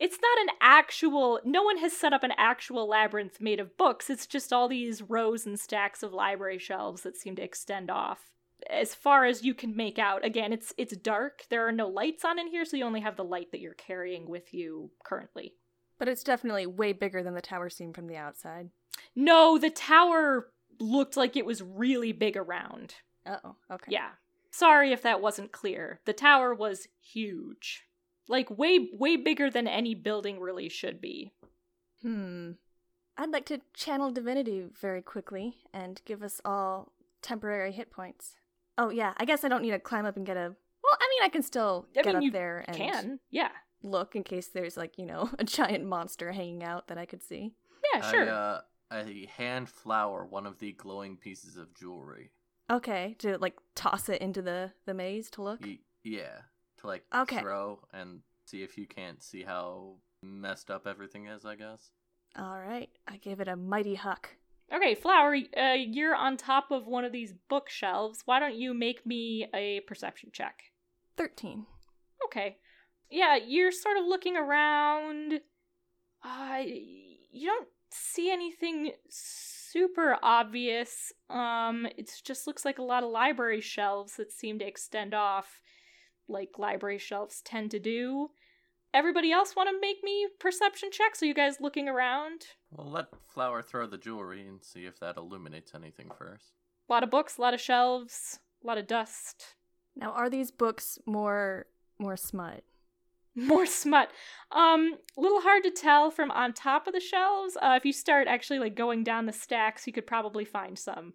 It's 0.00 0.18
not 0.20 0.40
an 0.40 0.54
actual, 0.62 1.40
no 1.44 1.62
one 1.62 1.76
has 1.78 1.92
set 1.92 2.14
up 2.14 2.22
an 2.22 2.32
actual 2.38 2.88
labyrinth 2.88 3.38
made 3.38 3.60
of 3.60 3.76
books. 3.76 4.08
It's 4.08 4.26
just 4.26 4.50
all 4.50 4.66
these 4.66 5.02
rows 5.02 5.44
and 5.44 5.60
stacks 5.60 6.02
of 6.02 6.14
library 6.14 6.58
shelves 6.58 7.02
that 7.02 7.18
seem 7.18 7.36
to 7.36 7.42
extend 7.42 7.90
off. 7.90 8.30
As 8.68 8.94
far 8.94 9.26
as 9.26 9.44
you 9.44 9.52
can 9.52 9.76
make 9.76 9.98
out, 9.98 10.24
again, 10.24 10.52
it's 10.52 10.72
it's 10.76 10.96
dark. 10.96 11.44
There 11.48 11.66
are 11.66 11.72
no 11.72 11.88
lights 11.88 12.24
on 12.24 12.38
in 12.38 12.48
here, 12.48 12.64
so 12.64 12.76
you 12.76 12.84
only 12.84 13.00
have 13.00 13.16
the 13.16 13.24
light 13.24 13.52
that 13.52 13.60
you're 13.60 13.72
carrying 13.74 14.28
with 14.28 14.52
you 14.52 14.90
currently. 15.02 15.54
But 15.98 16.08
it's 16.08 16.22
definitely 16.22 16.66
way 16.66 16.92
bigger 16.92 17.22
than 17.22 17.34
the 17.34 17.40
tower 17.40 17.70
seen 17.70 17.92
from 17.92 18.06
the 18.06 18.16
outside. 18.16 18.70
No, 19.14 19.58
the 19.58 19.70
tower 19.70 20.50
looked 20.78 21.16
like 21.16 21.36
it 21.36 21.46
was 21.46 21.62
really 21.62 22.12
big 22.12 22.36
around. 22.36 22.94
Uh 23.26 23.36
oh. 23.44 23.56
Okay. 23.70 23.92
Yeah. 23.92 24.10
Sorry 24.50 24.92
if 24.92 25.02
that 25.02 25.20
wasn't 25.20 25.52
clear. 25.52 26.00
The 26.04 26.12
tower 26.12 26.54
was 26.54 26.88
huge. 27.00 27.84
Like 28.30 28.48
way 28.56 28.88
way 28.92 29.16
bigger 29.16 29.50
than 29.50 29.66
any 29.66 29.94
building 29.94 30.38
really 30.40 30.68
should 30.68 31.00
be. 31.00 31.32
Hmm. 32.02 32.52
I'd 33.18 33.30
like 33.30 33.44
to 33.46 33.60
channel 33.74 34.10
divinity 34.10 34.64
very 34.80 35.02
quickly 35.02 35.56
and 35.74 36.00
give 36.06 36.22
us 36.22 36.40
all 36.44 36.92
temporary 37.20 37.72
hit 37.72 37.90
points. 37.90 38.36
Oh 38.78 38.88
yeah, 38.88 39.12
I 39.18 39.24
guess 39.26 39.44
I 39.44 39.48
don't 39.48 39.62
need 39.62 39.72
to 39.72 39.78
climb 39.78 40.06
up 40.06 40.16
and 40.16 40.24
get 40.24 40.36
a. 40.36 40.54
Well, 40.82 40.98
I 40.98 41.08
mean, 41.10 41.22
I 41.24 41.28
can 41.28 41.42
still 41.42 41.86
I 41.90 41.94
get 41.94 42.06
mean, 42.06 42.16
up 42.16 42.22
you 42.22 42.30
there 42.30 42.64
and 42.66 42.76
Can. 42.76 43.20
Yeah. 43.30 43.50
look 43.82 44.14
in 44.16 44.22
case 44.22 44.48
there's 44.48 44.76
like 44.76 44.96
you 44.96 45.04
know 45.06 45.28
a 45.38 45.44
giant 45.44 45.84
monster 45.84 46.32
hanging 46.32 46.62
out 46.62 46.86
that 46.88 46.96
I 46.98 47.06
could 47.06 47.22
see. 47.22 47.52
Yeah, 47.92 48.10
sure. 48.10 48.24
I, 48.26 48.32
uh, 48.32 48.60
I 48.90 49.26
hand 49.36 49.68
flower 49.68 50.24
one 50.24 50.46
of 50.46 50.58
the 50.58 50.72
glowing 50.72 51.16
pieces 51.16 51.56
of 51.56 51.74
jewelry. 51.74 52.30
Okay, 52.70 53.16
to 53.18 53.36
like 53.38 53.56
toss 53.74 54.08
it 54.08 54.22
into 54.22 54.40
the 54.40 54.72
the 54.86 54.94
maze 54.94 55.28
to 55.30 55.42
look. 55.42 55.60
Y- 55.62 55.80
yeah, 56.04 56.42
to 56.80 56.86
like 56.86 57.04
Okay. 57.14 57.40
throw 57.40 57.80
and 57.92 58.20
see 58.46 58.62
if 58.62 58.76
you 58.76 58.86
can't 58.86 59.22
see 59.22 59.42
how 59.42 59.96
messed 60.22 60.70
up 60.70 60.86
everything 60.86 61.26
is. 61.26 61.44
I 61.44 61.54
guess. 61.56 61.90
All 62.38 62.58
right, 62.60 62.88
I 63.08 63.16
give 63.16 63.40
it 63.40 63.48
a 63.48 63.56
mighty 63.56 63.94
huck. 63.96 64.30
Okay, 64.72 64.94
Flower, 64.94 65.36
uh, 65.56 65.72
you're 65.72 66.14
on 66.14 66.36
top 66.36 66.70
of 66.70 66.86
one 66.86 67.04
of 67.04 67.10
these 67.10 67.34
bookshelves. 67.48 68.22
Why 68.24 68.38
don't 68.38 68.54
you 68.54 68.72
make 68.72 69.04
me 69.04 69.48
a 69.52 69.80
perception 69.80 70.30
check? 70.32 70.62
Thirteen. 71.16 71.66
Okay. 72.24 72.58
Yeah, 73.10 73.34
you're 73.36 73.72
sort 73.72 73.96
of 73.96 74.04
looking 74.04 74.36
around. 74.36 75.40
Uh, 76.22 76.58
you 76.64 77.46
don't 77.48 77.66
see 77.90 78.30
anything 78.30 78.92
super 79.08 80.16
obvious. 80.22 81.12
Um, 81.28 81.88
it 81.96 82.12
just 82.24 82.46
looks 82.46 82.64
like 82.64 82.78
a 82.78 82.82
lot 82.84 83.02
of 83.02 83.10
library 83.10 83.60
shelves 83.60 84.16
that 84.16 84.30
seem 84.30 84.60
to 84.60 84.64
extend 84.66 85.14
off, 85.14 85.60
like 86.30 86.58
library 86.58 86.98
shelves 86.98 87.42
tend 87.44 87.70
to 87.72 87.78
do. 87.78 88.30
Everybody 88.92 89.30
else 89.30 89.54
want 89.54 89.68
to 89.68 89.80
make 89.80 90.02
me 90.02 90.26
perception 90.40 90.90
checks? 90.90 91.22
Are 91.22 91.26
you 91.26 91.34
guys 91.34 91.60
looking 91.60 91.88
around? 91.88 92.42
Well, 92.72 92.90
let 92.90 93.06
flower 93.28 93.62
throw 93.62 93.86
the 93.86 93.98
jewelry 93.98 94.46
and 94.48 94.62
see 94.64 94.84
if 94.86 94.98
that 95.00 95.16
illuminates 95.16 95.74
anything 95.74 96.10
first. 96.18 96.52
A 96.88 96.92
lot 96.92 97.04
of 97.04 97.10
books, 97.10 97.38
a 97.38 97.40
lot 97.40 97.54
of 97.54 97.60
shelves, 97.60 98.40
a 98.64 98.66
lot 98.66 98.78
of 98.78 98.86
dust. 98.88 99.54
Now, 99.94 100.10
are 100.12 100.28
these 100.30 100.50
books 100.50 100.98
more 101.06 101.66
more 101.98 102.16
smut? 102.16 102.64
More 103.36 103.64
smut. 103.64 104.10
Um, 104.50 104.98
a 105.16 105.20
little 105.20 105.40
hard 105.40 105.62
to 105.62 105.70
tell 105.70 106.10
from 106.10 106.32
on 106.32 106.52
top 106.52 106.88
of 106.88 106.92
the 106.92 107.00
shelves. 107.00 107.56
Uh, 107.62 107.74
if 107.76 107.84
you 107.86 107.92
start 107.92 108.26
actually 108.26 108.58
like 108.58 108.74
going 108.74 109.04
down 109.04 109.26
the 109.26 109.32
stacks, 109.32 109.86
you 109.86 109.92
could 109.92 110.06
probably 110.06 110.44
find 110.44 110.76
some. 110.76 111.14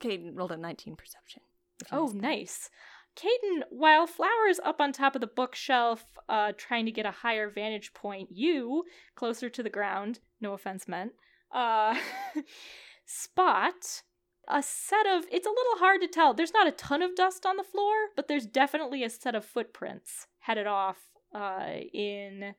Kaden 0.00 0.36
rolled 0.36 0.52
a 0.52 0.56
nineteen 0.56 0.94
perception. 0.94 1.42
Oh, 1.90 2.02
missed 2.04 2.14
that. 2.14 2.22
nice. 2.22 2.70
Kaden, 3.18 3.62
while 3.70 4.06
Flower 4.06 4.46
is 4.48 4.60
up 4.64 4.80
on 4.80 4.92
top 4.92 5.14
of 5.14 5.20
the 5.20 5.26
bookshelf, 5.26 6.04
uh, 6.28 6.52
trying 6.56 6.86
to 6.86 6.92
get 6.92 7.06
a 7.06 7.10
higher 7.10 7.50
vantage 7.50 7.92
point, 7.92 8.28
you, 8.30 8.84
closer 9.16 9.48
to 9.50 9.62
the 9.62 9.70
ground, 9.70 10.20
no 10.40 10.52
offense 10.52 10.86
meant, 10.86 11.12
uh, 11.52 11.96
spot 13.04 14.02
a 14.48 14.62
set 14.62 15.06
of. 15.06 15.24
It's 15.30 15.46
a 15.46 15.50
little 15.50 15.78
hard 15.78 16.00
to 16.00 16.08
tell. 16.08 16.32
There's 16.32 16.54
not 16.54 16.66
a 16.66 16.72
ton 16.72 17.02
of 17.02 17.14
dust 17.14 17.44
on 17.44 17.56
the 17.56 17.64
floor, 17.64 17.94
but 18.16 18.28
there's 18.28 18.46
definitely 18.46 19.04
a 19.04 19.10
set 19.10 19.34
of 19.34 19.44
footprints 19.44 20.26
headed 20.40 20.66
off 20.66 20.98
uh, 21.34 21.76
in. 21.92 22.54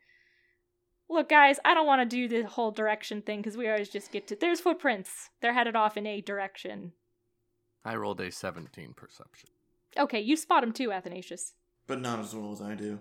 Look, 1.10 1.30
guys, 1.30 1.60
I 1.66 1.74
don't 1.74 1.88
want 1.88 2.08
to 2.08 2.16
do 2.16 2.28
the 2.28 2.48
whole 2.48 2.72
direction 2.72 3.24
thing 3.24 3.40
because 3.40 3.58
we 3.58 3.68
always 3.68 3.90
just 3.90 4.12
get 4.12 4.28
to. 4.28 4.36
There's 4.36 4.62
footprints. 4.62 5.30
They're 5.42 5.54
headed 5.54 5.76
off 5.76 5.98
in 5.98 6.06
a 6.06 6.22
direction. 6.22 6.94
I 7.84 7.96
rolled 7.96 8.22
a 8.22 8.32
17 8.32 8.94
perception. 8.94 9.50
Okay, 10.00 10.20
you 10.22 10.36
spot 10.38 10.62
them 10.62 10.72
too, 10.72 10.92
Athanasius. 10.92 11.54
But 11.88 12.00
not 12.00 12.20
as 12.20 12.34
well 12.34 12.52
as 12.52 12.62
I 12.62 12.76
do. 12.76 13.00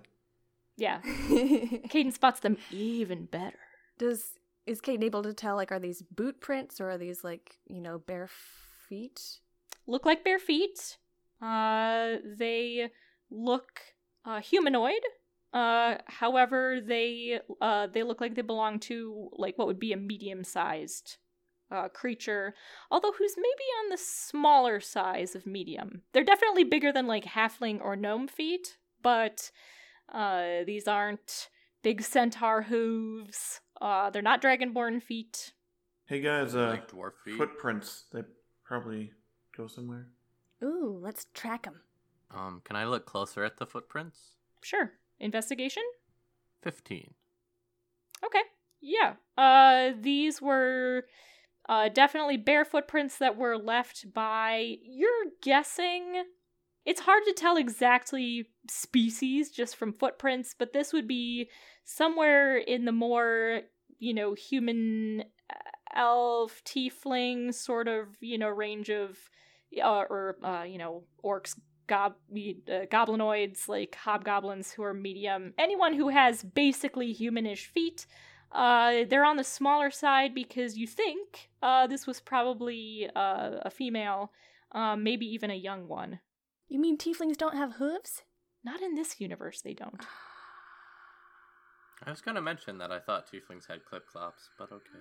Yeah, 0.76 1.00
Kaden 1.04 2.12
spots 2.12 2.40
them 2.40 2.56
even 2.70 3.26
better. 3.26 3.58
Does 3.98 4.32
is 4.66 4.80
Kaden 4.80 5.02
able 5.02 5.22
to 5.22 5.32
tell 5.32 5.56
like 5.56 5.72
are 5.72 5.78
these 5.80 6.02
boot 6.02 6.40
prints 6.40 6.80
or 6.80 6.90
are 6.90 6.98
these 6.98 7.24
like 7.24 7.58
you 7.66 7.80
know 7.80 7.98
bare 7.98 8.28
feet? 8.88 9.20
Look 9.86 10.04
like 10.04 10.24
bare 10.24 10.38
feet. 10.38 10.98
Uh, 11.40 12.16
they 12.36 12.90
look 13.30 13.80
uh, 14.24 14.40
humanoid. 14.40 15.00
Uh, 15.52 15.96
however, 16.06 16.80
they 16.84 17.40
uh 17.60 17.86
they 17.86 18.02
look 18.02 18.20
like 18.20 18.34
they 18.34 18.42
belong 18.42 18.78
to 18.80 19.30
like 19.32 19.56
what 19.56 19.66
would 19.66 19.80
be 19.80 19.92
a 19.92 19.96
medium-sized 19.96 21.16
uh 21.70 21.88
creature, 21.88 22.54
although 22.90 23.12
who's 23.12 23.34
maybe 23.36 23.64
on 23.84 23.90
the 23.90 23.98
smaller 23.98 24.80
size 24.80 25.34
of 25.34 25.46
medium. 25.46 26.02
They're 26.12 26.24
definitely 26.24 26.64
bigger 26.64 26.92
than 26.92 27.06
like 27.06 27.24
halfling 27.24 27.80
or 27.82 27.96
gnome 27.96 28.28
feet, 28.28 28.78
but 29.02 29.50
uh 30.12 30.64
these 30.66 30.88
aren't 30.88 31.48
big 31.82 32.02
centaur 32.02 32.62
hooves. 32.62 33.60
Uh, 33.80 34.10
they're 34.10 34.22
not 34.22 34.42
dragonborn 34.42 35.00
feet. 35.02 35.52
Hey 36.06 36.20
guys, 36.20 36.56
uh, 36.56 36.68
like 36.70 36.90
dwarf 36.90 37.12
feet. 37.24 37.36
footprints. 37.36 38.04
They 38.12 38.22
probably 38.64 39.12
go 39.56 39.66
somewhere. 39.68 40.08
Ooh, 40.62 40.98
let's 41.00 41.26
track 41.34 41.64
them. 41.64 41.80
Um, 42.34 42.60
can 42.64 42.74
I 42.76 42.84
look 42.86 43.06
closer 43.06 43.44
at 43.44 43.58
the 43.58 43.66
footprints? 43.66 44.32
Sure. 44.62 44.92
Investigation. 45.20 45.82
15. 46.62 47.14
Okay. 48.24 48.42
Yeah. 48.80 49.14
Uh 49.36 49.92
these 50.00 50.42
were 50.42 51.04
uh 51.68 51.88
definitely 51.88 52.36
bare 52.36 52.64
footprints 52.64 53.18
that 53.18 53.36
were 53.36 53.56
left 53.56 54.12
by 54.12 54.76
you're 54.82 55.26
guessing 55.42 56.24
it's 56.88 57.02
hard 57.02 57.22
to 57.26 57.34
tell 57.34 57.58
exactly 57.58 58.48
species 58.70 59.50
just 59.50 59.76
from 59.76 59.92
footprints, 59.92 60.54
but 60.58 60.72
this 60.72 60.94
would 60.94 61.06
be 61.06 61.50
somewhere 61.84 62.56
in 62.56 62.86
the 62.86 62.92
more, 62.92 63.60
you 63.98 64.14
know, 64.14 64.32
human 64.32 65.24
uh, 65.50 65.54
elf 65.94 66.62
tiefling 66.64 67.52
sort 67.52 67.88
of, 67.88 68.06
you 68.20 68.38
know, 68.38 68.48
range 68.48 68.88
of 68.88 69.18
uh, 69.84 70.04
or 70.08 70.36
uh, 70.42 70.62
you 70.62 70.78
know, 70.78 71.04
orcs 71.22 71.58
gob 71.88 72.14
uh, 72.32 72.86
goblinoids, 72.90 73.68
like 73.68 73.94
hobgoblins 73.94 74.72
who 74.72 74.82
are 74.82 74.94
medium. 74.94 75.52
Anyone 75.58 75.92
who 75.92 76.08
has 76.08 76.42
basically 76.42 77.14
humanish 77.14 77.66
feet. 77.66 78.06
Uh, 78.50 79.04
they're 79.08 79.24
on 79.24 79.36
the 79.36 79.44
smaller 79.44 79.90
side 79.90 80.34
because 80.34 80.76
you 80.76 80.86
think 80.86 81.50
uh, 81.62 81.86
this 81.86 82.06
was 82.06 82.20
probably 82.20 83.08
uh, 83.14 83.58
a 83.62 83.70
female, 83.70 84.32
um, 84.72 85.02
maybe 85.02 85.26
even 85.26 85.50
a 85.50 85.54
young 85.54 85.86
one. 85.86 86.20
You 86.68 86.78
mean 86.78 86.96
tieflings 86.96 87.36
don't 87.36 87.56
have 87.56 87.74
hooves? 87.74 88.22
Not 88.64 88.80
in 88.80 88.94
this 88.94 89.20
universe, 89.20 89.60
they 89.60 89.74
don't. 89.74 90.00
I 92.06 92.10
was 92.10 92.20
gonna 92.20 92.42
mention 92.42 92.78
that 92.78 92.92
I 92.92 93.00
thought 93.00 93.30
tieflings 93.30 93.66
had 93.68 93.84
clip 93.84 94.06
clops, 94.06 94.48
but 94.58 94.70
okay. 94.72 95.00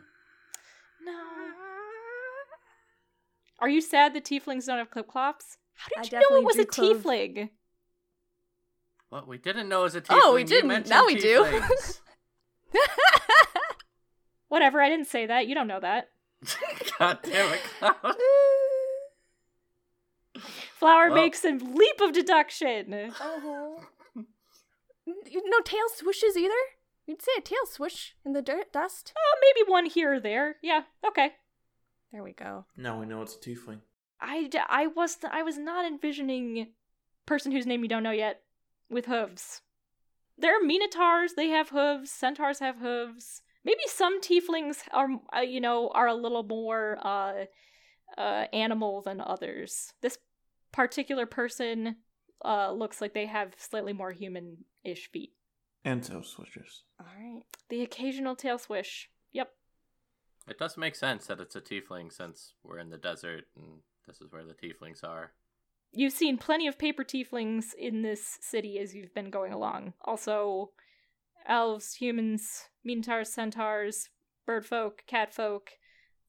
No. 1.05 1.13
Are 3.59 3.69
you 3.69 3.81
sad 3.81 4.13
that 4.13 4.25
tieflings 4.25 4.65
don't 4.65 4.77
have 4.77 4.91
clip 4.91 5.07
clops? 5.07 5.57
How 5.75 5.89
I 5.97 6.03
did 6.03 6.11
you 6.13 6.19
know 6.19 6.37
it 6.37 6.43
was 6.43 6.57
a 6.57 6.65
clothes. 6.65 7.03
tiefling? 7.03 7.49
What 9.09 9.27
we 9.27 9.37
didn't 9.37 9.69
know 9.69 9.85
as 9.85 9.95
a 9.95 10.01
tiefling. 10.01 10.19
Oh, 10.23 10.35
we 10.35 10.43
didn't. 10.43 10.67
mentioned 10.67 10.89
Now 10.89 11.05
we 11.05 11.15
do. 11.15 11.45
tieflings. 14.47 14.49
Whatever, 14.49 14.81
I 14.81 14.89
didn't 14.89 15.07
say 15.07 15.25
that. 15.25 15.47
You 15.47 15.55
don't 15.55 15.67
know 15.67 15.79
that. 15.79 16.09
God 16.99 17.19
damn 17.23 17.53
it, 17.53 17.59
Cloud. 17.79 17.95
Flower 20.79 21.07
Well- 21.07 21.15
makes 21.15 21.43
a 21.43 21.51
leap 21.51 21.99
of 22.01 22.13
deduction. 22.13 22.93
Uh-huh. 22.93 23.81
no 25.05 25.59
tail 25.63 25.85
swishes 25.95 26.37
either? 26.37 26.53
You'd 27.07 27.21
say 27.21 27.31
a 27.37 27.41
tail 27.41 27.65
swish 27.65 28.15
in 28.25 28.33
the 28.33 28.41
dirt 28.41 28.73
dust? 28.73 29.13
Oh, 29.17 29.37
maybe 29.41 29.69
one 29.71 29.85
here 29.85 30.13
or 30.15 30.19
there. 30.19 30.57
Yeah, 30.61 30.81
okay. 31.07 31.31
There 32.11 32.21
we 32.21 32.33
go. 32.33 32.65
Now 32.75 32.99
we 32.99 33.05
know 33.05 33.21
it's 33.21 33.35
a 33.35 33.39
tiefling. 33.39 33.79
I, 34.19 34.47
d- 34.47 34.59
I 34.67 34.87
was 34.87 35.17
I 35.29 35.41
was 35.43 35.57
not 35.57 35.85
envisioning 35.85 36.67
person 37.25 37.51
whose 37.51 37.65
name 37.65 37.81
you 37.83 37.87
don't 37.87 38.03
know 38.03 38.11
yet 38.11 38.41
with 38.89 39.05
hooves. 39.05 39.61
There 40.37 40.59
are 40.59 40.63
minotaurs. 40.63 41.33
They 41.35 41.47
have 41.49 41.69
hooves. 41.69 42.11
Centaurs 42.11 42.59
have 42.59 42.77
hooves. 42.79 43.41
Maybe 43.67 43.81
some 43.87 44.21
tieflings 44.21 44.77
are 44.93 45.09
uh, 45.35 45.41
you 45.41 45.59
know 45.59 45.91
are 45.93 46.07
a 46.07 46.13
little 46.13 46.43
more 46.43 46.97
uh, 47.03 47.33
uh, 48.17 48.45
animal 48.53 49.01
than 49.01 49.19
others. 49.19 49.91
This 50.01 50.17
particular 50.71 51.25
person 51.25 51.97
uh, 52.45 52.71
looks 52.71 53.01
like 53.01 53.13
they 53.13 53.25
have 53.25 53.55
slightly 53.57 53.91
more 53.91 54.13
human-ish 54.13 55.11
feet. 55.11 55.33
And 55.83 56.01
tail 56.01 56.23
switches. 56.23 56.83
Alright. 56.97 57.43
The 57.67 57.81
occasional 57.81 58.37
tail 58.37 58.57
swish. 58.57 59.09
Yep. 59.33 59.49
It 60.47 60.57
does 60.57 60.77
make 60.77 60.95
sense 60.95 61.25
that 61.25 61.41
it's 61.41 61.57
a 61.57 61.61
tiefling 61.61 62.13
since 62.13 62.53
we're 62.63 62.79
in 62.79 62.89
the 62.89 62.97
desert 62.97 63.47
and 63.57 63.81
this 64.07 64.21
is 64.21 64.31
where 64.31 64.45
the 64.45 64.53
tieflings 64.53 65.03
are. 65.03 65.33
You've 65.91 66.13
seen 66.13 66.37
plenty 66.37 66.67
of 66.67 66.79
paper 66.79 67.03
tieflings 67.03 67.73
in 67.77 68.01
this 68.01 68.37
city 68.39 68.79
as 68.79 68.95
you've 68.95 69.13
been 69.13 69.29
going 69.29 69.51
along. 69.51 69.93
Also, 70.05 70.71
elves, 71.47 71.95
humans, 71.95 72.69
minotaurs, 72.87 73.31
centaurs, 73.31 74.09
birdfolk, 74.47 74.99
catfolk, 75.05 75.71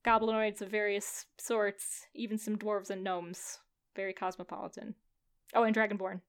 goblinoids 0.05 0.61
of 0.61 0.71
various 0.71 1.27
sorts, 1.39 2.07
even 2.15 2.37
some 2.37 2.57
dwarves 2.57 2.91
and 2.91 3.05
gnomes. 3.05 3.59
Very 3.97 4.13
cosmopolitan. 4.13 4.95
Oh, 5.55 5.63
and 5.63 5.75
dragonborn. 5.75 6.21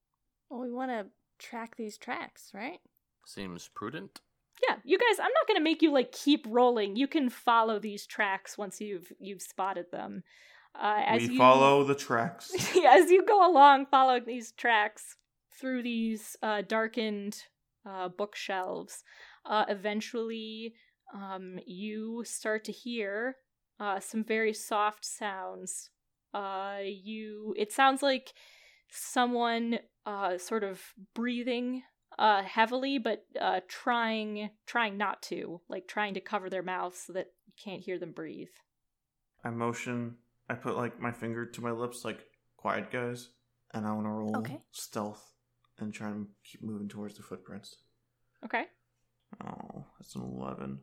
Well, 0.49 0.61
we 0.61 0.71
want 0.71 0.91
to 0.91 1.07
track 1.39 1.75
these 1.75 1.97
tracks, 1.97 2.51
right? 2.53 2.79
Seems 3.25 3.69
prudent. 3.73 4.21
Yeah, 4.67 4.75
you 4.83 4.97
guys, 4.97 5.19
I'm 5.19 5.31
not 5.33 5.47
gonna 5.47 5.61
make 5.61 5.81
you 5.81 5.91
like 5.91 6.11
keep 6.11 6.45
rolling. 6.47 6.95
You 6.95 7.07
can 7.07 7.29
follow 7.29 7.79
these 7.79 8.05
tracks 8.05 8.57
once 8.57 8.81
you've 8.81 9.11
you've 9.19 9.41
spotted 9.41 9.85
them. 9.91 10.23
Uh, 10.75 11.01
as 11.05 11.21
we 11.21 11.33
you 11.33 11.37
follow 11.37 11.83
the 11.83 11.95
tracks. 11.95 12.51
as 12.87 13.09
you 13.09 13.25
go 13.25 13.49
along, 13.49 13.85
following 13.85 14.25
these 14.25 14.51
tracks 14.51 15.15
through 15.59 15.83
these 15.83 16.35
uh, 16.43 16.61
darkened 16.67 17.41
uh, 17.85 18.09
bookshelves. 18.09 19.03
Uh, 19.45 19.65
eventually, 19.67 20.73
um, 21.13 21.59
you 21.65 22.23
start 22.25 22.63
to 22.65 22.71
hear 22.71 23.37
uh, 23.79 23.99
some 23.99 24.23
very 24.23 24.53
soft 24.53 25.05
sounds. 25.05 25.89
Uh, 26.33 26.79
you, 26.83 27.53
it 27.57 27.71
sounds 27.71 28.03
like 28.03 28.33
someone 28.89 29.79
uh, 30.05 30.37
sort 30.37 30.63
of 30.63 30.81
breathing 31.15 31.83
uh, 32.17 32.43
heavily, 32.43 32.97
but 32.97 33.25
uh, 33.39 33.61
trying 33.67 34.49
trying 34.65 34.97
not 34.97 35.21
to, 35.21 35.61
like 35.69 35.87
trying 35.87 36.13
to 36.15 36.19
cover 36.19 36.49
their 36.49 36.63
mouths 36.63 37.03
so 37.05 37.13
that 37.13 37.27
you 37.45 37.53
can't 37.63 37.81
hear 37.81 37.97
them 37.97 38.11
breathe. 38.11 38.49
I 39.43 39.49
motion. 39.49 40.17
I 40.49 40.55
put 40.55 40.75
like 40.75 40.99
my 40.99 41.11
finger 41.11 41.45
to 41.45 41.61
my 41.61 41.71
lips, 41.71 42.03
like 42.03 42.25
quiet 42.57 42.91
guys, 42.91 43.29
and 43.73 43.85
I 43.85 43.93
want 43.93 44.05
to 44.05 44.11
roll 44.11 44.35
Okay. 44.39 44.59
stealth 44.71 45.31
and 45.77 45.93
try 45.93 46.09
and 46.09 46.27
keep 46.43 46.61
moving 46.61 46.89
towards 46.89 47.15
the 47.15 47.23
footprints. 47.23 47.75
Okay. 48.43 48.65
Oh, 49.43 49.85
that's 49.99 50.15
an 50.15 50.21
eleven. 50.21 50.79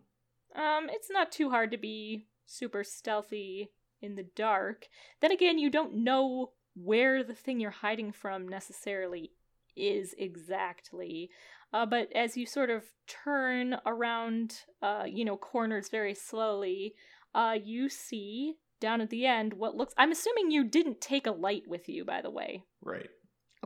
Um, 0.55 0.89
it's 0.91 1.11
not 1.11 1.33
too 1.33 1.51
hard 1.51 1.71
to 1.73 1.77
be 1.77 2.27
super 2.47 2.85
stealthy 2.85 3.71
in 4.01 4.15
the 4.15 4.27
dark. 4.35 4.89
Then 5.21 5.33
again, 5.33 5.59
you 5.59 5.71
don't 5.71 6.05
know 6.05 6.53
where 6.75 7.23
the 7.23 7.35
thing 7.35 7.61
you're 7.61 7.71
hiding 7.71 8.13
from 8.13 8.49
necessarily 8.49 9.33
is 9.77 10.15
exactly. 10.19 11.31
Uh, 11.73 11.85
but 11.85 12.11
as 12.15 12.37
you 12.37 12.47
sort 12.47 12.71
of 12.71 12.85
turn 13.07 13.77
around, 13.85 14.61
uh, 14.81 15.05
you 15.07 15.25
know, 15.25 15.37
corners 15.37 15.89
very 15.89 16.15
slowly, 16.15 16.95
uh, 17.35 17.57
you 17.63 17.89
see 17.89 18.55
down 18.81 19.01
at 19.01 19.11
the 19.11 19.27
end 19.27 19.55
what 19.55 19.75
looks. 19.75 19.95
I'm 19.97 20.13
assuming 20.13 20.51
you 20.51 20.65
didn't 20.65 21.01
take 21.01 21.27
a 21.27 21.33
light 21.33 21.65
with 21.67 21.89
you, 21.89 22.05
by 22.05 22.23
the 22.23 22.31
way. 22.31 22.65
Right. 22.83 23.11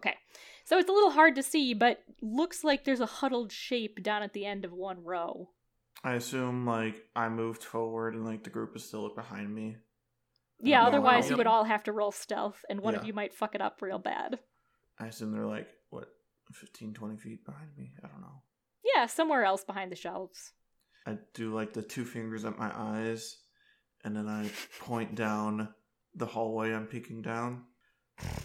Okay. 0.00 0.16
So 0.64 0.78
it's 0.78 0.88
a 0.88 0.92
little 0.92 1.10
hard 1.10 1.34
to 1.34 1.42
see, 1.42 1.74
but 1.74 2.02
looks 2.22 2.64
like 2.64 2.84
there's 2.84 3.00
a 3.00 3.06
huddled 3.06 3.52
shape 3.52 4.02
down 4.02 4.22
at 4.22 4.32
the 4.32 4.46
end 4.46 4.64
of 4.64 4.72
one 4.72 5.04
row. 5.04 5.50
I 6.02 6.14
assume 6.14 6.64
like 6.64 7.02
I 7.14 7.28
moved 7.28 7.62
forward 7.62 8.14
and 8.14 8.24
like 8.24 8.44
the 8.44 8.50
group 8.50 8.74
is 8.74 8.84
still 8.84 9.14
behind 9.14 9.54
me. 9.54 9.76
Yeah, 10.62 10.80
oh, 10.80 10.82
Yeah, 10.82 10.86
otherwise 10.86 11.28
you 11.28 11.36
would 11.36 11.46
all 11.46 11.64
have 11.64 11.84
to 11.84 11.92
roll 11.92 12.12
stealth, 12.12 12.64
and 12.70 12.80
one 12.80 12.94
of 12.94 13.04
you 13.04 13.12
might 13.12 13.34
fuck 13.34 13.54
it 13.54 13.60
up 13.60 13.82
real 13.82 13.98
bad. 13.98 14.38
I 14.98 15.06
assume 15.06 15.32
they're 15.32 15.46
like 15.46 15.68
what 15.90 16.08
15, 16.52 16.94
20 16.94 17.16
feet 17.16 17.44
behind 17.44 17.70
me. 17.76 17.92
I 18.02 18.08
don't 18.08 18.20
know. 18.20 18.42
Yeah, 18.94 19.06
somewhere 19.06 19.44
else 19.44 19.64
behind 19.64 19.92
the 19.92 19.96
shelves. 19.96 20.52
I 21.06 21.18
do 21.34 21.54
like 21.54 21.72
the 21.72 21.82
two 21.82 22.04
fingers 22.04 22.44
at 22.44 22.58
my 22.58 22.70
eyes, 22.74 23.38
and 24.04 24.14
then 24.14 24.28
I 24.28 24.50
point 24.80 25.14
down 25.14 25.68
the 26.14 26.26
hallway 26.26 26.72
I'm 26.72 26.86
peeking 26.86 27.22
down. 27.22 27.64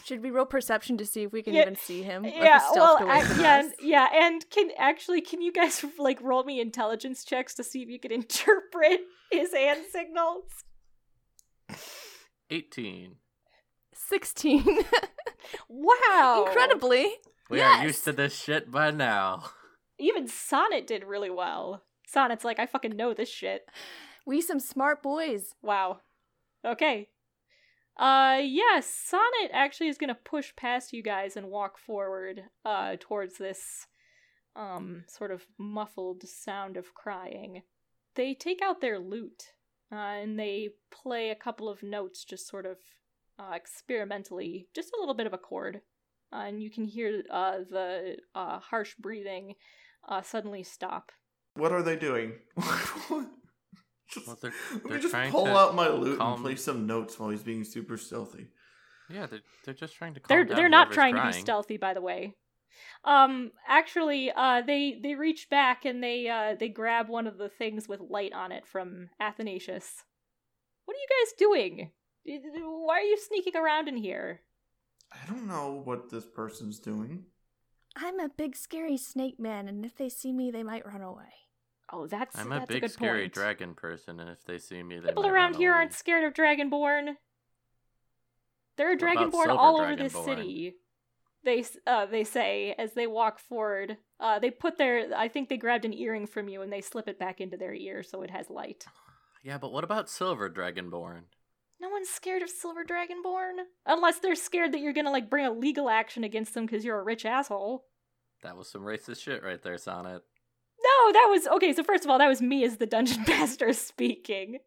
Should 0.05 0.21
we 0.21 0.29
roll 0.29 0.45
perception 0.45 0.97
to 0.97 1.05
see 1.05 1.23
if 1.23 1.31
we 1.33 1.41
can 1.41 1.53
Yeah, 1.53 1.61
even 1.63 1.75
see 1.75 2.03
him? 2.03 2.25
Or 2.25 2.27
Yeah, 2.29 2.59
well, 2.73 2.97
stealthed 2.97 3.09
I, 3.09 3.41
yeah, 3.41 3.59
and- 3.59 3.73
yeah, 3.81 4.07
and 4.13 4.49
can 4.49 4.69
actually 4.77 5.21
can 5.21 5.41
you 5.41 5.51
guys 5.51 5.83
like 5.97 6.21
roll 6.21 6.43
me 6.43 6.59
intelligence 6.61 7.23
checks 7.23 7.53
to 7.55 7.63
see 7.63 7.81
if 7.81 7.89
you 7.89 7.99
can 7.99 8.11
interpret 8.21 8.99
his 9.31 9.53
hand 9.53 9.81
signals? 9.91 10.43
18. 12.49 13.15
16. 13.93 14.63
Wow, 15.69 16.45
Incredibly. 16.47 17.07
We 17.49 17.57
Yes. 17.59 17.79
are 17.79 17.85
used 17.85 18.03
to 18.05 18.11
this 18.11 18.35
shit 18.35 18.69
by 18.71 18.91
now. 18.91 19.43
Even 19.99 20.27
Sonnet 20.27 20.85
did 20.87 21.03
really 21.03 21.29
well. 21.29 21.83
Sonnet's 22.07 22.43
like, 22.43 22.59
I 22.59 22.65
fucking 22.65 22.95
know 22.95 23.13
this 23.13 23.29
shit. 23.29 23.67
We 24.25 24.41
some 24.41 24.59
smart 24.59 25.01
boys. 25.03 25.53
Wow. 25.61 25.99
Okay. 26.65 27.09
Uh 27.97 28.39
yes, 28.43 28.87
Sonnet 28.87 29.51
actually 29.53 29.87
is 29.87 29.97
gonna 29.97 30.15
push 30.15 30.53
past 30.55 30.91
you 30.91 31.01
guys 31.01 31.37
and 31.37 31.47
walk 31.47 31.77
forward 31.77 32.43
uh 32.65 32.97
towards 32.99 33.37
this 33.37 33.87
um 34.55 35.03
sort 35.07 35.31
of 35.31 35.45
muffled 35.57 36.23
sound 36.27 36.75
of 36.75 36.93
crying. 36.93 37.61
They 38.15 38.33
take 38.33 38.61
out 38.61 38.81
their 38.81 38.99
lute 38.99 39.53
uh, 39.91 39.95
and 39.95 40.37
they 40.39 40.69
play 40.91 41.29
a 41.29 41.35
couple 41.35 41.69
of 41.69 41.83
notes 41.83 42.25
just 42.25 42.47
sort 42.47 42.65
of 42.65 42.77
uh, 43.37 43.53
experimentally, 43.53 44.67
just 44.73 44.91
a 44.93 44.99
little 44.99 45.13
bit 45.13 45.27
of 45.27 45.33
a 45.33 45.37
chord. 45.37 45.81
Uh, 46.33 46.43
and 46.47 46.63
you 46.63 46.71
can 46.71 46.85
hear 46.85 47.23
uh 47.31 47.59
the 47.69 48.17
uh 48.33 48.59
harsh 48.59 48.95
breathing 48.99 49.53
uh 50.09 50.21
suddenly 50.21 50.63
stop. 50.63 51.11
What 51.53 51.71
are 51.71 51.83
they 51.83 51.95
doing? 51.95 52.33
just, 54.15 54.27
Well, 54.27 54.37
they're- 54.41 54.53
let 54.73 54.85
me 54.85 54.99
just 54.99 55.13
pull 55.31 55.45
to 55.45 55.55
out 55.55 55.75
my 55.75 55.89
lute 55.89 56.17
calm- 56.17 56.33
and 56.33 56.43
play 56.43 56.55
some 56.55 56.87
notes 56.87 57.19
while 57.19 57.29
he's 57.29 57.43
being 57.43 57.63
super 57.63 57.97
stealthy. 57.97 58.47
Yeah, 59.09 59.27
they're, 59.27 59.41
they're 59.63 59.73
just 59.75 59.95
trying 59.95 60.15
to 60.15 60.19
calm 60.19 60.27
they're 60.35 60.43
down 60.45 60.55
they're 60.57 60.69
not 60.69 60.87
whoever's 60.87 60.95
trying 60.95 61.13
to 61.15 61.21
be 61.21 61.41
stealthy 61.41 61.77
by 61.77 61.93
the 61.93 62.01
way 62.01 62.35
um 63.03 63.51
actually 63.67 64.31
uh 64.35 64.61
they 64.65 64.99
they 65.01 65.13
reach 65.13 65.47
back 65.49 65.85
and 65.85 66.03
they 66.03 66.27
uh 66.27 66.55
they 66.59 66.67
grab 66.69 67.07
one 67.07 67.27
of 67.27 67.37
the 67.37 67.47
things 67.47 67.87
with 67.87 67.99
light 68.01 68.33
on 68.33 68.51
it 68.51 68.65
from 68.67 69.09
athanasius 69.19 70.03
what 70.85 70.95
are 70.97 70.99
you 70.99 71.07
guys 71.23 71.33
doing 71.37 71.91
why 72.85 72.95
are 72.97 73.01
you 73.03 73.17
sneaking 73.17 73.55
around 73.55 73.87
in 73.87 73.95
here 73.95 74.41
I 75.13 75.29
don't 75.29 75.47
know 75.47 75.81
what 75.85 76.09
this 76.09 76.25
person's 76.25 76.79
doing. 76.79 77.25
I'm 77.95 78.19
a 78.19 78.27
big 78.27 78.55
scary 78.57 78.97
snake 78.97 79.39
man, 79.39 79.69
and 79.69 79.85
if 79.85 79.95
they 79.95 80.09
see 80.09 80.33
me, 80.33 80.51
they 80.51 80.63
might 80.63 80.85
run 80.85 81.01
away. 81.01 81.31
Oh 81.91 82.07
that's 82.07 82.33
scary. 82.33 82.43
I'm 82.53 82.59
that's 82.59 82.69
a 82.69 82.73
big 82.73 82.81
good 82.81 82.91
scary 82.91 83.21
point. 83.23 83.33
dragon 83.33 83.73
person, 83.73 84.19
and 84.19 84.29
if 84.29 84.43
they 84.45 84.57
see 84.57 84.81
me, 84.83 84.99
they 84.99 85.09
people 85.09 85.27
around 85.27 85.55
here 85.55 85.71
away. 85.71 85.79
aren't 85.79 85.93
scared 85.93 86.23
of 86.23 86.33
dragonborn 86.33 87.15
there 88.77 88.91
are 88.91 88.95
dragonborn 88.95 89.47
all 89.47 89.79
over 89.79 89.95
this 89.95 90.13
city 90.13 90.75
they 91.45 91.63
uh, 91.87 92.07
they 92.07 92.23
say 92.23 92.75
as 92.77 92.93
they 92.93 93.07
walk 93.07 93.39
forward. 93.39 93.97
Uh, 94.19 94.39
they 94.39 94.49
put 94.49 94.77
their 94.77 95.15
I 95.15 95.27
think 95.27 95.47
they 95.47 95.57
grabbed 95.57 95.85
an 95.85 95.93
earring 95.93 96.25
from 96.25 96.49
you 96.49 96.63
and 96.63 96.73
they 96.73 96.81
slip 96.81 97.07
it 97.07 97.19
back 97.19 97.39
into 97.39 97.55
their 97.55 97.73
ear 97.73 98.03
so 98.03 98.23
it 98.23 98.31
has 98.31 98.49
light. 98.49 98.85
Yeah, 99.43 99.59
but 99.59 99.71
what 99.71 99.83
about 99.83 100.09
Silver 100.09 100.49
Dragonborn? 100.49 101.25
No 101.79 101.89
one's 101.89 102.09
scared 102.09 102.41
of 102.41 102.49
Silver 102.49 102.83
Dragonborn 102.83 103.57
unless 103.85 104.17
they're 104.17 104.33
scared 104.33 104.71
that 104.71 104.79
you're 104.79 104.91
gonna 104.91 105.11
like 105.11 105.29
bring 105.29 105.45
a 105.45 105.51
legal 105.51 105.87
action 105.87 106.23
against 106.23 106.55
them 106.55 106.65
because 106.65 106.83
you're 106.83 106.99
a 106.99 107.03
rich 107.03 107.27
asshole. 107.27 107.85
That 108.41 108.57
was 108.57 108.67
some 108.67 108.81
racist 108.81 109.21
shit 109.21 109.43
right 109.43 109.61
there, 109.61 109.77
Sonnet. 109.77 110.23
No, 110.85 111.11
that 111.13 111.27
was 111.29 111.47
okay. 111.47 111.73
So 111.73 111.83
first 111.83 112.03
of 112.03 112.11
all, 112.11 112.19
that 112.19 112.27
was 112.27 112.41
me 112.41 112.63
as 112.63 112.77
the 112.77 112.85
dungeon 112.85 113.23
master 113.27 113.73
speaking. 113.73 114.59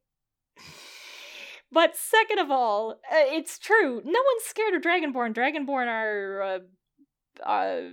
But 1.70 1.96
second 1.96 2.38
of 2.38 2.50
all, 2.50 2.92
uh, 3.12 3.26
it's 3.28 3.58
true. 3.58 4.00
No 4.04 4.20
one's 4.20 4.44
scared 4.44 4.74
of 4.74 4.82
Dragonborn. 4.82 5.34
Dragonborn 5.34 5.86
are 5.86 6.42
uh, 6.42 7.48
uh, 7.48 7.90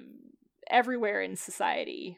everywhere 0.70 1.22
in 1.22 1.36
society. 1.36 2.18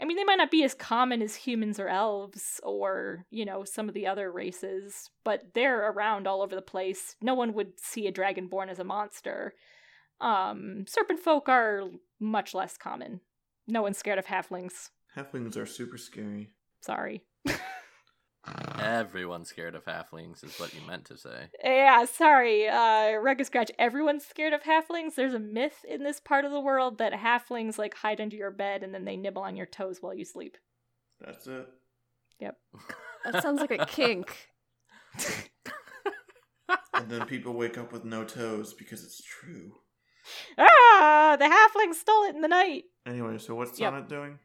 I 0.00 0.04
mean, 0.04 0.16
they 0.16 0.24
might 0.24 0.38
not 0.38 0.50
be 0.50 0.62
as 0.62 0.74
common 0.74 1.22
as 1.22 1.34
humans 1.34 1.80
or 1.80 1.88
elves 1.88 2.60
or, 2.62 3.24
you 3.30 3.44
know, 3.44 3.64
some 3.64 3.88
of 3.88 3.94
the 3.94 4.06
other 4.06 4.30
races, 4.30 5.10
but 5.24 5.54
they're 5.54 5.90
around 5.90 6.26
all 6.28 6.42
over 6.42 6.54
the 6.54 6.62
place. 6.62 7.16
No 7.20 7.34
one 7.34 7.52
would 7.54 7.80
see 7.80 8.06
a 8.06 8.12
Dragonborn 8.12 8.68
as 8.68 8.78
a 8.78 8.84
monster. 8.84 9.54
Um, 10.20 10.84
serpent 10.86 11.20
folk 11.20 11.48
are 11.48 11.82
much 12.20 12.54
less 12.54 12.76
common. 12.76 13.20
No 13.66 13.82
one's 13.82 13.98
scared 13.98 14.18
of 14.18 14.26
halflings. 14.26 14.90
Halflings 15.18 15.56
are 15.56 15.66
super 15.66 15.98
scary. 15.98 16.50
Sorry. 16.80 17.22
Everyone's 18.80 19.48
scared 19.48 19.74
of 19.74 19.84
halflings, 19.84 20.44
is 20.44 20.58
what 20.58 20.72
you 20.72 20.80
meant 20.86 21.06
to 21.06 21.18
say. 21.18 21.48
Yeah, 21.62 22.04
sorry, 22.04 22.68
uh, 22.68 23.14
Rugged 23.16 23.46
Scratch. 23.46 23.70
Everyone's 23.78 24.24
scared 24.24 24.52
of 24.52 24.62
halflings. 24.62 25.16
There's 25.16 25.34
a 25.34 25.40
myth 25.40 25.84
in 25.88 26.04
this 26.04 26.20
part 26.20 26.44
of 26.44 26.52
the 26.52 26.60
world 26.60 26.98
that 26.98 27.12
halflings 27.12 27.78
like 27.78 27.94
hide 27.94 28.20
under 28.20 28.36
your 28.36 28.52
bed 28.52 28.82
and 28.82 28.94
then 28.94 29.04
they 29.04 29.16
nibble 29.16 29.42
on 29.42 29.56
your 29.56 29.66
toes 29.66 29.98
while 30.00 30.14
you 30.14 30.24
sleep. 30.24 30.56
That's 31.20 31.46
it. 31.48 31.68
Yep. 32.38 32.56
that 33.24 33.42
sounds 33.42 33.60
like 33.60 33.72
a 33.72 33.84
kink. 33.86 34.48
And 36.94 37.10
then 37.10 37.26
people 37.26 37.54
wake 37.54 37.76
up 37.76 37.92
with 37.92 38.04
no 38.04 38.24
toes 38.24 38.72
because 38.72 39.02
it's 39.02 39.22
true. 39.22 39.72
Ah, 40.58 41.36
the 41.38 41.44
halfling 41.46 41.94
stole 41.94 42.24
it 42.24 42.34
in 42.34 42.40
the 42.40 42.48
night. 42.48 42.84
Anyway, 43.06 43.38
so 43.38 43.54
what's 43.54 43.78
Yep. 43.78 43.92
Sonnet 43.92 44.08
doing? 44.08 44.38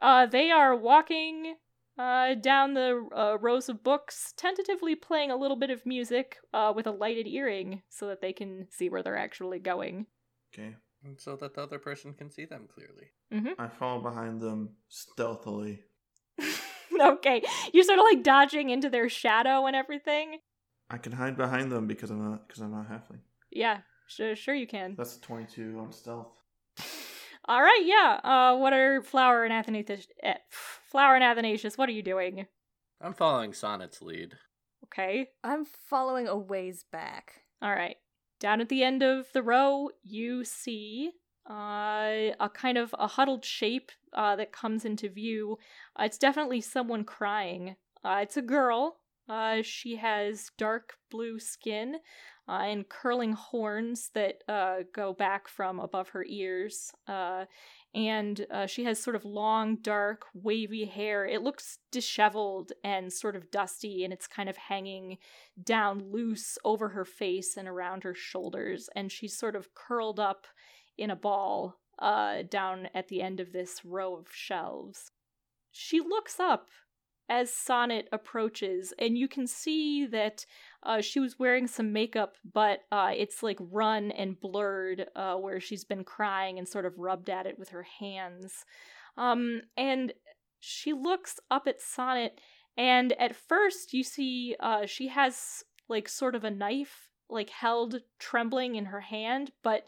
Uh, 0.00 0.26
they 0.26 0.50
are 0.50 0.76
walking 0.76 1.54
uh, 1.98 2.34
down 2.34 2.74
the 2.74 3.08
uh, 3.16 3.36
rows 3.40 3.68
of 3.68 3.82
books, 3.82 4.32
tentatively 4.36 4.94
playing 4.94 5.30
a 5.30 5.36
little 5.36 5.56
bit 5.56 5.70
of 5.70 5.84
music 5.84 6.36
uh, 6.54 6.72
with 6.74 6.86
a 6.86 6.92
lighted 6.92 7.26
earring 7.26 7.82
so 7.88 8.06
that 8.06 8.20
they 8.20 8.32
can 8.32 8.66
see 8.70 8.88
where 8.88 9.02
they're 9.02 9.16
actually 9.16 9.58
going. 9.58 10.06
Okay. 10.54 10.76
And 11.04 11.18
so 11.20 11.36
that 11.36 11.54
the 11.54 11.62
other 11.62 11.78
person 11.78 12.12
can 12.12 12.30
see 12.30 12.44
them 12.44 12.68
clearly. 12.72 13.10
I 13.58 13.68
follow 13.68 14.00
behind 14.00 14.40
them 14.40 14.70
stealthily. 14.88 15.82
okay, 17.00 17.42
you're 17.72 17.84
sort 17.84 17.98
of 17.98 18.04
like 18.04 18.22
dodging 18.22 18.70
into 18.70 18.88
their 18.88 19.08
shadow 19.08 19.66
and 19.66 19.76
everything. 19.76 20.38
I 20.90 20.98
can 20.98 21.12
hide 21.12 21.36
behind 21.36 21.70
them 21.70 21.86
because 21.86 22.10
I'm 22.10 22.30
not 22.30 22.48
because 22.48 22.62
I'm 22.62 22.72
not 22.72 22.88
halfling. 22.88 23.20
Yeah, 23.50 23.78
sure, 24.08 24.34
sure 24.34 24.54
you 24.54 24.66
can. 24.66 24.94
That's 24.96 25.16
a 25.16 25.20
22 25.20 25.78
on 25.78 25.92
stealth. 25.92 26.32
All 27.48 27.62
right, 27.62 27.82
yeah. 27.82 28.20
Uh, 28.22 28.58
what 28.58 28.74
are 28.74 29.00
Flower 29.02 29.42
and 29.42 29.52
Athanasius? 29.54 30.06
Eh, 30.22 30.34
Flower 30.50 31.14
and 31.14 31.24
Athanasius, 31.24 31.78
what 31.78 31.88
are 31.88 31.92
you 31.92 32.02
doing? 32.02 32.46
I'm 33.00 33.14
following 33.14 33.54
Sonnet's 33.54 34.02
lead. 34.02 34.34
Okay. 34.84 35.28
I'm 35.42 35.64
following 35.64 36.28
a 36.28 36.36
ways 36.36 36.84
back. 36.92 37.40
All 37.62 37.70
right. 37.70 37.96
Down 38.38 38.60
at 38.60 38.68
the 38.68 38.82
end 38.82 39.02
of 39.02 39.26
the 39.32 39.42
row, 39.42 39.88
you 40.04 40.44
see 40.44 41.12
uh, 41.50 42.34
a 42.38 42.50
kind 42.52 42.76
of 42.76 42.94
a 42.98 43.06
huddled 43.06 43.46
shape 43.46 43.92
uh, 44.12 44.36
that 44.36 44.52
comes 44.52 44.84
into 44.84 45.08
view. 45.08 45.56
Uh, 45.98 46.04
it's 46.04 46.18
definitely 46.18 46.60
someone 46.60 47.02
crying. 47.02 47.76
Uh, 48.04 48.20
it's 48.22 48.36
a 48.36 48.42
girl. 48.42 48.97
Uh, 49.28 49.58
she 49.62 49.96
has 49.96 50.50
dark 50.56 50.94
blue 51.10 51.38
skin 51.38 51.96
uh, 52.48 52.62
and 52.62 52.88
curling 52.88 53.32
horns 53.32 54.10
that 54.14 54.42
uh, 54.48 54.78
go 54.94 55.12
back 55.12 55.48
from 55.48 55.78
above 55.78 56.08
her 56.10 56.24
ears. 56.26 56.90
Uh, 57.06 57.44
and 57.94 58.46
uh, 58.50 58.66
she 58.66 58.84
has 58.84 58.98
sort 58.98 59.16
of 59.16 59.24
long, 59.24 59.76
dark, 59.76 60.24
wavy 60.34 60.84
hair. 60.84 61.26
It 61.26 61.42
looks 61.42 61.78
disheveled 61.92 62.72
and 62.82 63.12
sort 63.12 63.36
of 63.36 63.50
dusty, 63.50 64.04
and 64.04 64.12
it's 64.12 64.26
kind 64.26 64.48
of 64.48 64.56
hanging 64.56 65.18
down 65.62 66.10
loose 66.10 66.58
over 66.64 66.90
her 66.90 67.04
face 67.04 67.56
and 67.56 67.68
around 67.68 68.04
her 68.04 68.14
shoulders. 68.14 68.88
And 68.94 69.12
she's 69.12 69.36
sort 69.36 69.56
of 69.56 69.74
curled 69.74 70.20
up 70.20 70.46
in 70.96 71.10
a 71.10 71.16
ball 71.16 71.76
uh, 71.98 72.42
down 72.48 72.88
at 72.94 73.08
the 73.08 73.20
end 73.20 73.40
of 73.40 73.52
this 73.52 73.84
row 73.84 74.16
of 74.16 74.28
shelves. 74.32 75.10
She 75.70 76.00
looks 76.00 76.40
up 76.40 76.68
as 77.28 77.52
Sonnet 77.52 78.08
approaches, 78.12 78.92
and 78.98 79.18
you 79.18 79.28
can 79.28 79.46
see 79.46 80.06
that 80.06 80.46
uh, 80.82 81.00
she 81.00 81.20
was 81.20 81.38
wearing 81.38 81.66
some 81.66 81.92
makeup, 81.92 82.36
but 82.52 82.80
uh, 82.90 83.12
it's 83.14 83.42
like 83.42 83.58
run 83.60 84.10
and 84.12 84.40
blurred 84.40 85.06
uh, 85.14 85.34
where 85.34 85.60
she's 85.60 85.84
been 85.84 86.04
crying 86.04 86.58
and 86.58 86.66
sort 86.66 86.86
of 86.86 86.98
rubbed 86.98 87.28
at 87.28 87.46
it 87.46 87.58
with 87.58 87.70
her 87.70 87.86
hands. 88.00 88.64
Um, 89.16 89.62
and 89.76 90.12
she 90.60 90.92
looks 90.92 91.38
up 91.50 91.66
at 91.66 91.80
Sonnet, 91.80 92.40
and 92.76 93.12
at 93.20 93.36
first 93.36 93.92
you 93.92 94.02
see 94.02 94.56
uh, 94.60 94.86
she 94.86 95.08
has 95.08 95.64
like 95.88 96.08
sort 96.08 96.34
of 96.34 96.44
a 96.44 96.50
knife 96.50 97.10
like 97.30 97.50
held 97.50 97.96
trembling 98.18 98.74
in 98.74 98.86
her 98.86 99.00
hand, 99.00 99.52
but 99.62 99.84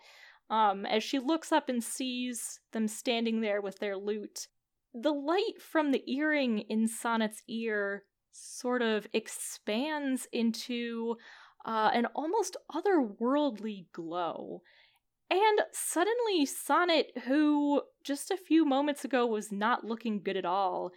um, 0.50 0.84
as 0.84 1.02
she 1.02 1.18
looks 1.18 1.52
up 1.52 1.68
and 1.68 1.82
sees 1.82 2.60
them 2.72 2.88
standing 2.88 3.40
there 3.40 3.60
with 3.60 3.78
their 3.78 3.96
lute, 3.96 4.48
the 4.94 5.12
light 5.12 5.60
from 5.60 5.92
the 5.92 6.02
earring 6.10 6.60
in 6.60 6.88
Sonnet's 6.88 7.42
ear 7.48 8.04
sort 8.32 8.82
of 8.82 9.06
expands 9.12 10.26
into 10.32 11.16
uh, 11.64 11.90
an 11.92 12.06
almost 12.14 12.56
otherworldly 12.72 13.86
glow. 13.92 14.62
And 15.30 15.60
suddenly, 15.72 16.44
Sonnet, 16.44 17.12
who 17.26 17.82
just 18.02 18.30
a 18.30 18.36
few 18.36 18.64
moments 18.64 19.04
ago 19.04 19.26
was 19.26 19.52
not 19.52 19.84
looking 19.84 20.22
good 20.22 20.36
at 20.36 20.44
all, 20.44 20.90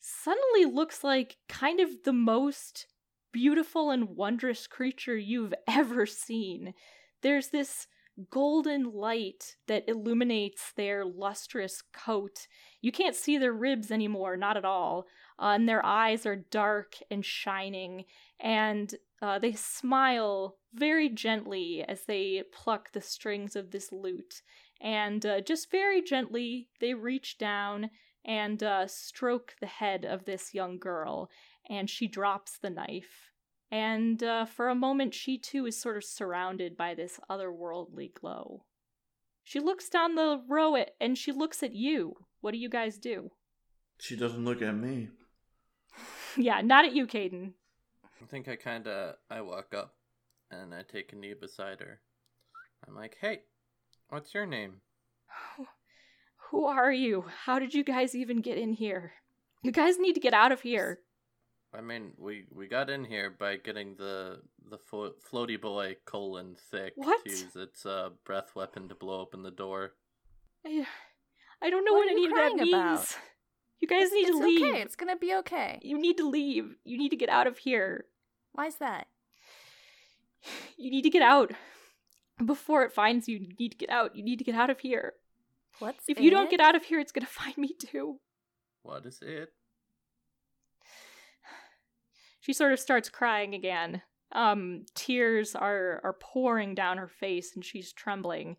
suddenly 0.00 0.64
looks 0.64 1.04
like 1.04 1.36
kind 1.48 1.80
of 1.80 1.90
the 2.04 2.12
most 2.12 2.86
beautiful 3.32 3.90
and 3.90 4.16
wondrous 4.16 4.66
creature 4.66 5.16
you've 5.16 5.54
ever 5.68 6.06
seen. 6.06 6.74
There's 7.22 7.48
this 7.48 7.86
golden 8.30 8.92
light 8.92 9.56
that 9.66 9.88
illuminates 9.88 10.72
their 10.72 11.04
lustrous 11.04 11.82
coat. 11.92 12.46
You 12.80 12.92
can't 12.92 13.16
see 13.16 13.38
their 13.38 13.52
ribs 13.52 13.90
anymore, 13.90 14.36
not 14.36 14.56
at 14.56 14.64
all. 14.64 15.06
Uh, 15.38 15.52
and 15.54 15.68
their 15.68 15.84
eyes 15.84 16.24
are 16.24 16.36
dark 16.36 16.94
and 17.10 17.24
shining, 17.24 18.04
and 18.40 18.94
uh, 19.20 19.38
they 19.38 19.52
smile 19.52 20.56
very 20.72 21.08
gently 21.08 21.84
as 21.86 22.04
they 22.04 22.42
pluck 22.52 22.92
the 22.92 23.00
strings 23.00 23.54
of 23.54 23.70
this 23.70 23.92
lute. 23.92 24.42
And 24.80 25.24
uh, 25.24 25.40
just 25.40 25.70
very 25.70 26.02
gently, 26.02 26.68
they 26.80 26.94
reach 26.94 27.38
down 27.38 27.90
and 28.24 28.62
uh, 28.62 28.86
stroke 28.86 29.54
the 29.60 29.66
head 29.66 30.04
of 30.04 30.24
this 30.24 30.54
young 30.54 30.78
girl, 30.78 31.30
and 31.68 31.88
she 31.88 32.08
drops 32.08 32.58
the 32.58 32.70
knife. 32.70 33.30
And 33.70 34.22
uh, 34.22 34.44
for 34.44 34.68
a 34.68 34.74
moment, 34.74 35.14
she 35.14 35.38
too 35.38 35.66
is 35.66 35.80
sort 35.80 35.96
of 35.96 36.04
surrounded 36.04 36.76
by 36.76 36.94
this 36.94 37.18
otherworldly 37.28 38.14
glow. 38.14 38.64
She 39.42 39.60
looks 39.60 39.88
down 39.88 40.14
the 40.14 40.42
row 40.48 40.76
at, 40.76 40.94
and 41.00 41.16
she 41.16 41.32
looks 41.32 41.62
at 41.62 41.74
you. 41.74 42.16
What 42.40 42.52
do 42.52 42.58
you 42.58 42.68
guys 42.68 42.98
do? 42.98 43.30
She 43.98 44.16
doesn't 44.16 44.44
look 44.44 44.62
at 44.62 44.74
me. 44.74 45.08
yeah, 46.36 46.60
not 46.60 46.84
at 46.84 46.94
you, 46.94 47.06
Kaden. 47.06 47.52
I 48.04 48.26
think 48.26 48.48
I 48.48 48.56
kinda 48.56 49.16
I 49.30 49.40
walk 49.40 49.74
up 49.74 49.94
and 50.50 50.74
I 50.74 50.82
take 50.82 51.12
a 51.12 51.16
knee 51.16 51.34
beside 51.34 51.80
her. 51.80 52.00
I'm 52.86 52.94
like, 52.94 53.16
hey, 53.20 53.40
what's 54.08 54.34
your 54.34 54.46
name? 54.46 54.80
Who 56.50 56.64
are 56.66 56.92
you? 56.92 57.24
How 57.44 57.58
did 57.58 57.74
you 57.74 57.82
guys 57.82 58.14
even 58.14 58.40
get 58.40 58.58
in 58.58 58.72
here? 58.72 59.12
You 59.62 59.72
guys 59.72 59.98
need 59.98 60.14
to 60.14 60.20
get 60.20 60.34
out 60.34 60.52
of 60.52 60.60
here. 60.60 61.00
I 61.76 61.80
mean, 61.82 62.12
we 62.18 62.44
we 62.54 62.66
got 62.68 62.88
in 62.90 63.04
here 63.04 63.30
by 63.30 63.56
getting 63.56 63.96
the 63.96 64.40
the 64.70 64.78
flo- 64.78 65.14
floaty 65.30 65.60
boy 65.60 65.96
colon 66.06 66.56
thick 66.70 66.92
What? 66.96 67.22
to 67.24 67.30
use 67.30 67.54
its 67.56 67.84
uh, 67.84 68.10
breath 68.24 68.54
weapon 68.54 68.88
to 68.88 68.94
blow 68.94 69.20
open 69.20 69.42
the 69.42 69.50
door. 69.50 69.92
I, 70.66 70.86
I 71.62 71.70
don't 71.70 71.84
know 71.84 71.92
What 71.92 72.06
what, 72.06 72.10
any 72.12 72.24
of 72.26 72.30
that 72.32 72.52
crying 72.56 72.68
about? 72.74 72.90
means. 72.98 73.16
You 73.78 73.88
guys 73.88 74.10
need 74.10 74.26
it's 74.28 74.38
to 74.38 74.42
leave. 74.42 74.62
okay. 74.72 74.80
It's 74.80 74.96
gonna 74.96 75.16
be 75.18 75.34
okay. 75.34 75.78
You 75.82 75.98
need 76.00 76.16
to 76.16 76.26
leave. 76.26 76.76
You 76.84 76.96
need 76.96 77.10
to 77.10 77.16
get 77.16 77.28
out 77.28 77.46
of 77.46 77.58
here. 77.58 78.06
Why's 78.52 78.76
that? 78.76 79.06
You 80.78 80.90
need 80.90 81.02
to 81.02 81.10
get 81.10 81.20
out. 81.22 81.52
Before 82.44 82.84
it 82.84 82.92
finds 82.92 83.28
you, 83.28 83.36
you 83.36 83.52
need 83.58 83.72
to 83.72 83.76
get 83.76 83.90
out. 83.90 84.16
You 84.16 84.22
need 84.24 84.38
to 84.38 84.44
get 84.44 84.54
out 84.54 84.70
of 84.70 84.80
here. 84.80 85.12
What's 85.78 86.04
If 86.08 86.18
you 86.20 86.28
in 86.30 86.34
don't 86.36 86.50
get 86.50 86.60
out 86.60 86.74
of 86.74 86.84
here, 86.84 86.98
it's 87.00 87.12
gonna 87.12 87.26
find 87.42 87.56
me 87.58 87.68
too. 87.78 88.18
What 88.82 89.04
is 89.04 89.18
it? 89.20 89.52
She 92.46 92.52
sort 92.52 92.72
of 92.72 92.78
starts 92.78 93.08
crying 93.08 93.56
again. 93.56 94.02
Um, 94.30 94.86
tears 94.94 95.56
are 95.56 96.00
are 96.04 96.16
pouring 96.20 96.76
down 96.76 96.96
her 96.96 97.08
face, 97.08 97.56
and 97.56 97.64
she's 97.64 97.92
trembling. 97.92 98.56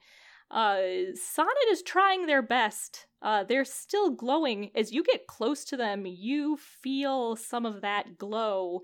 Uh, 0.52 1.14
Sonnet 1.16 1.72
is 1.72 1.84
trying 1.84 2.26
their 2.26 2.42
best. 2.42 3.08
Uh, 3.22 3.46
they're 3.46 3.64
still 3.64 4.10
glowing. 4.10 4.72
As 4.76 4.92
you 4.92 5.04
get 5.06 5.26
close 5.28 5.64
to 5.64 5.78
them, 5.78 6.06
you 6.06 6.58
feel 6.58 7.38
some 7.38 7.66
of 7.66 7.80
that 7.80 8.18
glow, 8.18 8.82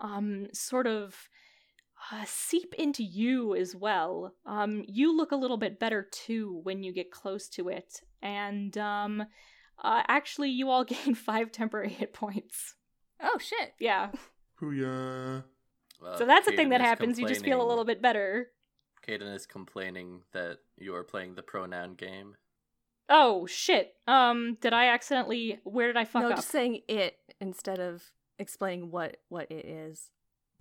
um, 0.00 0.48
sort 0.52 0.88
of 0.88 1.28
uh, 2.10 2.24
seep 2.26 2.74
into 2.74 3.04
you 3.04 3.54
as 3.54 3.76
well. 3.76 4.34
Um, 4.46 4.82
you 4.88 5.16
look 5.16 5.30
a 5.30 5.36
little 5.36 5.58
bit 5.58 5.78
better 5.78 6.08
too 6.10 6.58
when 6.64 6.82
you 6.82 6.92
get 6.92 7.12
close 7.12 7.48
to 7.50 7.68
it, 7.68 8.00
and 8.20 8.76
um, 8.76 9.20
uh, 9.80 10.02
actually, 10.08 10.50
you 10.50 10.70
all 10.70 10.82
gain 11.04 11.14
five 11.14 11.52
temporary 11.52 11.90
hit 11.90 12.12
points. 12.12 12.74
Oh 13.22 13.38
shit. 13.38 13.74
Yeah, 13.78 14.10
Hooyah. 14.60 15.44
Well, 16.00 16.18
so 16.18 16.26
that's 16.26 16.48
a 16.48 16.52
thing 16.52 16.70
that 16.70 16.80
happens. 16.80 17.18
You 17.18 17.26
just 17.26 17.44
feel 17.44 17.60
a 17.60 17.66
little 17.66 17.84
bit 17.84 18.00
better. 18.00 18.48
Kaden 19.06 19.34
is 19.34 19.46
complaining 19.46 20.22
that 20.32 20.58
you 20.76 20.94
are 20.94 21.04
playing 21.04 21.34
the 21.34 21.42
pronoun 21.42 21.94
game. 21.94 22.36
Oh 23.08 23.46
shit. 23.46 23.94
Um, 24.06 24.56
did 24.60 24.72
I 24.72 24.86
accidentally? 24.86 25.58
Where 25.64 25.88
did 25.88 25.96
I 25.96 26.04
fuck 26.04 26.22
no, 26.22 26.30
up? 26.30 26.36
just 26.36 26.48
saying 26.48 26.82
it 26.88 27.16
instead 27.40 27.80
of 27.80 28.12
explaining 28.38 28.90
what 28.90 29.16
what 29.28 29.50
it 29.50 29.64
is. 29.66 30.10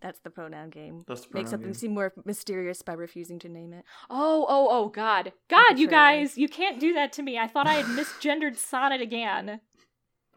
That's 0.02 0.20
the 0.20 0.30
pronoun 0.30 0.70
game. 0.70 1.04
That's 1.08 1.26
the 1.26 1.38
Make 1.38 1.48
something 1.48 1.70
game. 1.70 1.74
seem 1.74 1.94
more 1.94 2.14
mysterious 2.24 2.82
by 2.82 2.94
refusing 2.94 3.38
to 3.40 3.50
name 3.50 3.74
it. 3.74 3.84
Oh, 4.10 4.46
oh, 4.48 4.68
oh, 4.72 4.88
God. 4.88 5.34
God, 5.50 5.78
you 5.78 5.90
guys, 5.90 6.38
you 6.38 6.48
can't 6.48 6.80
do 6.80 6.94
that 6.94 7.12
to 7.14 7.22
me. 7.22 7.38
I 7.38 7.48
thought 7.48 7.68
I 7.68 7.74
had 7.74 7.86
misgendered 7.86 8.56
Sonnet 8.58 9.02
again. 9.02 9.62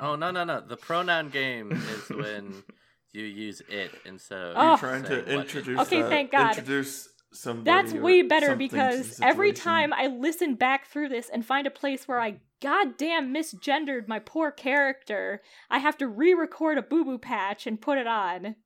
Oh 0.00 0.16
no 0.16 0.32
no 0.32 0.42
no! 0.42 0.60
The 0.60 0.76
pronoun 0.76 1.28
game 1.28 1.70
is 1.70 2.08
when 2.08 2.64
you 3.12 3.24
use 3.24 3.62
it 3.68 3.90
instead 4.04 4.38
of. 4.38 4.56
Oh. 4.56 4.68
You're 4.70 4.78
trying 4.78 5.04
to 5.04 5.24
introduce. 5.26 5.80
Okay, 5.80 6.02
uh, 6.02 6.08
thank 6.08 6.30
God. 6.32 6.56
Introduce 6.56 7.08
somebody. 7.32 7.64
That's 7.64 7.92
way 7.92 8.22
better 8.22 8.48
something 8.48 8.68
to 8.68 8.74
the 8.74 8.80
because 8.80 9.20
every 9.20 9.52
time 9.52 9.92
I 9.92 10.06
listen 10.06 10.54
back 10.54 10.86
through 10.86 11.08
this 11.08 11.28
and 11.28 11.44
find 11.44 11.66
a 11.66 11.70
place 11.70 12.08
where 12.08 12.20
I 12.20 12.36
goddamn 12.60 13.34
misgendered 13.34 14.08
my 14.08 14.18
poor 14.18 14.50
character, 14.50 15.42
I 15.70 15.78
have 15.78 15.98
to 15.98 16.08
re 16.08 16.32
record 16.32 16.78
a 16.78 16.82
boo 16.82 17.04
boo 17.04 17.18
patch 17.18 17.66
and 17.66 17.80
put 17.80 17.98
it 17.98 18.06
on. 18.06 18.56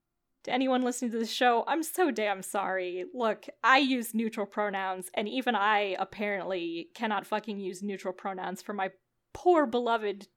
To 0.45 0.53
anyone 0.53 0.85
listening 0.85 1.11
to 1.11 1.19
the 1.19 1.27
show, 1.27 1.65
I'm 1.67 1.83
so 1.83 2.13
damn 2.13 2.41
sorry. 2.41 3.05
Look, 3.13 3.47
I 3.65 3.79
use 3.79 4.15
neutral 4.15 4.47
pronouns, 4.47 5.11
and 5.15 5.29
even 5.29 5.57
I 5.57 5.97
apparently 5.99 6.91
cannot 6.95 7.27
fucking 7.27 7.59
use 7.59 7.83
neutral 7.83 8.15
pronouns 8.15 8.63
for 8.63 8.73
my 8.73 8.91
poor 9.35 9.67
beloved 9.67 10.29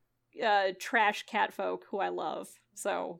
uh, 0.43 0.69
trash 0.79 1.25
catfolk 1.27 1.85
who 1.91 1.99
I 1.99 2.09
love. 2.09 2.47
So 2.73 3.19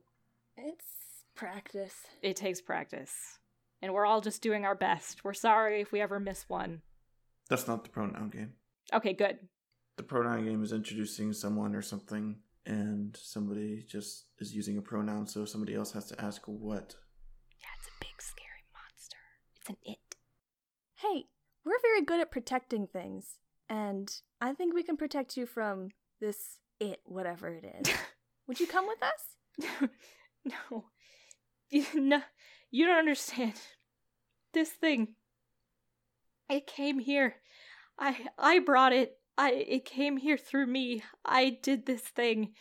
It's 0.64 1.24
practice. 1.34 1.94
it 2.22 2.36
takes 2.36 2.60
practice. 2.60 3.38
And 3.82 3.94
we're 3.94 4.04
all 4.04 4.20
just 4.20 4.42
doing 4.42 4.64
our 4.64 4.74
best. 4.74 5.24
We're 5.24 5.32
sorry 5.32 5.80
if 5.80 5.90
we 5.90 6.00
ever 6.00 6.20
miss 6.20 6.44
one. 6.48 6.82
That's 7.48 7.66
not 7.66 7.82
the 7.82 7.90
pronoun 7.90 8.28
game. 8.30 8.52
Okay, 8.92 9.14
good. 9.14 9.38
The 9.96 10.02
pronoun 10.02 10.44
game 10.44 10.62
is 10.62 10.72
introducing 10.72 11.32
someone 11.32 11.74
or 11.74 11.82
something, 11.82 12.36
and 12.66 13.16
somebody 13.20 13.84
just 13.88 14.26
is 14.38 14.54
using 14.54 14.76
a 14.76 14.82
pronoun, 14.82 15.26
so 15.26 15.44
somebody 15.44 15.74
else 15.74 15.92
has 15.92 16.06
to 16.06 16.20
ask 16.20 16.42
what. 16.46 16.94
Yeah, 17.60 17.68
it's 17.78 17.88
a 17.88 17.98
big 18.00 18.20
scary 18.20 18.64
monster. 18.74 19.16
It's 19.56 19.68
an 19.70 19.76
it. 19.84 20.16
Hey, 20.96 21.24
we're 21.64 21.80
very 21.82 22.02
good 22.02 22.20
at 22.20 22.30
protecting 22.30 22.86
things, 22.86 23.38
and 23.68 24.14
I 24.40 24.52
think 24.52 24.74
we 24.74 24.82
can 24.82 24.96
protect 24.96 25.36
you 25.36 25.46
from 25.46 25.88
this 26.20 26.58
it, 26.78 27.00
whatever 27.04 27.48
it 27.48 27.64
is. 27.80 27.94
Would 28.46 28.60
you 28.60 28.66
come 28.66 28.86
with 28.86 29.02
us? 29.02 29.88
no. 30.44 30.84
You, 31.70 31.84
no. 31.94 32.22
You 32.70 32.86
don't 32.86 32.98
understand. 32.98 33.54
This 34.52 34.70
thing. 34.70 35.08
It 36.48 36.66
came 36.66 36.98
here. 36.98 37.36
I 37.98 38.16
I 38.38 38.58
brought 38.58 38.92
it. 38.92 39.18
I 39.38 39.52
it 39.52 39.84
came 39.84 40.16
here 40.16 40.36
through 40.36 40.66
me. 40.66 41.04
I 41.24 41.58
did 41.62 41.86
this 41.86 42.02
thing. 42.02 42.54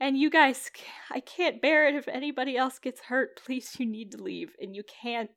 And 0.00 0.18
you 0.18 0.28
guys, 0.28 0.70
I 1.10 1.20
can't 1.20 1.62
bear 1.62 1.86
it 1.88 1.94
if 1.94 2.08
anybody 2.08 2.56
else 2.56 2.78
gets 2.78 3.00
hurt. 3.00 3.40
Please, 3.44 3.76
you 3.78 3.86
need 3.86 4.12
to 4.12 4.22
leave. 4.22 4.54
And 4.60 4.74
you 4.74 4.82
can't. 4.82 5.30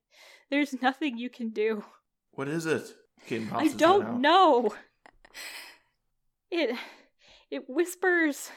There's 0.49 0.81
nothing 0.81 1.17
you 1.17 1.29
can 1.29 1.49
do. 1.49 1.83
What 2.31 2.47
is 2.47 2.65
it? 2.65 2.93
I 3.51 3.67
don't 3.69 4.21
know. 4.21 4.73
It 6.49 6.77
it 7.51 7.63
whispers 7.67 8.51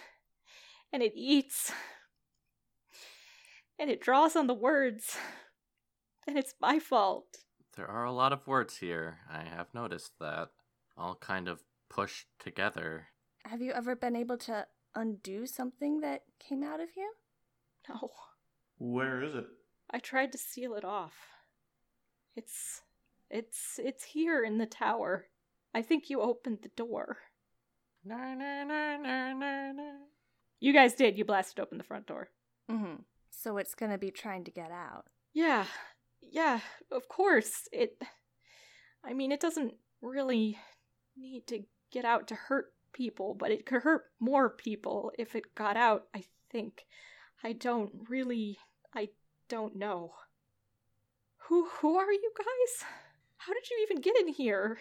and 0.93 1.03
it 1.03 1.13
eats 1.15 1.73
and 3.81 3.91
it 3.91 4.01
draws 4.01 4.37
on 4.37 4.47
the 4.47 4.55
words. 4.55 5.17
And 6.29 6.39
it's 6.39 6.55
my 6.61 6.79
fault. 6.79 7.39
There 7.77 7.89
are 7.89 8.05
a 8.05 8.13
lot 8.13 8.33
of 8.33 8.47
words 8.47 8.77
here. 8.77 9.21
I 9.29 9.43
have 9.43 9.75
noticed 9.75 10.13
that. 10.21 10.51
All 10.97 11.17
kind 11.17 11.49
of 11.49 11.63
pushed 11.89 12.27
together. 12.39 13.09
Have 13.47 13.63
you 13.63 13.73
ever 13.73 13.97
been 13.97 14.15
able 14.15 14.37
to 14.37 14.67
undo 14.95 15.47
something 15.47 16.01
that 16.03 16.25
came 16.39 16.63
out 16.63 16.79
of 16.79 16.91
you? 16.95 17.11
No. 17.89 18.11
Where 18.79 19.23
is 19.25 19.35
it? 19.35 19.47
I 19.91 19.99
tried 19.99 20.31
to 20.33 20.39
seal 20.39 20.75
it 20.75 20.85
off. 20.85 21.15
It's 22.37 22.83
it's 23.31 23.81
it's 23.83 24.05
here 24.05 24.45
in 24.45 24.59
the 24.59 24.67
tower. 24.67 25.27
I 25.75 25.83
think 25.83 26.11
you 26.11 26.21
opened 26.21 26.59
the 26.63 26.71
door. 26.77 27.17
Na, 28.05 28.35
na, 28.35 28.63
na, 28.63 28.99
na, 28.99 29.33
na, 29.33 29.73
na. 29.73 29.93
You 30.61 30.73
guys 30.73 30.95
did. 30.95 31.17
You 31.19 31.25
blasted 31.25 31.61
open 31.61 31.79
the 31.79 31.85
front 31.85 32.07
door. 32.07 32.29
Mm-hmm. 32.71 33.03
So 33.43 33.57
it's 33.57 33.75
gonna 33.75 33.97
be 33.97 34.11
trying 34.11 34.45
to 34.45 34.51
get 34.51 34.71
out. 34.71 35.07
Yeah, 35.33 35.65
yeah, 36.21 36.61
of 36.93 37.09
course. 37.09 37.69
It. 37.73 38.03
I 39.03 39.15
mean, 39.15 39.33
it 39.33 39.41
doesn't 39.41 39.75
really 40.03 40.59
need 41.17 41.47
to 41.47 41.63
get 41.91 42.05
out 42.05 42.29
to 42.29 42.35
hurt 42.35 42.75
people, 42.93 43.35
but 43.35 43.51
it 43.51 43.65
could 43.65 43.81
hurt 43.81 44.11
more 44.21 44.51
people 44.51 45.11
if 45.19 45.35
it 45.35 45.55
got 45.55 45.79
out, 45.79 46.05
I 46.15 46.25
think. 46.51 46.85
I 47.43 47.55
don't 47.55 47.91
really. 48.11 48.59
I 48.95 49.09
don't 49.49 49.77
know. 49.77 50.13
Who, 51.49 51.67
who 51.81 51.97
are 51.97 52.13
you 52.13 52.33
guys? 52.37 52.87
How 53.39 53.55
did 53.55 53.71
you 53.71 53.87
even 53.89 54.03
get 54.03 54.21
in 54.21 54.29
here? 54.29 54.81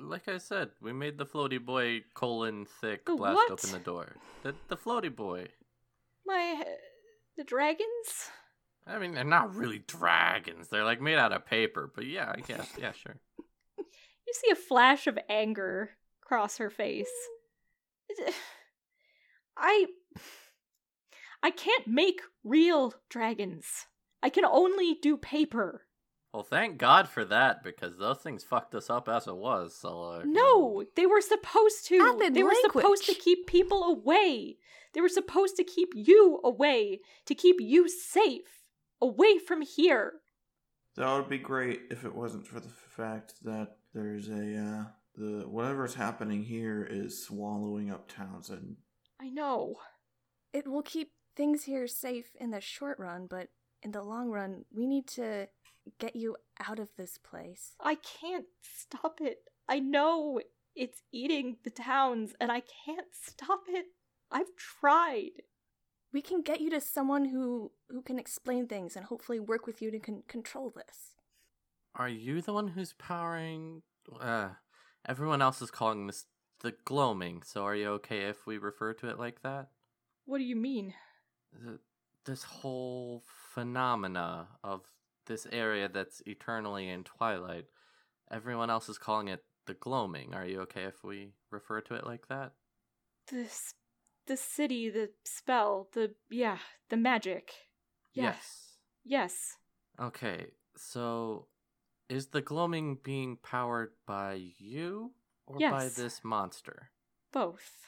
Like 0.00 0.28
I 0.28 0.38
said, 0.38 0.70
we 0.80 0.92
made 0.92 1.18
the 1.18 1.26
floaty 1.26 1.62
boy 1.64 2.02
colon 2.14 2.66
thick 2.80 3.04
The 3.04 3.16
blast 3.16 3.34
what? 3.34 3.50
open 3.50 3.72
the 3.72 3.78
door. 3.80 4.14
The 4.44 4.54
the 4.68 4.76
floaty 4.76 5.14
boy. 5.14 5.48
My. 6.24 6.62
The 7.36 7.44
dragons? 7.44 8.30
I 8.86 8.98
mean, 8.98 9.14
they're 9.14 9.24
not 9.24 9.54
really 9.54 9.78
dragons. 9.86 10.68
They're 10.68 10.84
like 10.84 11.00
made 11.00 11.18
out 11.18 11.32
of 11.32 11.46
paper. 11.46 11.90
But 11.94 12.06
yeah, 12.06 12.32
I 12.36 12.40
guess. 12.40 12.68
Yeah, 12.78 12.92
sure. 13.02 13.16
You 13.78 14.34
see 14.34 14.50
a 14.50 14.56
flash 14.56 15.06
of 15.06 15.18
anger 15.28 15.90
cross 16.20 16.58
her 16.58 16.70
face. 16.70 17.10
I 19.56 19.86
I 21.42 21.50
can't 21.50 21.86
make 21.86 22.20
real 22.44 22.94
dragons. 23.10 23.86
I 24.22 24.30
can 24.30 24.44
only 24.44 24.96
do 25.02 25.16
paper. 25.16 25.82
Well, 26.32 26.42
thank 26.42 26.78
God 26.78 27.08
for 27.08 27.26
that 27.26 27.62
because 27.62 27.98
those 27.98 28.18
things 28.18 28.42
fucked 28.42 28.74
us 28.74 28.88
up 28.88 29.06
as 29.06 29.26
it 29.26 29.36
was. 29.36 29.76
So 29.76 30.02
uh, 30.02 30.22
No, 30.24 30.84
they 30.96 31.04
were 31.04 31.20
supposed 31.20 31.86
to. 31.88 31.98
Avid 32.00 32.34
they 32.34 32.42
were 32.42 32.54
supposed 32.62 33.04
to 33.06 33.14
keep 33.14 33.46
people 33.46 33.82
away. 33.84 34.56
They 34.94 35.02
were 35.02 35.10
supposed 35.10 35.56
to 35.56 35.64
keep 35.64 35.90
you 35.94 36.40
away, 36.42 37.00
to 37.26 37.34
keep 37.34 37.56
you 37.60 37.88
safe, 37.88 38.62
away 39.00 39.38
from 39.38 39.62
here. 39.62 40.14
That 40.96 41.14
would 41.14 41.28
be 41.28 41.38
great 41.38 41.82
if 41.90 42.04
it 42.04 42.14
wasn't 42.14 42.46
for 42.46 42.60
the 42.60 42.68
fact 42.68 43.34
that 43.44 43.76
there's 43.94 44.28
a 44.28 44.56
uh, 44.56 44.84
the 45.14 45.44
whatever's 45.48 45.94
happening 45.94 46.42
here 46.42 46.86
is 46.90 47.24
swallowing 47.24 47.90
up 47.90 48.10
Townsend. 48.10 48.76
I 49.20 49.28
know. 49.28 49.76
It 50.52 50.66
will 50.66 50.82
keep 50.82 51.12
things 51.36 51.64
here 51.64 51.86
safe 51.86 52.30
in 52.38 52.50
the 52.50 52.60
short 52.60 52.98
run, 52.98 53.26
but 53.28 53.48
in 53.82 53.92
the 53.92 54.02
long 54.02 54.28
run, 54.28 54.64
we 54.74 54.86
need 54.86 55.06
to 55.08 55.48
get 55.98 56.16
you 56.16 56.36
out 56.66 56.78
of 56.78 56.88
this 56.96 57.18
place. 57.18 57.74
I 57.80 57.96
can't 57.96 58.46
stop 58.60 59.20
it. 59.20 59.38
I 59.68 59.78
know 59.78 60.40
it's 60.74 61.02
eating 61.12 61.56
the 61.64 61.70
towns, 61.70 62.34
and 62.40 62.50
I 62.50 62.62
can't 62.84 63.08
stop 63.12 63.62
it. 63.68 63.86
I've 64.30 64.54
tried. 64.56 65.42
We 66.12 66.22
can 66.22 66.42
get 66.42 66.60
you 66.60 66.70
to 66.70 66.80
someone 66.80 67.26
who 67.26 67.72
who 67.88 68.02
can 68.02 68.18
explain 68.18 68.66
things 68.66 68.96
and 68.96 69.06
hopefully 69.06 69.40
work 69.40 69.66
with 69.66 69.80
you 69.80 69.90
to 69.90 69.98
con- 69.98 70.22
control 70.28 70.72
this. 70.74 71.14
Are 71.94 72.08
you 72.08 72.40
the 72.40 72.52
one 72.52 72.68
who's 72.68 72.94
powering? 72.94 73.82
Uh, 74.20 74.50
everyone 75.06 75.42
else 75.42 75.60
is 75.62 75.70
calling 75.70 76.06
this 76.06 76.26
the 76.60 76.74
gloaming. 76.84 77.42
So 77.44 77.64
are 77.64 77.74
you 77.74 77.88
okay 77.90 78.24
if 78.26 78.46
we 78.46 78.58
refer 78.58 78.94
to 78.94 79.08
it 79.08 79.18
like 79.18 79.42
that? 79.42 79.68
What 80.24 80.38
do 80.38 80.44
you 80.44 80.56
mean? 80.56 80.94
The, 81.52 81.78
this 82.24 82.44
whole 82.44 83.24
phenomena 83.52 84.48
of 84.62 84.82
this 85.26 85.46
area 85.52 85.88
that's 85.88 86.22
eternally 86.26 86.88
in 86.88 87.04
twilight. 87.04 87.66
Everyone 88.30 88.70
else 88.70 88.88
is 88.88 88.98
calling 88.98 89.28
it 89.28 89.44
the 89.66 89.74
gloaming. 89.74 90.34
Are 90.34 90.46
you 90.46 90.60
okay 90.62 90.84
if 90.84 91.04
we 91.04 91.32
refer 91.50 91.80
to 91.82 91.94
it 91.94 92.06
like 92.06 92.28
that? 92.28 92.52
This, 93.30 93.74
the 94.26 94.36
city, 94.36 94.90
the 94.90 95.10
spell, 95.24 95.88
the 95.92 96.14
yeah, 96.30 96.58
the 96.88 96.96
magic. 96.96 97.52
Yeah. 98.14 98.24
Yes. 98.24 98.76
Yes. 99.04 99.56
Okay, 100.00 100.46
so 100.76 101.46
Is 102.08 102.26
the 102.26 102.42
gloaming 102.42 102.98
being 103.02 103.38
powered 103.42 103.92
by 104.06 104.52
you 104.58 105.12
or 105.46 105.58
by 105.58 105.88
this 105.88 106.22
monster? 106.22 106.90
Both. 107.32 107.86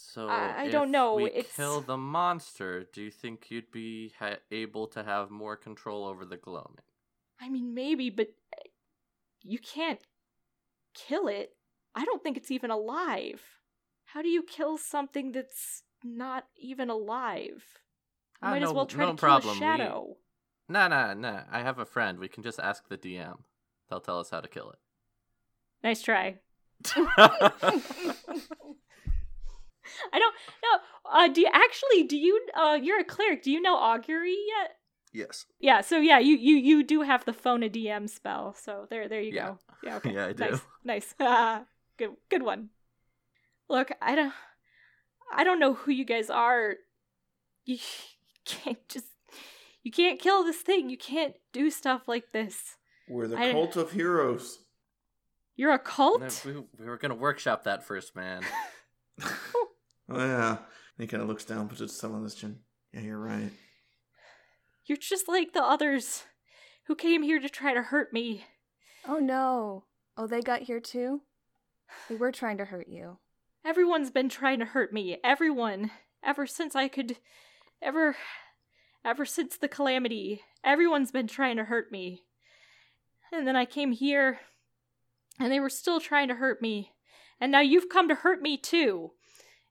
So 0.00 0.28
I- 0.28 0.62
I 0.62 0.64
if 0.66 0.72
don't 0.72 0.92
know, 0.92 1.14
We 1.16 1.24
it's- 1.26 1.56
kill 1.56 1.80
the 1.80 1.96
monster. 1.96 2.84
Do 2.84 3.02
you 3.02 3.10
think 3.10 3.50
you'd 3.50 3.72
be 3.72 4.10
ha- 4.18 4.36
able 4.52 4.86
to 4.88 5.02
have 5.02 5.28
more 5.30 5.56
control 5.56 6.04
over 6.04 6.24
the 6.24 6.36
gloaming? 6.36 6.84
I 7.40 7.48
mean, 7.48 7.74
maybe, 7.74 8.08
but 8.08 8.28
uh, 8.56 8.62
you 9.42 9.58
can't 9.58 10.00
kill 10.94 11.26
it. 11.26 11.56
I 11.96 12.04
don't 12.04 12.22
think 12.22 12.36
it's 12.36 12.50
even 12.52 12.70
alive. 12.70 13.42
How 14.04 14.22
do 14.22 14.28
you 14.28 14.42
kill 14.44 14.78
something 14.78 15.32
that's 15.32 15.82
not 16.04 16.46
even 16.56 16.90
alive? 16.90 17.64
You 18.40 18.48
Ah, 18.48 18.50
might 18.50 18.62
as 18.62 18.72
well 18.72 18.86
try 18.86 19.04
no 19.04 19.12
to 19.12 19.16
kill 19.16 19.18
problem. 19.18 19.50
a 19.50 19.52
We- 19.54 19.58
shadow. 19.58 20.16
Nah, 20.68 20.86
nah, 20.88 21.14
nah. 21.14 21.42
I 21.50 21.62
have 21.62 21.78
a 21.80 21.86
friend. 21.86 22.18
We 22.20 22.28
can 22.28 22.42
just 22.44 22.60
ask 22.60 22.86
the 22.88 22.96
DM. 22.98 23.42
They'll 23.88 24.00
tell 24.00 24.20
us 24.20 24.30
how 24.30 24.40
to 24.40 24.48
kill 24.48 24.70
it. 24.70 24.78
Nice 25.82 26.02
try. 26.02 26.38
it. 29.88 30.10
I 30.12 30.18
don't 30.18 30.34
know. 30.62 31.10
Uh, 31.10 31.28
do 31.28 31.40
you 31.40 31.48
actually? 31.52 32.04
Do 32.04 32.16
you? 32.16 32.46
Uh, 32.54 32.78
you're 32.82 33.00
a 33.00 33.04
cleric. 33.04 33.42
Do 33.42 33.50
you 33.50 33.60
know 33.60 33.76
augury 33.76 34.36
yet? 34.58 34.76
yes. 35.12 35.46
Yeah. 35.58 35.80
So 35.80 35.98
yeah, 35.98 36.18
you 36.18 36.36
you 36.36 36.56
you 36.56 36.84
do 36.84 37.02
have 37.02 37.24
the 37.24 37.32
phone 37.32 37.62
a 37.62 37.68
DM 37.68 38.08
spell. 38.08 38.54
So 38.54 38.86
there 38.90 39.08
there 39.08 39.20
you 39.20 39.32
Yeah. 39.34 39.46
go. 39.48 39.58
Yeah. 39.82 39.96
Okay. 39.98 40.14
Yeah, 40.14 40.26
I 40.26 40.32
do. 40.32 40.44
Nice. 40.44 40.60
Nice. 40.84 41.14
Ah, 41.20 41.64
good 41.98 42.10
good 42.28 42.42
one. 42.42 42.70
Look, 43.68 43.90
I 44.02 44.14
don't 44.14 44.32
I 45.32 45.44
don't 45.44 45.60
know 45.60 45.74
who 45.74 45.90
you 45.92 46.04
guys 46.04 46.30
are. 46.30 46.74
You 47.64 47.78
can't 48.44 48.86
just 48.88 49.06
you 49.82 49.90
can't 49.92 50.20
kill 50.20 50.44
this 50.44 50.58
thing. 50.58 50.90
You 50.90 50.98
can't 50.98 51.34
do 51.52 51.70
stuff 51.70 52.08
like 52.08 52.32
this. 52.32 52.76
We're 53.08 53.28
the 53.28 53.38
I- 53.38 53.52
cult 53.52 53.76
of 53.76 53.92
heroes. 53.92 54.58
You're 55.56 55.72
a 55.72 55.78
cult? 55.78 56.20
No, 56.20 56.28
we, 56.78 56.84
we 56.84 56.86
were 56.86 56.98
gonna 56.98 57.14
workshop 57.16 57.64
that 57.64 57.82
first, 57.82 58.14
man. 58.14 58.42
Oh 60.10 60.18
yeah. 60.18 60.58
He 60.98 61.06
kind 61.06 61.22
of 61.22 61.28
looks 61.28 61.44
down, 61.44 61.68
puts 61.68 61.80
his 61.80 61.98
thumb 61.98 62.14
on 62.14 62.24
his 62.24 62.34
chin. 62.34 62.58
Yeah, 62.92 63.00
you're 63.00 63.18
right. 63.18 63.50
You're 64.84 64.98
just 64.98 65.28
like 65.28 65.52
the 65.52 65.62
others 65.62 66.24
who 66.86 66.94
came 66.94 67.22
here 67.22 67.38
to 67.38 67.48
try 67.48 67.74
to 67.74 67.82
hurt 67.82 68.12
me. 68.12 68.44
Oh 69.06 69.18
no. 69.18 69.84
Oh, 70.16 70.26
they 70.26 70.40
got 70.40 70.62
here 70.62 70.80
too? 70.80 71.20
They 72.08 72.16
were 72.16 72.32
trying 72.32 72.58
to 72.58 72.64
hurt 72.64 72.88
you. 72.88 73.18
Everyone's 73.64 74.10
been 74.10 74.28
trying 74.28 74.58
to 74.60 74.64
hurt 74.64 74.92
me. 74.92 75.18
Everyone. 75.22 75.90
Ever 76.24 76.46
since 76.46 76.74
I 76.74 76.88
could. 76.88 77.18
Ever. 77.82 78.16
Ever 79.04 79.24
since 79.24 79.56
the 79.56 79.68
calamity. 79.68 80.42
Everyone's 80.64 81.12
been 81.12 81.28
trying 81.28 81.56
to 81.58 81.64
hurt 81.64 81.92
me. 81.92 82.24
And 83.32 83.46
then 83.46 83.56
I 83.56 83.64
came 83.64 83.92
here. 83.92 84.40
And 85.38 85.52
they 85.52 85.60
were 85.60 85.70
still 85.70 86.00
trying 86.00 86.28
to 86.28 86.34
hurt 86.34 86.60
me. 86.60 86.92
And 87.40 87.52
now 87.52 87.60
you've 87.60 87.88
come 87.88 88.08
to 88.08 88.14
hurt 88.14 88.42
me 88.42 88.56
too. 88.56 89.12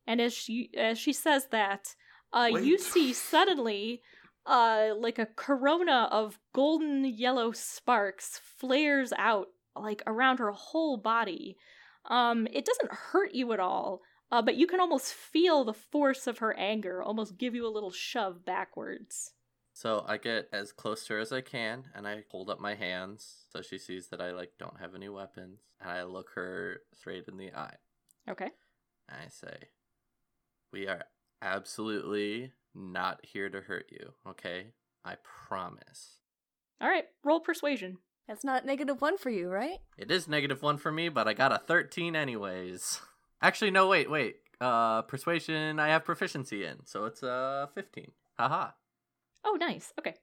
And 0.07 0.21
as 0.21 0.33
she 0.33 0.71
as 0.75 0.97
she 0.97 1.13
says 1.13 1.47
that, 1.51 1.95
uh, 2.33 2.49
you 2.51 2.77
see 2.77 3.13
suddenly, 3.13 4.01
uh, 4.45 4.91
like 4.97 5.19
a 5.19 5.25
corona 5.25 6.07
of 6.11 6.39
golden 6.53 7.05
yellow 7.05 7.51
sparks 7.51 8.39
flares 8.57 9.13
out 9.17 9.47
like 9.75 10.01
around 10.07 10.39
her 10.39 10.51
whole 10.51 10.97
body. 10.97 11.57
Um, 12.05 12.47
it 12.51 12.65
doesn't 12.65 12.91
hurt 12.91 13.33
you 13.33 13.51
at 13.53 13.59
all, 13.59 14.01
uh, 14.31 14.41
but 14.41 14.55
you 14.55 14.65
can 14.65 14.79
almost 14.79 15.13
feel 15.13 15.63
the 15.63 15.73
force 15.73 16.25
of 16.25 16.39
her 16.39 16.53
anger 16.53 17.03
almost 17.03 17.37
give 17.37 17.53
you 17.53 17.67
a 17.67 17.69
little 17.69 17.91
shove 17.91 18.45
backwards. 18.45 19.33
So 19.73 20.03
I 20.07 20.17
get 20.17 20.49
as 20.51 20.71
close 20.71 21.05
to 21.05 21.13
her 21.13 21.19
as 21.19 21.31
I 21.31 21.41
can, 21.41 21.83
and 21.93 22.07
I 22.07 22.23
hold 22.31 22.49
up 22.49 22.59
my 22.59 22.73
hands 22.73 23.45
so 23.51 23.61
she 23.61 23.77
sees 23.77 24.07
that 24.07 24.21
I 24.21 24.31
like 24.31 24.53
don't 24.57 24.79
have 24.79 24.95
any 24.95 25.09
weapons, 25.09 25.59
and 25.79 25.91
I 25.91 26.03
look 26.03 26.31
her 26.33 26.81
straight 26.93 27.27
in 27.27 27.37
the 27.37 27.53
eye. 27.53 27.75
Okay. 28.27 28.49
And 29.07 29.19
I 29.23 29.27
say, 29.29 29.69
"We 30.71 30.87
are 30.87 31.03
absolutely 31.41 32.53
not 32.73 33.19
here 33.23 33.49
to 33.49 33.61
hurt 33.61 33.85
you, 33.91 34.13
okay? 34.27 34.67
I 35.05 35.15
promise." 35.47 36.17
All 36.79 36.89
right. 36.89 37.05
Roll 37.23 37.39
persuasion. 37.39 37.97
That's 38.27 38.43
not 38.43 38.65
negative 38.65 39.01
one 39.01 39.17
for 39.17 39.29
you, 39.29 39.49
right? 39.49 39.79
It 39.97 40.11
is 40.11 40.27
negative 40.27 40.61
one 40.61 40.77
for 40.77 40.91
me, 40.91 41.09
but 41.09 41.27
I 41.27 41.33
got 41.33 41.53
a 41.53 41.57
thirteen 41.57 42.15
anyways. 42.15 42.99
Actually, 43.41 43.71
no, 43.71 43.87
wait, 43.87 44.09
wait. 44.09 44.37
Uh, 44.59 45.03
persuasion 45.03 45.79
I 45.79 45.89
have 45.89 46.03
proficiency 46.03 46.65
in, 46.65 46.85
so 46.85 47.05
it's 47.05 47.23
uh 47.23 47.67
fifteen. 47.73 48.11
Haha. 48.37 48.71
Oh, 49.45 49.57
nice. 49.59 49.93
Okay. 49.99 50.15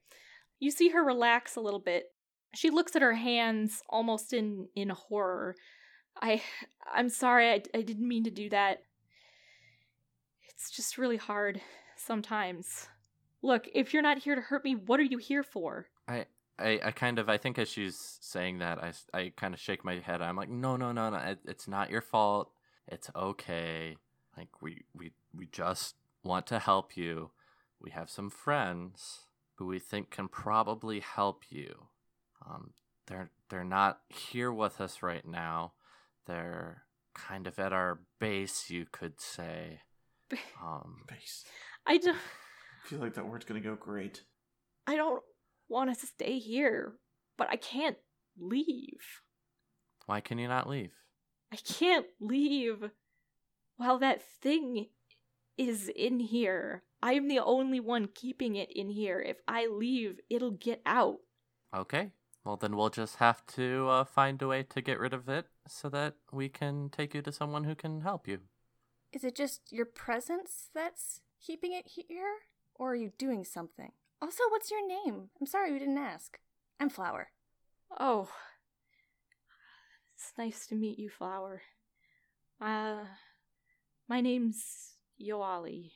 You 0.60 0.70
see 0.70 0.90
her 0.90 1.02
relax 1.02 1.56
a 1.56 1.60
little 1.60 1.80
bit. 1.80 2.06
She 2.54 2.70
looks 2.70 2.94
at 2.94 3.02
her 3.02 3.14
hands 3.14 3.82
almost 3.88 4.32
in 4.32 4.68
in 4.76 4.90
horror. 4.90 5.56
I 6.20 6.42
I'm 6.92 7.08
sorry. 7.08 7.50
I, 7.50 7.62
I 7.74 7.82
didn't 7.82 8.06
mean 8.06 8.24
to 8.24 8.30
do 8.30 8.50
that. 8.50 8.82
It's 10.64 10.70
just 10.70 10.96
really 10.96 11.18
hard 11.18 11.60
sometimes. 11.94 12.88
Look, 13.42 13.68
if 13.74 13.92
you're 13.92 14.02
not 14.02 14.16
here 14.16 14.34
to 14.34 14.40
hurt 14.40 14.64
me, 14.64 14.74
what 14.74 14.98
are 14.98 15.04
you 15.04 15.18
here 15.18 15.42
for? 15.42 15.88
I, 16.08 16.24
I, 16.58 16.80
I 16.84 16.90
kind 16.90 17.18
of 17.18 17.28
I 17.28 17.36
think 17.36 17.58
as 17.58 17.68
she's 17.68 18.16
saying 18.22 18.60
that 18.60 18.82
I, 18.82 18.92
I 19.12 19.32
kind 19.36 19.52
of 19.52 19.60
shake 19.60 19.84
my 19.84 19.98
head. 19.98 20.22
I'm 20.22 20.36
like, 20.36 20.48
no, 20.48 20.78
no, 20.78 20.90
no, 20.90 21.10
no. 21.10 21.18
It, 21.18 21.40
it's 21.44 21.68
not 21.68 21.90
your 21.90 22.00
fault. 22.00 22.50
It's 22.88 23.10
okay. 23.14 23.98
Like 24.38 24.62
we 24.62 24.84
we 24.94 25.12
we 25.36 25.48
just 25.52 25.96
want 26.22 26.46
to 26.46 26.58
help 26.58 26.96
you. 26.96 27.32
We 27.78 27.90
have 27.90 28.08
some 28.08 28.30
friends 28.30 29.26
who 29.56 29.66
we 29.66 29.78
think 29.78 30.08
can 30.08 30.28
probably 30.28 31.00
help 31.00 31.44
you. 31.50 31.88
Um, 32.48 32.70
they're 33.06 33.28
they're 33.50 33.64
not 33.64 34.00
here 34.08 34.50
with 34.50 34.80
us 34.80 35.02
right 35.02 35.26
now. 35.26 35.74
They're 36.24 36.84
kind 37.12 37.46
of 37.46 37.58
at 37.58 37.74
our 37.74 38.00
base, 38.18 38.70
you 38.70 38.86
could 38.90 39.20
say. 39.20 39.80
Um, 40.62 41.02
Base. 41.08 41.44
I 41.86 41.98
don't 41.98 42.16
I 42.16 42.88
feel 42.88 42.98
like 42.98 43.14
that 43.14 43.26
word's 43.26 43.44
gonna 43.44 43.60
go 43.60 43.76
great. 43.76 44.22
I 44.86 44.96
don't 44.96 45.22
want 45.68 45.98
to 45.98 46.06
stay 46.06 46.38
here, 46.38 46.94
but 47.38 47.48
I 47.50 47.56
can't 47.56 47.96
leave. 48.38 49.22
why 50.06 50.20
can 50.20 50.38
you 50.38 50.48
not 50.48 50.68
leave? 50.68 50.92
I 51.52 51.56
can't 51.56 52.06
leave 52.20 52.90
while 53.76 53.98
that 53.98 54.22
thing 54.22 54.88
is 55.56 55.88
in 55.88 56.20
here. 56.20 56.82
I'm 57.02 57.28
the 57.28 57.38
only 57.40 57.80
one 57.80 58.08
keeping 58.14 58.56
it 58.56 58.70
in 58.74 58.88
here. 58.90 59.20
If 59.20 59.36
I 59.46 59.66
leave, 59.66 60.18
it'll 60.30 60.50
get 60.52 60.80
out. 60.86 61.18
Okay. 61.74 62.10
Well, 62.44 62.56
then 62.56 62.76
we'll 62.76 62.90
just 62.90 63.16
have 63.16 63.44
to 63.54 63.88
uh, 63.88 64.04
find 64.04 64.40
a 64.42 64.48
way 64.48 64.62
to 64.64 64.82
get 64.82 64.98
rid 64.98 65.14
of 65.14 65.28
it 65.28 65.46
so 65.66 65.88
that 65.90 66.14
we 66.30 66.48
can 66.48 66.90
take 66.90 67.14
you 67.14 67.22
to 67.22 67.32
someone 67.32 67.64
who 67.64 67.74
can 67.74 68.02
help 68.02 68.28
you. 68.28 68.40
Is 69.14 69.22
it 69.22 69.36
just 69.36 69.60
your 69.70 69.86
presence 69.86 70.70
that's 70.74 71.20
keeping 71.40 71.72
it 71.72 71.86
here? 71.86 72.34
Or 72.74 72.92
are 72.92 72.96
you 72.96 73.12
doing 73.16 73.44
something? 73.44 73.92
Also, 74.20 74.42
what's 74.50 74.72
your 74.72 74.86
name? 74.86 75.30
I'm 75.40 75.46
sorry 75.46 75.72
we 75.72 75.78
didn't 75.78 75.98
ask. 75.98 76.40
I'm 76.80 76.90
Flower. 76.90 77.28
Oh. 78.00 78.28
It's 80.16 80.32
nice 80.36 80.66
to 80.66 80.74
meet 80.74 80.98
you, 80.98 81.08
Flower. 81.08 81.62
Uh 82.60 83.04
my 84.08 84.20
name's 84.20 84.96
Yoali. 85.20 85.92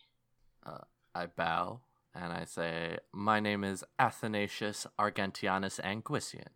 Uh, 0.64 0.84
I 1.14 1.26
bow 1.26 1.80
and 2.14 2.32
I 2.32 2.44
say, 2.44 2.98
My 3.12 3.40
name 3.40 3.64
is 3.64 3.84
Athanasius 3.98 4.86
Argentianus 4.98 5.80
Anguisian, 5.80 6.54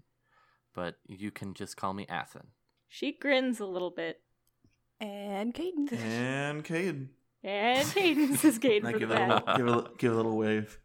but 0.74 0.96
you 1.06 1.30
can 1.32 1.54
just 1.54 1.76
call 1.76 1.92
me 1.92 2.06
Athen. 2.08 2.48
She 2.88 3.12
grins 3.12 3.58
a 3.58 3.66
little 3.66 3.90
bit. 3.90 4.20
And 5.02 5.52
Kaden. 5.52 5.92
And 5.92 6.64
Kaden. 6.68 7.08
And 7.42 7.88
Hayden 7.88 8.36
says 8.36 8.60
Kaden 8.60 8.92
for 8.92 8.98
give 9.00 9.08
the 9.08 9.16
it 9.16 9.20
a 9.20 9.34
little, 9.34 9.56
give 9.56 9.66
it 9.66 9.72
a, 9.72 9.90
give 9.98 10.12
it 10.12 10.14
a 10.14 10.16
little 10.16 10.36
wave. 10.36 10.78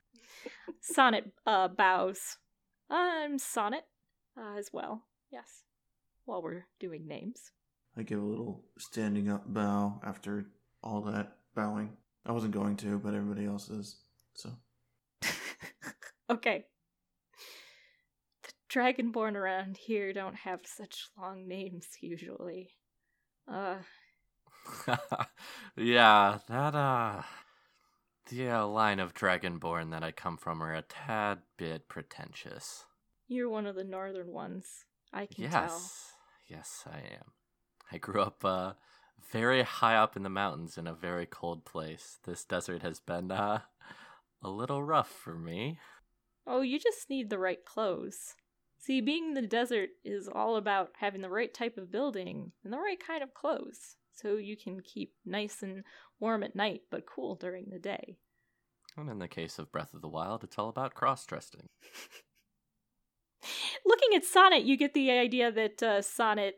Sonnet 0.81 1.31
uh, 1.45 1.67
bows. 1.67 2.37
I'm 2.89 3.37
Sonnet 3.37 3.83
uh, 4.35 4.57
as 4.57 4.69
well. 4.73 5.03
Yes. 5.31 5.61
While 6.25 6.41
we're 6.41 6.65
doing 6.79 7.07
names. 7.07 7.51
I 7.95 8.01
give 8.01 8.19
a 8.19 8.25
little 8.25 8.63
standing 8.79 9.29
up 9.29 9.43
bow 9.45 10.01
after 10.03 10.47
all 10.83 11.01
that 11.01 11.37
bowing. 11.55 11.91
I 12.25 12.31
wasn't 12.31 12.53
going 12.53 12.75
to, 12.77 12.97
but 12.97 13.13
everybody 13.13 13.45
else 13.45 13.69
is. 13.69 13.97
So 14.33 14.49
okay. 16.31 16.65
The 18.43 18.51
Dragonborn 18.79 19.35
around 19.35 19.77
here 19.77 20.11
don't 20.11 20.35
have 20.37 20.61
such 20.65 21.07
long 21.19 21.47
names 21.47 21.85
usually. 22.01 22.71
Uh, 23.47 23.77
yeah, 25.75 26.39
that, 26.47 26.75
uh. 26.75 27.21
The 28.29 28.49
uh, 28.49 28.67
line 28.67 28.99
of 28.99 29.13
Dragonborn 29.13 29.91
that 29.91 30.03
I 30.03 30.11
come 30.11 30.35
from 30.35 30.61
are 30.61 30.73
a 30.73 30.81
tad 30.81 31.39
bit 31.57 31.87
pretentious. 31.87 32.85
you're 33.29 33.49
one 33.49 33.65
of 33.65 33.75
the 33.75 33.85
northern 33.85 34.33
ones. 34.33 34.83
I 35.13 35.27
can 35.27 35.45
yes. 35.45 35.53
tell. 35.53 35.81
Yes, 36.47 36.83
I 36.85 36.97
am. 36.97 37.31
I 37.89 37.97
grew 37.97 38.21
up 38.21 38.43
uh 38.43 38.73
very 39.31 39.63
high 39.63 39.95
up 39.95 40.17
in 40.17 40.23
the 40.23 40.29
mountains 40.29 40.77
in 40.77 40.87
a 40.87 40.93
very 40.93 41.25
cold 41.25 41.63
place. 41.63 42.19
This 42.25 42.43
desert 42.43 42.81
has 42.81 42.99
been 42.99 43.31
uh 43.31 43.61
a 44.41 44.49
little 44.49 44.83
rough 44.83 45.09
for 45.09 45.35
me. 45.35 45.79
Oh, 46.45 46.61
you 46.61 46.79
just 46.79 47.09
need 47.09 47.29
the 47.29 47.39
right 47.39 47.63
clothes. 47.63 48.35
See, 48.77 48.99
being 48.99 49.29
in 49.29 49.33
the 49.35 49.41
desert 49.41 49.89
is 50.03 50.27
all 50.27 50.57
about 50.57 50.91
having 50.99 51.21
the 51.21 51.29
right 51.29 51.53
type 51.53 51.77
of 51.77 51.91
building 51.91 52.51
and 52.63 52.73
the 52.73 52.77
right 52.77 52.99
kind 52.99 53.23
of 53.23 53.33
clothes 53.33 53.95
so 54.17 54.35
you 54.35 54.57
can 54.57 54.81
keep 54.81 55.13
nice 55.25 55.61
and 55.61 55.83
warm 56.19 56.43
at 56.43 56.55
night 56.55 56.81
but 56.91 57.05
cool 57.05 57.35
during 57.35 57.65
the 57.69 57.79
day. 57.79 58.17
And 58.97 59.09
in 59.09 59.19
the 59.19 59.27
case 59.27 59.59
of 59.59 59.71
Breath 59.71 59.93
of 59.93 60.01
the 60.01 60.07
Wild, 60.07 60.43
it's 60.43 60.57
all 60.57 60.69
about 60.69 60.95
cross 60.95 61.25
dressing. 61.25 61.69
Looking 63.85 64.15
at 64.15 64.25
Sonnet, 64.25 64.63
you 64.63 64.75
get 64.75 64.93
the 64.93 65.11
idea 65.11 65.51
that 65.51 65.83
uh, 65.83 66.01
Sonnet, 66.01 66.55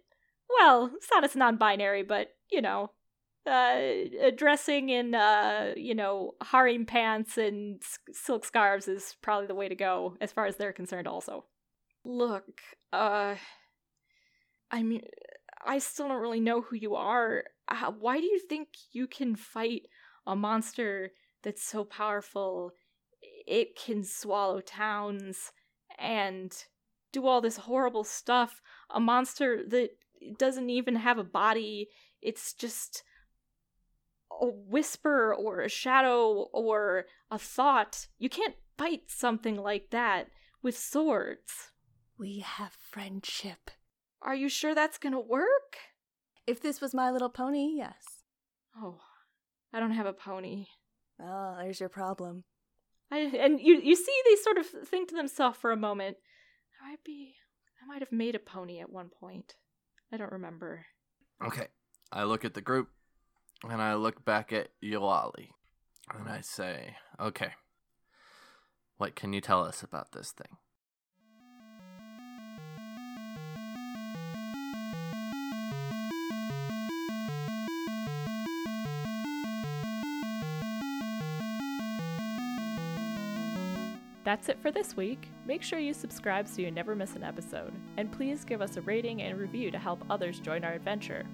well, 0.49 0.91
Sonnet's 1.01 1.35
non 1.35 1.57
binary, 1.57 2.03
but, 2.03 2.29
you 2.49 2.61
know, 2.61 2.91
uh, 3.45 3.81
dressing 4.35 4.89
in, 4.89 5.13
uh, 5.13 5.73
you 5.75 5.95
know, 5.95 6.35
harem 6.41 6.85
pants 6.85 7.37
and 7.37 7.81
s- 7.81 7.99
silk 8.13 8.45
scarves 8.45 8.87
is 8.87 9.17
probably 9.21 9.47
the 9.47 9.55
way 9.55 9.67
to 9.67 9.75
go 9.75 10.15
as 10.21 10.31
far 10.31 10.45
as 10.45 10.55
they're 10.55 10.71
concerned, 10.71 11.07
also. 11.07 11.45
Look, 12.05 12.61
uh, 12.93 13.35
I 14.71 14.83
mean, 14.83 15.01
I 15.65 15.79
still 15.79 16.07
don't 16.07 16.21
really 16.21 16.39
know 16.39 16.61
who 16.61 16.75
you 16.75 16.95
are. 16.95 17.43
Uh, 17.67 17.91
why 17.91 18.19
do 18.19 18.25
you 18.25 18.39
think 18.39 18.69
you 18.91 19.07
can 19.07 19.35
fight 19.35 19.83
a 20.25 20.35
monster 20.35 21.11
that's 21.43 21.63
so 21.63 21.83
powerful 21.83 22.71
it 23.47 23.75
can 23.75 24.03
swallow 24.03 24.61
towns 24.61 25.51
and 25.97 26.53
do 27.11 27.27
all 27.27 27.41
this 27.41 27.57
horrible 27.57 28.03
stuff? 28.03 28.61
A 28.89 28.99
monster 28.99 29.63
that 29.67 29.89
doesn't 30.37 30.69
even 30.69 30.95
have 30.95 31.17
a 31.17 31.23
body, 31.23 31.89
it's 32.21 32.53
just 32.53 33.03
a 34.41 34.45
whisper 34.45 35.33
or 35.33 35.61
a 35.61 35.69
shadow 35.69 36.47
or 36.53 37.05
a 37.31 37.37
thought. 37.37 38.07
You 38.17 38.29
can't 38.29 38.55
fight 38.77 39.03
something 39.07 39.55
like 39.55 39.89
that 39.89 40.27
with 40.61 40.77
swords. 40.77 41.71
We 42.17 42.39
have 42.39 42.73
friendship. 42.73 43.71
Are 44.21 44.35
you 44.35 44.49
sure 44.49 44.75
that's 44.75 44.97
gonna 44.97 45.19
work? 45.19 45.77
If 46.45 46.61
this 46.61 46.81
was 46.81 46.93
My 46.93 47.11
Little 47.11 47.29
Pony, 47.29 47.73
yes. 47.75 48.23
Oh, 48.75 48.99
I 49.73 49.79
don't 49.79 49.91
have 49.91 50.05
a 50.05 50.13
pony. 50.13 50.65
Oh, 51.21 51.57
there's 51.59 51.79
your 51.79 51.89
problem. 51.89 52.43
I 53.11 53.19
and 53.19 53.59
you 53.59 53.79
you 53.81 53.95
see 53.95 54.21
they 54.25 54.35
sort 54.35 54.57
of 54.57 54.65
think 54.65 55.09
to 55.09 55.15
themselves 55.15 55.57
for 55.57 55.71
a 55.71 55.77
moment. 55.77 56.17
I 56.81 56.89
might 56.89 57.03
be 57.03 57.35
I 57.81 57.87
might 57.87 58.01
have 58.01 58.11
made 58.11 58.35
a 58.35 58.39
pony 58.39 58.79
at 58.79 58.91
one 58.91 59.09
point. 59.09 59.55
I 60.11 60.17
don't 60.17 60.31
remember. 60.31 60.85
Okay. 61.45 61.67
I 62.11 62.23
look 62.23 62.43
at 62.43 62.53
the 62.53 62.61
group 62.61 62.89
and 63.63 63.81
I 63.81 63.93
look 63.95 64.25
back 64.25 64.51
at 64.51 64.69
Yoali 64.83 65.49
and 66.17 66.27
I 66.27 66.41
say, 66.41 66.95
okay, 67.19 67.51
what 68.97 69.15
can 69.15 69.33
you 69.33 69.41
tell 69.41 69.63
us 69.63 69.83
about 69.83 70.11
this 70.11 70.31
thing? 70.31 70.57
That's 84.23 84.49
it 84.49 84.59
for 84.61 84.71
this 84.71 84.97
week. 84.97 85.31
Make 85.45 85.61
sure 85.63 85.79
you 85.79 85.93
subscribe 85.93 86.47
so 86.47 86.61
you 86.61 86.71
never 86.71 86.95
miss 86.95 87.15
an 87.15 87.23
episode, 87.23 87.73
and 87.97 88.11
please 88.11 88.43
give 88.43 88.61
us 88.61 88.77
a 88.77 88.81
rating 88.81 89.21
and 89.21 89.39
review 89.39 89.71
to 89.71 89.79
help 89.79 90.03
others 90.09 90.39
join 90.39 90.63
our 90.63 90.73
adventure. 90.73 91.25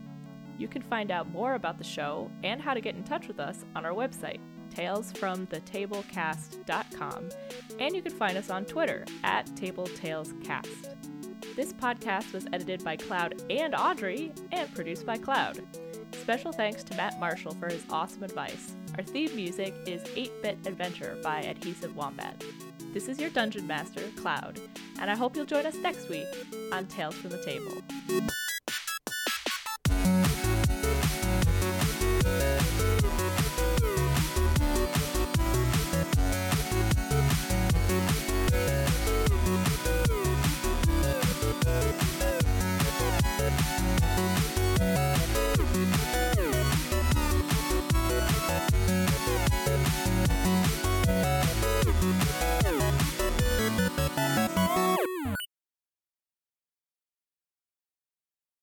You 0.58 0.68
can 0.68 0.82
find 0.82 1.12
out 1.12 1.32
more 1.32 1.54
about 1.56 1.78
the 1.78 1.84
show 1.84 2.32
and 2.44 2.62
how 2.62 2.74
to 2.74 2.82
get 2.82 2.96
in 2.96 3.04
touch 3.04 3.28
with 3.28 3.40
us 3.40 3.66
on 3.76 3.86
our 3.86 3.94
website, 3.94 4.40
talesfromthetablecast.com, 4.74 7.30
and 7.80 7.96
you 7.96 8.02
can 8.02 8.14
find 8.14 8.38
us 8.38 8.50
on 8.50 8.66
Twitter 8.66 9.06
at 9.24 9.46
TableTalesCast. 9.48 10.96
This 11.56 11.72
podcast 11.74 12.34
was 12.34 12.48
edited 12.54 12.84
by 12.84 12.98
Cloud 12.98 13.44
and 13.50 13.74
Audrey 13.76 14.34
and 14.52 14.74
produced 14.74 15.06
by 15.06 15.18
Cloud. 15.18 15.62
Special 16.14 16.52
thanks 16.52 16.84
to 16.84 16.96
Matt 16.96 17.20
Marshall 17.20 17.54
for 17.56 17.68
his 17.68 17.86
awesome 17.90 18.24
advice. 18.24 18.76
Our 18.98 19.04
theme 19.04 19.36
music 19.36 19.74
is 19.86 20.02
8 20.16 20.42
Bit 20.42 20.58
Adventure 20.66 21.18
by 21.22 21.42
Adhesive 21.42 21.96
Wombat. 21.96 22.44
This 22.96 23.10
is 23.10 23.20
your 23.20 23.30
Dungeon 23.30 23.68
Master, 23.68 24.00
Cloud, 24.16 24.58
and 25.02 25.12
I 25.12 25.18
hope 25.18 25.36
you'll 25.36 25.44
join 25.44 25.66
us 25.66 25.76
next 25.76 26.08
week 26.08 26.30
on 26.72 26.86
Tales 26.86 27.14
from 27.16 27.32
the 27.32 27.44
Table. 27.44 27.84